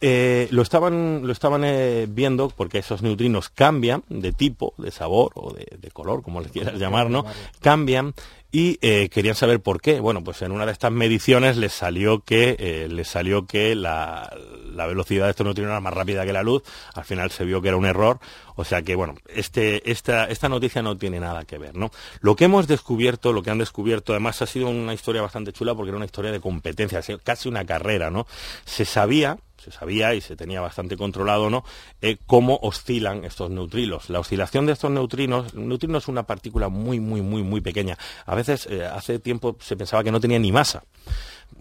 Eh, 0.00 0.48
lo 0.50 0.62
estaban, 0.62 1.22
lo 1.24 1.32
estaban 1.32 1.62
eh, 1.64 2.06
viendo 2.08 2.48
porque 2.48 2.78
esos 2.78 3.02
neutrinos 3.02 3.48
cambian 3.48 4.02
de 4.08 4.32
tipo, 4.32 4.74
de 4.76 4.90
sabor 4.90 5.32
o 5.34 5.52
de, 5.52 5.90
color, 5.92 6.22
como 6.22 6.40
les 6.40 6.52
quieras 6.52 6.74
llamar, 6.74 7.08
¿no? 7.08 7.24
Cambian 7.60 8.12
y 8.50 8.76
querían 9.08 9.34
saber 9.34 9.60
por 9.60 9.80
qué. 9.80 10.00
Bueno, 10.00 10.22
pues 10.24 10.42
en 10.42 10.52
una 10.52 10.66
de 10.66 10.72
estas 10.72 10.92
mediciones 10.92 11.56
les 11.56 11.72
salió 11.72 12.20
que 12.20 12.86
les 12.88 13.08
salió 13.08 13.46
que 13.46 13.74
la, 13.74 14.30
la 14.72 14.86
velocidad 14.86 15.24
de 15.24 15.30
estos 15.30 15.44
neutrinos 15.44 15.70
era 15.70 15.80
más 15.80 15.94
rápida 15.94 16.24
que 16.24 16.32
la 16.32 16.42
luz. 16.42 16.62
Al 16.94 17.04
final 17.04 17.30
se 17.30 17.44
vio 17.44 17.60
que 17.60 17.68
era 17.68 17.76
un 17.76 17.86
error. 17.86 18.18
O 18.56 18.64
sea 18.64 18.82
que, 18.82 18.94
bueno, 18.94 19.14
este, 19.28 19.90
esta, 19.90 20.24
esta 20.24 20.48
noticia 20.48 20.82
no 20.82 20.96
tiene 20.96 21.20
nada 21.20 21.44
que 21.44 21.58
ver, 21.58 21.74
¿no? 21.74 21.90
Lo 22.20 22.36
que 22.36 22.44
hemos 22.44 22.66
descubierto, 22.66 23.32
lo 23.32 23.42
que 23.42 23.50
han 23.50 23.58
descubierto, 23.58 24.12
además 24.12 24.40
ha 24.40 24.46
sido 24.46 24.68
una 24.68 24.94
historia 24.94 25.20
bastante 25.20 25.52
chula 25.52 25.74
porque 25.74 25.90
era 25.90 25.96
una 25.96 26.06
historia 26.06 26.32
de 26.32 26.40
competencia, 26.40 27.02
casi 27.22 27.48
una 27.48 27.66
carrera, 27.66 28.10
¿no? 28.10 28.26
Se 28.64 28.86
sabía, 28.86 29.38
se 29.66 29.72
sabía 29.72 30.14
y 30.14 30.20
se 30.20 30.36
tenía 30.36 30.60
bastante 30.60 30.96
controlado, 30.96 31.50
¿no? 31.50 31.64
Eh, 32.00 32.18
cómo 32.26 32.58
oscilan 32.62 33.24
estos 33.24 33.50
neutrinos. 33.50 34.10
La 34.10 34.20
oscilación 34.20 34.66
de 34.66 34.72
estos 34.72 34.90
neutrinos, 34.90 35.54
un 35.54 35.68
neutrino 35.68 35.98
es 35.98 36.06
una 36.06 36.22
partícula 36.22 36.68
muy, 36.68 37.00
muy, 37.00 37.20
muy, 37.20 37.42
muy 37.42 37.60
pequeña. 37.60 37.98
A 38.26 38.34
veces, 38.36 38.66
eh, 38.70 38.86
hace 38.86 39.18
tiempo 39.18 39.56
se 39.60 39.76
pensaba 39.76 40.04
que 40.04 40.12
no 40.12 40.20
tenía 40.20 40.38
ni 40.38 40.52
masa 40.52 40.84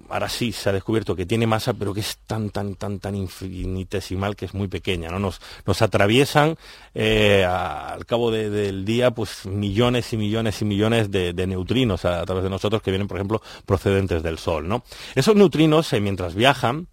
ahora 0.10 0.30
sí 0.30 0.52
se 0.52 0.70
ha 0.70 0.74
descubierto 0.74 1.16
que 1.16 1.26
tiene 1.26 1.48
masa, 1.48 1.74
pero 1.74 1.94
que 1.94 2.02
es 2.02 2.18
tan, 2.28 2.50
tan, 2.50 2.76
tan, 2.76 3.00
tan 3.00 3.16
infinitesimal 3.16 4.36
que 4.36 4.46
es 4.46 4.54
muy 4.54 4.68
pequeña, 4.68 5.10
¿no? 5.10 5.20
Nos, 5.20 5.42
nos 5.66 5.82
atraviesan 5.82 6.58
eh, 6.94 7.44
al 7.44 8.06
cabo 8.06 8.32
del 8.32 8.86
día, 8.86 9.12
pues 9.12 9.46
millones 9.46 10.14
y 10.14 10.18
millones 10.18 10.62
y 10.62 10.66
millones 10.66 11.12
de, 11.12 11.34
neutrinos 11.48 12.06
a, 12.06 12.24
través 12.26 12.44
de 12.44 12.50
nosotros 12.50 12.82
que 12.82 12.92
vienen, 12.92 13.08
por 13.08 13.18
ejemplo, 13.18 13.42
procedentes 13.66 14.24
del 14.24 14.38
Sol, 14.38 14.68
¿no? 14.68 14.84
Esos 15.16 15.36
neutrinos, 15.36 15.92
mientras 15.94 16.36
viajan, 16.36 16.88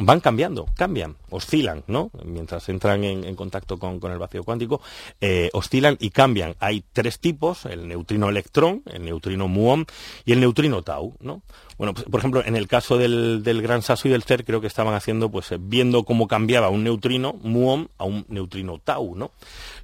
van 0.00 0.20
cambiando, 0.20 0.66
cambian, 0.76 1.16
oscilan, 1.30 1.84
¿no? 1.86 2.10
Mientras 2.24 2.68
entran 2.68 3.04
en, 3.04 3.34
contacto 3.36 3.78
con, 3.78 4.00
el 4.10 4.18
vacío 4.18 4.42
cuántico, 4.42 4.80
eh, 5.20 5.50
oscilan 5.52 5.96
y 6.00 6.10
cambian. 6.10 6.56
Hay 6.58 6.84
tres 6.92 7.20
tipos, 7.20 7.64
el 7.64 7.86
neutrino 7.86 8.28
electrón, 8.28 8.82
el 8.86 9.04
neutrino 9.04 9.46
muón 9.46 9.86
y 10.24 10.32
el 10.32 10.40
neutrino 10.40 10.82
tau, 10.82 11.14
¿no? 11.20 11.42
Bueno, 11.76 11.94
pues, 11.94 12.06
por 12.06 12.18
ejemplo, 12.18 12.44
en 12.44 12.56
el 12.56 12.66
caso 12.66 12.98
del, 12.98 13.42
Gran 13.62 13.82
Sasso 13.82 14.08
y 14.08 14.10
del 14.10 14.24
CER, 14.24 14.44
creo 14.44 14.60
que 14.60 14.66
estaban 14.66 14.94
haciendo, 14.94 15.30
pues, 15.30 15.52
eh, 15.52 15.58
viendo 15.60 16.02
cómo 16.02 16.26
cambiaba 16.26 16.70
un 16.70 16.82
neutrino 16.82 17.34
muón 17.34 17.88
a 17.98 18.04
un 18.04 18.26
neutrino 18.28 18.80
tau, 18.82 19.14
¿no? 19.14 19.30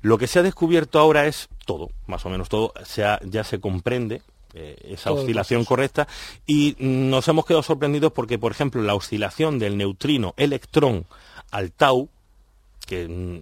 Lo 0.02 0.18
que 0.18 0.26
se 0.26 0.40
ha 0.40 0.42
descubierto 0.42 0.98
ahora 0.98 1.26
es 1.26 1.48
todo, 1.66 1.90
más 2.06 2.26
o 2.26 2.30
menos 2.30 2.48
todo, 2.48 2.74
ya 2.96 3.44
se 3.44 3.60
comprende 3.60 4.22
eh, 4.54 4.76
esa 4.84 5.12
oscilación 5.12 5.64
correcta 5.64 6.06
y 6.46 6.76
nos 6.78 7.26
hemos 7.28 7.44
quedado 7.44 7.62
sorprendidos 7.62 8.12
porque, 8.12 8.38
por 8.38 8.52
ejemplo, 8.52 8.82
la 8.82 8.94
oscilación 8.94 9.58
del 9.58 9.76
neutrino 9.76 10.34
electrón 10.36 11.06
al 11.50 11.72
tau, 11.72 12.08
que 12.86 13.08
mm, 13.08 13.38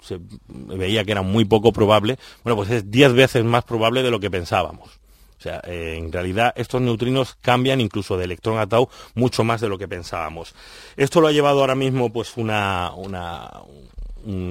se 0.00 0.20
veía 0.48 1.04
que 1.04 1.12
era 1.12 1.22
muy 1.22 1.44
poco 1.44 1.72
probable, 1.72 2.18
bueno, 2.42 2.56
pues 2.56 2.70
es 2.70 2.90
10 2.90 3.14
veces 3.14 3.44
más 3.44 3.64
probable 3.64 4.02
de 4.02 4.10
lo 4.10 4.20
que 4.20 4.30
pensábamos. 4.30 5.00
O 5.38 5.42
sea, 5.42 5.60
eh, 5.64 5.96
en 5.98 6.10
realidad 6.10 6.54
estos 6.56 6.80
neutrinos 6.80 7.36
cambian 7.40 7.80
incluso 7.80 8.16
de 8.16 8.24
electrón 8.24 8.58
a 8.58 8.66
tau 8.66 8.88
mucho 9.14 9.44
más 9.44 9.60
de 9.60 9.68
lo 9.68 9.76
que 9.76 9.88
pensábamos. 9.88 10.54
Esto 10.96 11.20
lo 11.20 11.26
ha 11.26 11.32
llevado 11.32 11.60
ahora 11.60 11.74
mismo 11.74 12.12
pues 12.12 12.36
una, 12.36 12.92
un, 12.94 13.14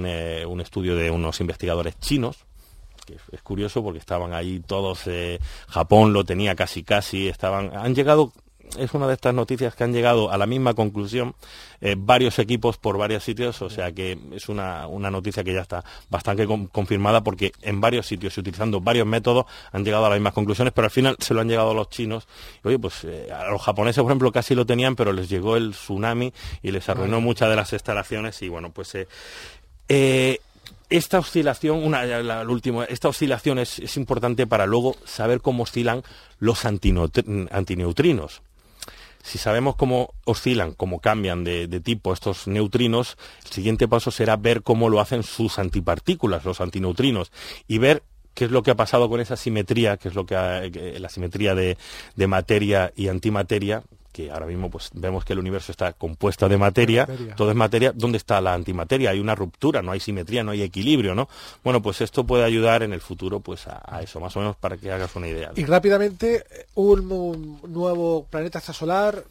eh, 0.06 0.44
un 0.46 0.60
estudio 0.60 0.94
de 0.94 1.10
unos 1.10 1.40
investigadores 1.40 1.98
chinos, 1.98 2.44
que 3.04 3.16
es 3.32 3.42
curioso 3.42 3.82
porque 3.82 3.98
estaban 3.98 4.32
ahí 4.32 4.60
todos, 4.60 5.06
eh, 5.06 5.38
Japón 5.68 6.12
lo 6.12 6.24
tenía 6.24 6.54
casi 6.54 6.82
casi, 6.82 7.28
estaban, 7.28 7.70
han 7.76 7.94
llegado, 7.94 8.32
es 8.78 8.94
una 8.94 9.06
de 9.06 9.14
estas 9.14 9.34
noticias 9.34 9.74
que 9.74 9.84
han 9.84 9.92
llegado 9.92 10.30
a 10.30 10.38
la 10.38 10.46
misma 10.46 10.74
conclusión 10.74 11.34
eh, 11.80 11.96
varios 11.98 12.38
equipos 12.38 12.78
por 12.78 12.96
varios 12.96 13.22
sitios, 13.24 13.60
o 13.62 13.70
sea 13.70 13.92
que 13.92 14.18
es 14.32 14.48
una, 14.48 14.88
noticia 14.88 15.44
que 15.44 15.52
ya 15.52 15.60
está 15.60 15.84
bastante 16.08 16.46
confirmada 16.72 17.22
porque 17.22 17.52
en 17.62 17.80
varios 17.80 18.06
sitios 18.06 18.36
y 18.36 18.40
utilizando 18.40 18.80
varios 18.80 19.06
métodos 19.06 19.46
han 19.70 19.84
llegado 19.84 20.06
a 20.06 20.08
las 20.08 20.18
mismas 20.18 20.34
conclusiones, 20.34 20.72
pero 20.72 20.86
al 20.86 20.90
final 20.90 21.16
se 21.18 21.34
lo 21.34 21.40
han 21.40 21.48
llegado 21.48 21.70
a 21.70 21.74
los 21.74 21.90
chinos. 21.90 22.26
oye, 22.62 22.78
pues 22.78 23.04
eh, 23.04 23.28
a 23.32 23.50
los 23.50 23.60
japoneses, 23.60 24.02
por 24.02 24.10
ejemplo, 24.10 24.32
casi 24.32 24.54
lo 24.54 24.64
tenían, 24.64 24.96
pero 24.96 25.12
les 25.12 25.28
llegó 25.28 25.56
el 25.56 25.72
tsunami 25.72 26.32
y 26.62 26.70
les 26.70 26.88
arruinó 26.88 27.20
muchas 27.20 27.50
de 27.50 27.56
las 27.56 27.72
instalaciones 27.72 28.40
y 28.42 28.48
bueno, 28.48 28.70
pues... 28.70 28.96
Eh, 29.88 30.40
esta 30.90 31.18
oscilación, 31.18 31.82
una, 31.82 32.04
la, 32.04 32.46
esta 32.88 33.08
oscilación 33.08 33.58
es, 33.58 33.96
importante 33.96 34.46
para 34.46 34.66
luego 34.66 34.96
saber 35.04 35.40
cómo 35.40 35.62
oscilan 35.64 36.02
los 36.38 36.64
antineutrinos. 36.64 38.42
Si 39.22 39.38
sabemos 39.38 39.76
cómo 39.76 40.12
oscilan, 40.26 40.72
cómo 40.72 41.00
cambian 41.00 41.44
de, 41.44 41.66
tipo 41.80 42.12
estos 42.12 42.46
neutrinos, 42.46 43.16
el 43.46 43.50
siguiente 43.50 43.88
paso 43.88 44.10
será 44.10 44.36
ver 44.36 44.62
cómo 44.62 44.90
lo 44.90 45.00
hacen 45.00 45.22
sus 45.22 45.58
antipartículas, 45.58 46.44
los 46.44 46.60
antineutrinos, 46.60 47.32
y 47.66 47.78
ver 47.78 48.02
qué 48.34 48.44
es 48.44 48.50
lo 48.50 48.62
que 48.62 48.72
ha 48.72 48.76
pasado 48.76 49.08
con 49.08 49.20
esa 49.20 49.36
simetría, 49.36 49.96
qué 49.96 50.08
es 50.08 50.14
lo 50.14 50.26
que 50.26 50.34
la 50.98 51.08
simetría 51.08 51.54
de, 51.54 51.78
materia 52.26 52.92
y 52.94 53.08
antimateria, 53.08 53.82
que 54.14 54.30
ahora 54.30 54.46
mismo 54.46 54.70
pues 54.70 54.90
vemos 54.94 55.24
que 55.24 55.32
el 55.32 55.40
universo 55.40 55.72
está 55.72 55.92
compuesto 55.92 56.48
de 56.48 56.56
materia, 56.56 57.08
todo 57.36 57.50
es 57.50 57.56
materia, 57.56 57.90
¿dónde 57.92 58.18
está 58.18 58.40
la 58.40 58.54
antimateria? 58.54 59.10
Hay 59.10 59.18
una 59.18 59.34
ruptura, 59.34 59.82
no 59.82 59.90
hay 59.90 59.98
simetría, 59.98 60.44
no 60.44 60.52
hay 60.52 60.62
equilibrio, 60.62 61.16
¿no? 61.16 61.28
Bueno, 61.64 61.82
pues 61.82 62.00
esto 62.00 62.24
puede 62.24 62.44
ayudar 62.44 62.84
en 62.84 62.92
el 62.92 63.00
futuro 63.00 63.40
pues 63.40 63.66
a, 63.66 64.00
eso, 64.00 64.20
más 64.20 64.36
o 64.36 64.38
menos 64.38 64.54
para 64.54 64.76
que 64.76 64.92
hagas 64.92 65.16
una 65.16 65.26
idea. 65.26 65.50
Y 65.56 65.64
rápidamente, 65.64 66.44
un 66.74 67.58
nuevo 67.66 68.24
planeta 68.30 68.60
extrasolar 68.60 69.24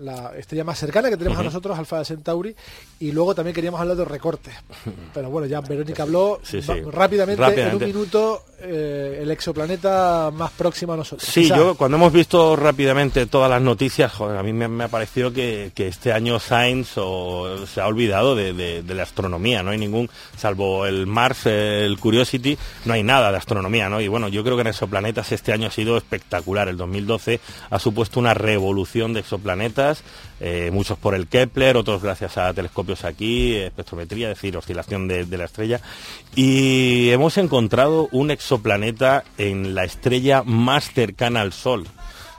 la 0.00 0.32
estrella 0.36 0.64
más 0.64 0.78
cercana 0.78 1.10
que 1.10 1.16
tenemos 1.16 1.38
a 1.38 1.42
nosotros, 1.42 1.78
Alfa 1.78 2.04
Centauri, 2.04 2.54
y 3.00 3.12
luego 3.12 3.34
también 3.34 3.54
queríamos 3.54 3.80
hablar 3.80 3.96
de 3.96 4.04
recortes. 4.04 4.54
Pero 5.14 5.30
bueno, 5.30 5.46
ya 5.46 5.60
Verónica 5.60 6.02
habló 6.02 6.40
Rápidamente, 6.92 7.62
en 7.62 7.76
un 7.76 7.84
minuto, 7.84 8.44
eh, 8.60 9.20
el 9.22 9.30
exoplaneta 9.30 10.30
más 10.32 10.50
próximo 10.52 10.92
a 10.92 10.96
nosotros. 10.96 11.28
Sí, 11.28 11.48
yo 11.48 11.74
cuando 11.74 11.96
hemos 11.96 12.12
visto 12.12 12.56
rápidamente 12.56 13.26
todas 13.26 13.50
las 13.50 13.62
noticias, 13.62 14.20
a 14.20 14.42
mí 14.42 14.52
me, 14.52 14.84
ha 14.84 14.88
parecido 14.88 15.32
que, 15.32 15.72
este 15.76 16.12
año 16.12 16.38
Science 16.38 17.00
se 17.66 17.80
ha 17.80 17.86
olvidado 17.86 18.34
de, 18.34 18.82
la 18.86 19.02
astronomía, 19.02 19.62
no 19.62 19.70
hay 19.70 19.78
ningún, 19.78 20.10
salvo 20.36 20.86
el 20.86 21.06
Mars, 21.06 21.46
el 21.46 21.98
Curiosity, 21.98 22.56
no 22.84 22.94
hay 22.94 23.02
nada 23.02 23.30
de 23.30 23.38
astronomía, 23.38 23.88
¿no? 23.88 24.00
Y 24.00 24.08
bueno, 24.08 24.28
yo 24.28 24.44
creo 24.44 24.56
que 24.56 24.62
en 24.62 24.68
exoplanetas 24.68 25.32
este 25.32 25.52
año 25.52 25.68
ha 25.68 25.70
sido 25.70 25.96
espectacular. 25.96 26.68
El 26.68 26.76
2012 26.76 27.40
ha 27.70 27.78
supuesto 27.78 28.20
una 28.20 28.34
revolución 28.34 29.12
de 29.12 29.20
exoplanetas 29.20 29.81
eh, 30.40 30.70
muchos 30.72 30.98
por 30.98 31.14
el 31.14 31.28
Kepler, 31.28 31.76
otros 31.76 32.02
gracias 32.02 32.36
a 32.36 32.52
telescopios 32.52 33.04
aquí, 33.04 33.54
espectrometría, 33.54 34.30
es 34.30 34.36
decir, 34.36 34.56
oscilación 34.56 35.08
de, 35.08 35.24
la 35.36 35.44
estrella. 35.44 35.80
Y 36.34 37.10
hemos 37.10 37.38
encontrado 37.38 38.08
un 38.12 38.30
exoplaneta 38.30 39.24
en 39.38 39.74
la 39.74 39.84
estrella 39.84 40.42
más 40.44 40.92
cercana 40.92 41.40
al 41.40 41.52
Sol. 41.52 41.86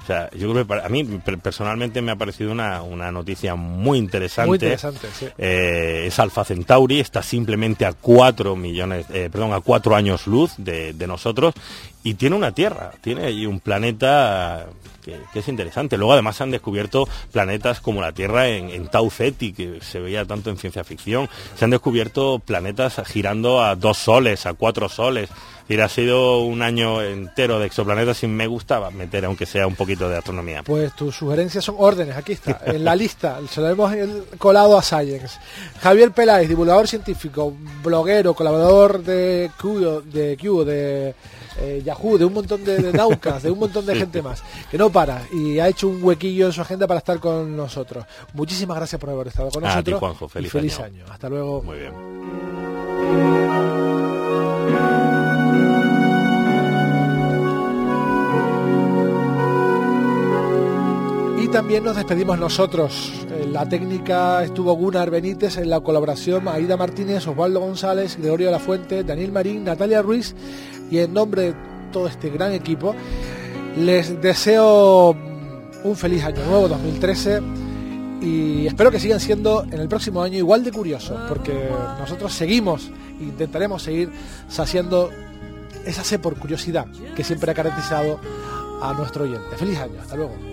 O 0.03 0.05
sea, 0.05 0.29
yo 0.31 0.51
creo 0.51 0.67
que 0.67 0.73
a 0.73 0.89
mí 0.89 1.03
personalmente 1.41 2.01
me 2.01 2.11
ha 2.11 2.17
parecido 2.17 2.51
una, 2.51 3.11
noticia 3.11 3.55
muy 3.55 3.97
interesante. 3.97 4.47
Muy 4.47 4.57
interesante, 4.57 5.07
sí. 5.17 5.27
Eh, 5.37 6.05
es 6.07 6.19
Alfa 6.19 6.43
Centauri, 6.43 6.99
está 6.99 7.23
simplemente 7.23 7.85
a 7.85 7.93
cuatro 7.93 8.55
millones, 8.55 9.05
eh, 9.13 9.29
perdón, 9.31 9.53
a 9.53 9.61
cuatro 9.61 9.95
años 9.95 10.27
luz 10.27 10.53
de, 10.57 10.91
de, 10.91 11.07
nosotros 11.07 11.53
y 12.03 12.15
tiene 12.15 12.35
una 12.35 12.51
Tierra, 12.51 12.91
tiene 13.01 13.25
ahí 13.27 13.45
un 13.45 13.61
planeta 13.61 14.67
que, 15.03 15.39
es 15.39 15.47
interesante. 15.47 15.97
Luego 15.97 16.13
además 16.13 16.39
han 16.41 16.51
descubierto 16.51 17.07
planetas 17.31 17.79
como 17.79 18.01
la 18.01 18.11
Tierra 18.11 18.47
en, 18.47 18.87
Tau 18.87 19.09
Ceti, 19.09 19.53
que 19.53 19.79
se 19.81 19.99
veía 19.99 20.25
tanto 20.25 20.49
en 20.49 20.57
ciencia 20.57 20.83
ficción. 20.83 21.29
Se 21.55 21.65
han 21.65 21.71
descubierto 21.71 22.39
planetas 22.39 23.01
girando 23.05 23.61
a 23.61 23.75
dos 23.75 23.97
soles, 23.97 24.45
a 24.45 24.53
cuatro 24.53 24.89
soles. 24.89 25.29
Y 25.69 25.79
ha 25.79 25.89
sido 25.89 26.41
un 26.41 26.61
año 26.61 27.01
entero 27.01 27.59
de 27.59 27.67
exoplanetas 27.67 28.21
y 28.23 28.27
me 28.27 28.47
gustaba 28.47 28.91
meter, 28.91 29.25
aunque 29.25 29.45
sea 29.45 29.65
un 29.65 29.75
poquito 29.75 30.09
de 30.09 30.17
astronomía. 30.17 30.63
Pues 30.63 30.93
tus 30.95 31.15
sugerencias 31.15 31.63
son 31.63 31.75
órdenes, 31.77 32.15
aquí 32.17 32.33
está, 32.33 32.61
en 32.65 32.83
la 32.83 32.95
lista, 32.95 33.39
se 33.49 33.61
lo 33.61 33.69
hemos 33.69 33.93
colado 34.37 34.77
a 34.77 34.81
Science. 34.81 35.39
Javier 35.81 36.11
Peláez, 36.11 36.49
divulgador 36.49 36.87
científico, 36.87 37.53
bloguero, 37.81 38.33
colaborador 38.33 39.03
de 39.03 39.51
Q, 39.59 40.03
de, 40.03 40.35
de 40.35 41.15
eh, 41.59 41.81
Yahoo, 41.85 42.17
de 42.17 42.25
un 42.25 42.33
montón 42.33 42.63
de, 42.63 42.77
de 42.77 42.91
de 42.91 43.51
un 43.51 43.59
montón 43.59 43.85
de 43.85 43.95
gente 43.95 44.21
más, 44.21 44.43
que 44.69 44.77
no 44.77 44.89
para 44.89 45.21
y 45.31 45.59
ha 45.59 45.67
hecho 45.67 45.87
un 45.87 46.03
huequillo 46.03 46.47
en 46.47 46.53
su 46.53 46.61
agenda 46.61 46.87
para 46.87 46.99
estar 46.99 47.19
con 47.19 47.55
nosotros. 47.55 48.05
Muchísimas 48.33 48.77
gracias 48.77 48.99
por 48.99 49.09
haber 49.09 49.27
estado 49.27 49.49
con 49.49 49.63
nosotros. 49.63 49.99
Juanjo, 49.99 50.27
feliz, 50.27 50.51
feliz 50.51 50.79
año. 50.79 51.05
Hasta 51.09 51.29
luego. 51.29 51.61
Muy 51.63 51.77
bien. 51.79 53.42
También 61.53 61.83
nos 61.83 61.95
despedimos 61.95 62.39
nosotros. 62.39 63.13
En 63.29 63.53
la 63.53 63.69
técnica 63.69 64.43
estuvo 64.43 64.73
Gunnar 64.73 65.11
Benítez, 65.11 65.57
en 65.57 65.69
la 65.69 65.81
colaboración 65.81 66.47
Aida 66.47 66.77
Martínez, 66.77 67.27
Osvaldo 67.27 67.59
González, 67.59 68.17
Gregorio 68.17 68.49
la 68.49 68.57
Fuente, 68.57 69.03
Daniel 69.03 69.31
Marín, 69.31 69.63
Natalia 69.63 70.01
Ruiz 70.01 70.33
y 70.89 70.97
en 70.97 71.13
nombre 71.13 71.43
de 71.43 71.55
todo 71.91 72.07
este 72.07 72.31
gran 72.31 72.53
equipo, 72.53 72.95
les 73.77 74.19
deseo 74.19 75.15
un 75.83 75.95
feliz 75.95 76.23
año 76.23 76.43
nuevo 76.43 76.67
2013 76.67 77.41
y 78.19 78.65
espero 78.65 78.89
que 78.89 78.99
sigan 78.99 79.19
siendo 79.19 79.63
en 79.63 79.79
el 79.79 79.87
próximo 79.87 80.23
año 80.23 80.39
igual 80.39 80.63
de 80.63 80.71
curiosos, 80.71 81.19
porque 81.29 81.69
nosotros 81.99 82.33
seguimos, 82.33 82.89
intentaremos 83.19 83.83
seguir 83.83 84.09
saciando 84.47 85.11
esa 85.85 86.03
sed 86.03 86.19
por 86.19 86.35
curiosidad 86.35 86.87
que 87.15 87.23
siempre 87.23 87.51
ha 87.51 87.53
caracterizado 87.53 88.19
a 88.81 88.91
nuestro 88.93 89.25
oyente. 89.25 89.55
Feliz 89.55 89.77
año, 89.77 90.01
hasta 90.01 90.15
luego. 90.15 90.52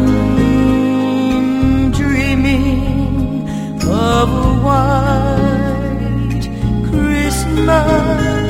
of 4.21 4.29
a 4.29 4.53
white 4.65 6.45
Christmas. 6.89 8.40